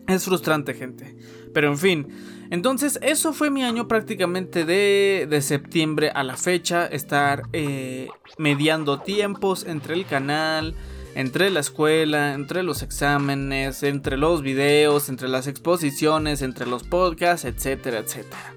Es 0.08 0.26
frustrante, 0.26 0.76
gente. 0.76 1.18
Pero 1.52 1.70
en 1.70 1.80
fin, 1.80 2.08
entonces 2.52 3.00
eso 3.02 3.34
fue 3.34 3.50
mi 3.50 3.64
año 3.64 3.88
prácticamente 3.88 4.66
de, 4.66 5.26
de 5.28 5.42
septiembre 5.42 6.12
a 6.14 6.24
la 6.24 6.38
fecha, 6.38 6.86
estar 6.86 7.44
eh, 7.54 8.08
mediando 8.38 9.00
tiempos 9.00 9.66
entre 9.66 9.96
el 9.96 10.06
canal, 10.06 10.76
entre 11.16 11.50
la 11.50 11.62
escuela, 11.62 12.36
entre 12.36 12.62
los 12.62 12.84
exámenes, 12.84 13.82
entre 13.82 14.16
los 14.16 14.44
videos, 14.44 15.10
entre 15.10 15.28
las 15.28 15.48
exposiciones, 15.48 16.44
entre 16.44 16.68
los 16.68 16.84
podcasts, 16.84 17.46
etcétera, 17.46 17.98
etcétera. 17.98 18.54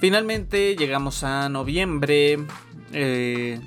Finalmente 0.00 0.76
llegamos 0.76 1.24
a 1.24 1.48
noviembre. 1.48 2.38
Eh, 2.92 3.58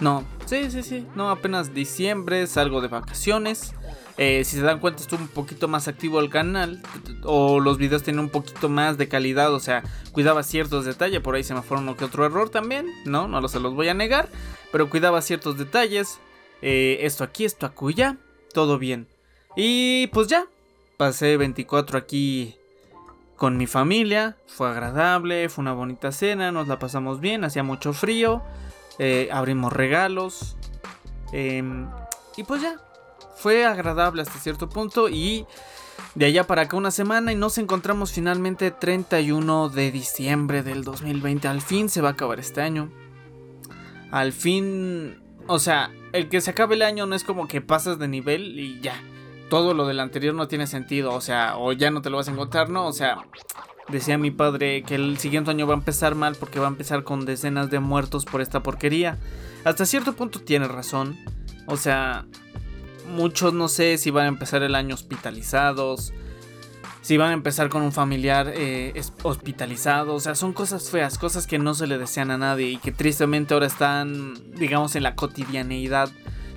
no, 0.00 0.24
sí, 0.46 0.70
sí, 0.70 0.82
sí. 0.82 1.06
No, 1.14 1.30
apenas 1.30 1.72
diciembre, 1.74 2.46
salgo 2.46 2.80
de 2.80 2.88
vacaciones. 2.88 3.74
Eh, 4.16 4.44
si 4.44 4.56
se 4.56 4.62
dan 4.62 4.78
cuenta, 4.80 5.02
estuvo 5.02 5.20
un 5.20 5.28
poquito 5.28 5.68
más 5.68 5.88
activo 5.88 6.20
el 6.20 6.30
canal. 6.30 6.82
O 7.22 7.60
los 7.60 7.78
videos 7.78 8.02
tienen 8.02 8.20
un 8.20 8.30
poquito 8.30 8.68
más 8.68 8.98
de 8.98 9.08
calidad. 9.08 9.52
O 9.52 9.60
sea, 9.60 9.82
cuidaba 10.12 10.42
ciertos 10.42 10.84
detalles. 10.84 11.20
Por 11.20 11.34
ahí 11.34 11.44
se 11.44 11.54
me 11.54 11.62
fueron 11.62 11.84
uno 11.84 11.96
que 11.96 12.04
otro 12.04 12.26
error 12.26 12.50
también. 12.50 12.86
No, 13.04 13.28
no 13.28 13.46
se 13.48 13.60
los 13.60 13.74
voy 13.74 13.88
a 13.88 13.94
negar. 13.94 14.28
Pero 14.72 14.90
cuidaba 14.90 15.22
ciertos 15.22 15.58
detalles. 15.58 16.18
Eh, 16.62 16.98
esto 17.02 17.24
aquí, 17.24 17.44
esto 17.44 17.66
acuya. 17.66 18.18
Todo 18.52 18.78
bien. 18.78 19.06
Y 19.56 20.08
pues 20.08 20.26
ya. 20.26 20.46
Pasé 20.96 21.36
24 21.36 21.98
aquí 21.98 22.56
con 23.36 23.56
mi 23.56 23.66
familia. 23.66 24.36
Fue 24.46 24.68
agradable. 24.68 25.48
Fue 25.48 25.62
una 25.62 25.72
bonita 25.72 26.10
cena. 26.10 26.50
Nos 26.50 26.66
la 26.66 26.78
pasamos 26.80 27.20
bien. 27.20 27.44
Hacía 27.44 27.62
mucho 27.62 27.92
frío. 27.92 28.42
Eh, 28.98 29.28
abrimos 29.32 29.72
regalos. 29.72 30.56
Em, 31.32 31.88
y 32.36 32.44
pues 32.44 32.62
ya, 32.62 32.76
fue 33.36 33.64
agradable 33.64 34.22
hasta 34.22 34.38
cierto 34.38 34.68
punto 34.68 35.08
y 35.08 35.46
de 36.14 36.26
allá 36.26 36.46
para 36.46 36.62
acá 36.62 36.76
una 36.76 36.90
semana 36.90 37.32
y 37.32 37.36
nos 37.36 37.58
encontramos 37.58 38.12
finalmente 38.12 38.70
31 38.70 39.68
de 39.68 39.90
diciembre 39.90 40.62
del 40.62 40.84
2020. 40.84 41.48
Al 41.48 41.60
fin 41.60 41.88
se 41.88 42.00
va 42.00 42.10
a 42.10 42.12
acabar 42.12 42.38
este 42.38 42.60
año. 42.60 42.90
Al 44.10 44.32
fin, 44.32 45.22
o 45.46 45.58
sea, 45.58 45.90
el 46.12 46.28
que 46.28 46.40
se 46.40 46.52
acabe 46.52 46.76
el 46.76 46.82
año 46.82 47.06
no 47.06 47.16
es 47.16 47.24
como 47.24 47.48
que 47.48 47.60
pasas 47.60 47.98
de 47.98 48.08
nivel 48.08 48.58
y 48.58 48.80
ya. 48.80 48.94
Todo 49.50 49.74
lo 49.74 49.86
del 49.86 50.00
anterior 50.00 50.34
no 50.34 50.48
tiene 50.48 50.66
sentido, 50.66 51.12
o 51.12 51.20
sea, 51.20 51.58
o 51.58 51.72
ya 51.72 51.90
no 51.90 52.00
te 52.00 52.10
lo 52.10 52.16
vas 52.16 52.28
a 52.28 52.30
encontrar, 52.30 52.70
¿no? 52.70 52.86
O 52.86 52.92
sea, 52.92 53.18
decía 53.88 54.18
mi 54.18 54.30
padre 54.30 54.82
que 54.82 54.94
el 54.94 55.18
siguiente 55.18 55.50
año 55.50 55.66
va 55.66 55.74
a 55.74 55.78
empezar 55.78 56.14
mal 56.14 56.36
porque 56.38 56.60
va 56.60 56.66
a 56.66 56.70
empezar 56.70 57.04
con 57.04 57.24
decenas 57.24 57.70
de 57.70 57.80
muertos 57.80 58.24
por 58.24 58.40
esta 58.40 58.62
porquería. 58.62 59.18
Hasta 59.64 59.86
cierto 59.86 60.14
punto 60.14 60.40
tiene 60.40 60.68
razón. 60.68 61.16
O 61.66 61.76
sea, 61.76 62.26
muchos 63.08 63.52
no 63.54 63.68
sé 63.68 63.98
si 63.98 64.10
van 64.10 64.26
a 64.26 64.28
empezar 64.28 64.62
el 64.62 64.74
año 64.74 64.94
hospitalizados, 64.94 66.12
si 67.04 67.18
van 67.18 67.30
a 67.30 67.34
empezar 67.34 67.68
con 67.68 67.82
un 67.82 67.92
familiar 67.92 68.50
eh, 68.54 68.98
hospitalizado, 69.22 70.14
o 70.14 70.20
sea, 70.20 70.34
son 70.34 70.54
cosas 70.54 70.88
feas, 70.88 71.18
cosas 71.18 71.46
que 71.46 71.58
no 71.58 71.74
se 71.74 71.86
le 71.86 71.98
desean 71.98 72.30
a 72.30 72.38
nadie 72.38 72.70
y 72.70 72.76
que 72.78 72.92
tristemente 72.92 73.52
ahora 73.52 73.66
están, 73.66 74.34
digamos, 74.54 74.96
en 74.96 75.02
la 75.02 75.14
cotidianeidad. 75.14 76.10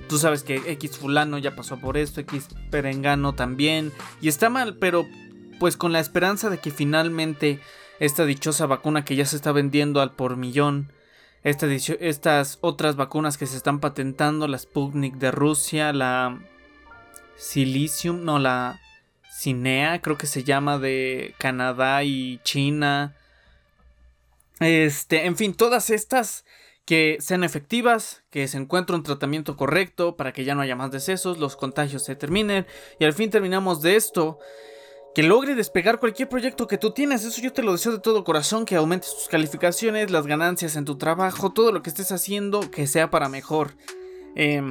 Tú 0.08 0.16
sabes 0.16 0.42
que 0.42 0.56
X 0.72 0.96
fulano 0.96 1.36
ya 1.36 1.54
pasó 1.54 1.78
por 1.78 1.98
esto, 1.98 2.22
X 2.22 2.48
perengano 2.70 3.34
también, 3.34 3.92
y 4.22 4.28
está 4.28 4.48
mal, 4.48 4.76
pero 4.76 5.06
pues 5.58 5.76
con 5.76 5.92
la 5.92 6.00
esperanza 6.00 6.50
de 6.50 6.58
que 6.58 6.70
finalmente 6.70 7.60
esta 8.00 8.24
dichosa 8.24 8.66
vacuna 8.66 9.04
que 9.04 9.16
ya 9.16 9.26
se 9.26 9.36
está 9.36 9.52
vendiendo 9.52 10.00
al 10.00 10.12
por 10.12 10.36
millón, 10.36 10.92
estas 11.44 12.58
otras 12.60 12.96
vacunas 12.96 13.38
que 13.38 13.46
se 13.46 13.56
están 13.56 13.80
patentando, 13.80 14.48
la 14.48 14.58
Sputnik 14.58 15.14
de 15.16 15.30
Rusia, 15.30 15.92
la 15.92 16.40
Silicium, 17.36 18.24
no, 18.24 18.38
la 18.38 18.80
Cinea, 19.30 20.00
creo 20.00 20.18
que 20.18 20.26
se 20.26 20.42
llama 20.42 20.78
de 20.78 21.34
Canadá 21.38 22.02
y 22.02 22.40
China. 22.42 23.14
Este, 24.58 25.26
en 25.26 25.36
fin, 25.36 25.54
todas 25.54 25.90
estas 25.90 26.44
que 26.84 27.18
sean 27.20 27.44
efectivas, 27.44 28.22
que 28.30 28.48
se 28.48 28.56
encuentre 28.56 28.96
un 28.96 29.02
tratamiento 29.02 29.56
correcto 29.56 30.16
para 30.16 30.32
que 30.32 30.44
ya 30.44 30.54
no 30.54 30.62
haya 30.62 30.74
más 30.74 30.90
decesos, 30.90 31.38
los 31.38 31.54
contagios 31.54 32.04
se 32.04 32.16
terminen 32.16 32.66
y 32.98 33.04
al 33.04 33.12
fin 33.12 33.30
terminamos 33.30 33.82
de 33.82 33.96
esto. 33.96 34.38
Que 35.18 35.24
logre 35.24 35.56
despegar 35.56 35.98
cualquier 35.98 36.28
proyecto 36.28 36.68
que 36.68 36.78
tú 36.78 36.92
tienes, 36.92 37.24
eso 37.24 37.42
yo 37.42 37.52
te 37.52 37.64
lo 37.64 37.72
deseo 37.72 37.90
de 37.90 37.98
todo 37.98 38.22
corazón, 38.22 38.64
que 38.64 38.76
aumentes 38.76 39.12
tus 39.12 39.26
calificaciones, 39.26 40.12
las 40.12 40.28
ganancias 40.28 40.76
en 40.76 40.84
tu 40.84 40.96
trabajo, 40.96 41.50
todo 41.50 41.72
lo 41.72 41.82
que 41.82 41.90
estés 41.90 42.12
haciendo, 42.12 42.60
que 42.70 42.86
sea 42.86 43.10
para 43.10 43.28
mejor. 43.28 43.74
Eh, 44.36 44.62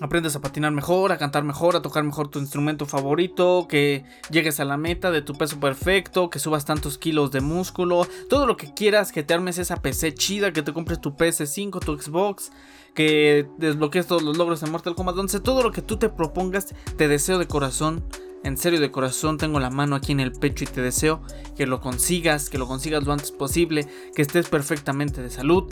aprendes 0.00 0.34
a 0.34 0.40
patinar 0.40 0.72
mejor, 0.72 1.12
a 1.12 1.18
cantar 1.18 1.44
mejor, 1.44 1.76
a 1.76 1.82
tocar 1.82 2.02
mejor 2.02 2.30
tu 2.30 2.40
instrumento 2.40 2.84
favorito, 2.84 3.68
que 3.68 4.04
llegues 4.28 4.58
a 4.58 4.64
la 4.64 4.76
meta 4.76 5.12
de 5.12 5.22
tu 5.22 5.34
peso 5.34 5.60
perfecto, 5.60 6.28
que 6.28 6.40
subas 6.40 6.64
tantos 6.64 6.98
kilos 6.98 7.30
de 7.30 7.42
músculo, 7.42 8.08
todo 8.28 8.44
lo 8.44 8.56
que 8.56 8.74
quieras, 8.74 9.12
que 9.12 9.22
te 9.22 9.34
armes 9.34 9.56
esa 9.58 9.76
PC 9.76 10.14
chida, 10.14 10.52
que 10.52 10.62
te 10.62 10.72
compres 10.72 11.00
tu 11.00 11.14
PS5, 11.14 11.78
tu 11.78 11.96
Xbox, 11.96 12.50
que 12.92 13.46
desbloquees 13.56 14.08
todos 14.08 14.24
los 14.24 14.36
logros 14.36 14.64
en 14.64 14.72
Mortal 14.72 14.96
Kombat 14.96 15.16
11, 15.16 15.38
todo 15.38 15.62
lo 15.62 15.70
que 15.70 15.80
tú 15.80 15.96
te 15.96 16.08
propongas, 16.08 16.74
te 16.96 17.06
deseo 17.06 17.38
de 17.38 17.46
corazón. 17.46 18.04
En 18.44 18.56
serio, 18.56 18.80
de 18.80 18.90
corazón, 18.90 19.38
tengo 19.38 19.60
la 19.60 19.70
mano 19.70 19.94
aquí 19.94 20.12
en 20.12 20.20
el 20.20 20.32
pecho 20.32 20.64
y 20.64 20.66
te 20.66 20.82
deseo 20.82 21.22
que 21.56 21.66
lo 21.66 21.80
consigas, 21.80 22.50
que 22.50 22.58
lo 22.58 22.66
consigas 22.66 23.04
lo 23.04 23.12
antes 23.12 23.30
posible, 23.30 23.86
que 24.14 24.22
estés 24.22 24.48
perfectamente 24.48 25.22
de 25.22 25.30
salud. 25.30 25.64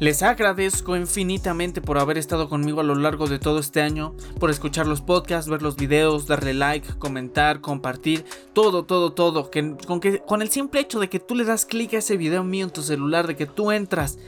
Les 0.00 0.22
agradezco 0.22 0.96
infinitamente 0.96 1.80
por 1.80 1.98
haber 1.98 2.18
estado 2.18 2.48
conmigo 2.48 2.80
a 2.80 2.84
lo 2.84 2.94
largo 2.94 3.26
de 3.26 3.40
todo 3.40 3.58
este 3.58 3.82
año, 3.82 4.14
por 4.38 4.50
escuchar 4.50 4.86
los 4.86 5.00
podcasts, 5.00 5.50
ver 5.50 5.60
los 5.60 5.76
videos, 5.76 6.26
darle 6.26 6.54
like, 6.54 6.98
comentar, 6.98 7.60
compartir, 7.60 8.24
todo, 8.52 8.84
todo, 8.84 9.12
todo. 9.12 9.50
Que, 9.50 9.76
con, 9.86 10.00
con 10.00 10.42
el 10.42 10.50
simple 10.50 10.80
hecho 10.80 11.00
de 11.00 11.08
que 11.08 11.18
tú 11.18 11.34
le 11.34 11.44
das 11.44 11.66
clic 11.66 11.94
a 11.94 11.98
ese 11.98 12.16
video 12.16 12.44
mío 12.44 12.64
en 12.66 12.72
tu 12.72 12.82
celular, 12.82 13.26
de 13.26 13.34
que 13.34 13.46
tú 13.46 13.72
entras, 13.72 14.18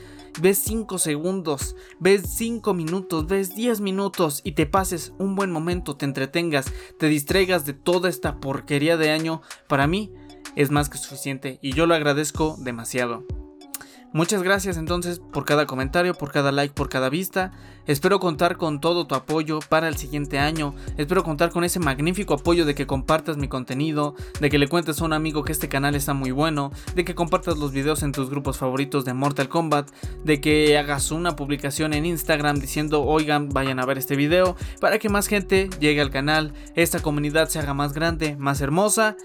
ves 0.40 0.58
5 0.58 0.98
segundos, 0.98 1.76
ves 1.98 2.22
5 2.36 2.74
minutos, 2.74 3.26
ves 3.26 3.54
10 3.54 3.80
minutos 3.80 4.40
y 4.44 4.52
te 4.52 4.66
pases 4.66 5.12
un 5.18 5.34
buen 5.34 5.50
momento, 5.50 5.96
te 5.96 6.04
entretengas, 6.04 6.72
te 6.98 7.08
distraigas 7.08 7.64
de 7.64 7.72
toda 7.72 8.08
esta 8.08 8.40
porquería 8.40 8.96
de 8.96 9.10
año, 9.10 9.42
para 9.68 9.86
mí 9.86 10.12
es 10.56 10.70
más 10.70 10.88
que 10.88 10.98
suficiente 10.98 11.58
y 11.62 11.72
yo 11.72 11.86
lo 11.86 11.94
agradezco 11.94 12.56
demasiado. 12.58 13.24
Muchas 14.12 14.42
gracias 14.42 14.76
entonces 14.76 15.20
por 15.20 15.44
cada 15.44 15.66
comentario, 15.66 16.14
por 16.14 16.32
cada 16.32 16.50
like, 16.50 16.74
por 16.74 16.88
cada 16.88 17.08
vista. 17.08 17.52
Espero 17.86 18.18
contar 18.18 18.56
con 18.56 18.80
todo 18.80 19.06
tu 19.06 19.14
apoyo 19.14 19.60
para 19.68 19.86
el 19.86 19.96
siguiente 19.96 20.40
año. 20.40 20.74
Espero 20.96 21.22
contar 21.22 21.50
con 21.50 21.62
ese 21.62 21.78
magnífico 21.78 22.34
apoyo 22.34 22.66
de 22.66 22.74
que 22.74 22.88
compartas 22.88 23.36
mi 23.36 23.46
contenido, 23.46 24.16
de 24.40 24.50
que 24.50 24.58
le 24.58 24.66
cuentes 24.66 25.00
a 25.00 25.04
un 25.04 25.12
amigo 25.12 25.44
que 25.44 25.52
este 25.52 25.68
canal 25.68 25.94
está 25.94 26.12
muy 26.12 26.32
bueno, 26.32 26.72
de 26.96 27.04
que 27.04 27.14
compartas 27.14 27.56
los 27.56 27.70
videos 27.70 28.02
en 28.02 28.10
tus 28.10 28.30
grupos 28.30 28.58
favoritos 28.58 29.04
de 29.04 29.14
Mortal 29.14 29.48
Kombat, 29.48 29.88
de 30.24 30.40
que 30.40 30.76
hagas 30.76 31.12
una 31.12 31.36
publicación 31.36 31.92
en 31.94 32.04
Instagram 32.04 32.58
diciendo, 32.58 33.04
oigan, 33.04 33.50
vayan 33.50 33.78
a 33.78 33.86
ver 33.86 33.98
este 33.98 34.16
video, 34.16 34.56
para 34.80 34.98
que 34.98 35.08
más 35.08 35.28
gente 35.28 35.70
llegue 35.78 36.00
al 36.00 36.10
canal, 36.10 36.52
esta 36.74 37.00
comunidad 37.00 37.48
se 37.48 37.60
haga 37.60 37.74
más 37.74 37.92
grande, 37.92 38.34
más 38.36 38.60
hermosa 38.60 39.16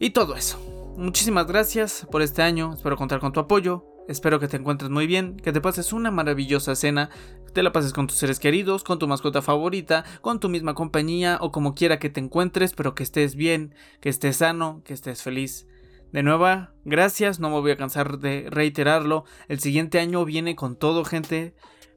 y 0.00 0.10
todo 0.10 0.36
eso. 0.36 0.58
Muchísimas 0.96 1.46
gracias 1.46 2.06
por 2.10 2.22
este 2.22 2.40
año, 2.40 2.72
espero 2.72 2.96
contar 2.96 3.20
con 3.20 3.32
tu 3.32 3.40
apoyo. 3.40 3.95
Espero 4.08 4.38
que 4.38 4.46
te 4.46 4.56
encuentres 4.56 4.90
muy 4.90 5.06
bien, 5.06 5.36
que 5.36 5.52
te 5.52 5.60
pases 5.60 5.92
una 5.92 6.12
maravillosa 6.12 6.76
cena, 6.76 7.10
te 7.52 7.62
la 7.62 7.72
pases 7.72 7.92
con 7.92 8.06
tus 8.06 8.16
seres 8.16 8.38
queridos, 8.38 8.84
con 8.84 9.00
tu 9.00 9.08
mascota 9.08 9.42
favorita, 9.42 10.04
con 10.20 10.38
tu 10.38 10.48
misma 10.48 10.74
compañía 10.74 11.38
o 11.40 11.50
como 11.50 11.74
quiera 11.74 11.98
que 11.98 12.08
te 12.08 12.20
encuentres, 12.20 12.72
pero 12.72 12.94
que 12.94 13.02
estés 13.02 13.34
bien, 13.34 13.74
que 14.00 14.08
estés 14.08 14.36
sano, 14.36 14.82
que 14.84 14.94
estés 14.94 15.22
feliz. 15.22 15.66
De 16.12 16.22
nuevo, 16.22 16.46
gracias, 16.84 17.40
no 17.40 17.50
me 17.50 17.60
voy 17.60 17.72
a 17.72 17.76
cansar 17.76 18.18
de 18.18 18.46
reiterarlo. 18.48 19.24
El 19.48 19.58
siguiente 19.58 19.98
año 19.98 20.24
viene 20.24 20.54
con 20.54 20.76
todo, 20.76 21.04
gente. 21.04 21.54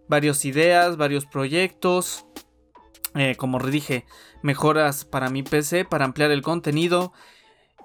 Varias 0.08 0.44
ideas, 0.46 0.98
varios 0.98 1.28
proyectos. 1.28 2.26
Eh, 3.16 3.36
como 3.38 3.60
dije, 3.60 4.06
mejoras 4.42 5.06
para 5.06 5.30
mi 5.30 5.44
PC, 5.44 5.86
para 5.86 6.06
ampliar 6.06 6.32
el 6.32 6.42
contenido 6.42 7.14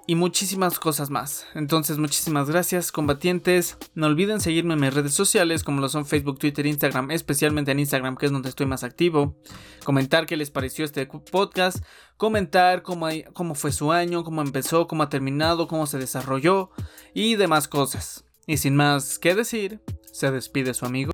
y 0.07 0.15
muchísimas 0.15 0.79
cosas 0.79 1.09
más. 1.09 1.45
Entonces, 1.55 1.97
muchísimas 1.97 2.49
gracias, 2.49 2.91
combatientes. 2.91 3.77
No 3.95 4.07
olviden 4.07 4.39
seguirme 4.39 4.75
en 4.75 4.81
mis 4.81 4.93
redes 4.93 5.13
sociales, 5.13 5.63
como 5.63 5.81
lo 5.81 5.89
son 5.89 6.05
Facebook, 6.05 6.39
Twitter, 6.39 6.65
Instagram, 6.65 7.11
especialmente 7.11 7.71
en 7.71 7.79
Instagram, 7.79 8.15
que 8.15 8.27
es 8.27 8.31
donde 8.31 8.49
estoy 8.49 8.65
más 8.65 8.83
activo. 8.83 9.37
Comentar 9.83 10.25
qué 10.25 10.37
les 10.37 10.51
pareció 10.51 10.85
este 10.85 11.05
podcast. 11.07 11.83
Comentar 12.17 12.83
cómo, 12.83 13.07
cómo 13.33 13.55
fue 13.55 13.71
su 13.71 13.91
año, 13.91 14.23
cómo 14.23 14.41
empezó, 14.41 14.87
cómo 14.87 15.03
ha 15.03 15.09
terminado, 15.09 15.67
cómo 15.67 15.87
se 15.87 15.97
desarrolló 15.97 16.69
y 17.13 17.35
demás 17.35 17.67
cosas. 17.67 18.25
Y 18.47 18.57
sin 18.57 18.75
más 18.75 19.19
que 19.19 19.33
decir, 19.33 19.81
se 20.11 20.31
despide 20.31 20.73
su 20.73 20.85
amigo. 20.85 21.11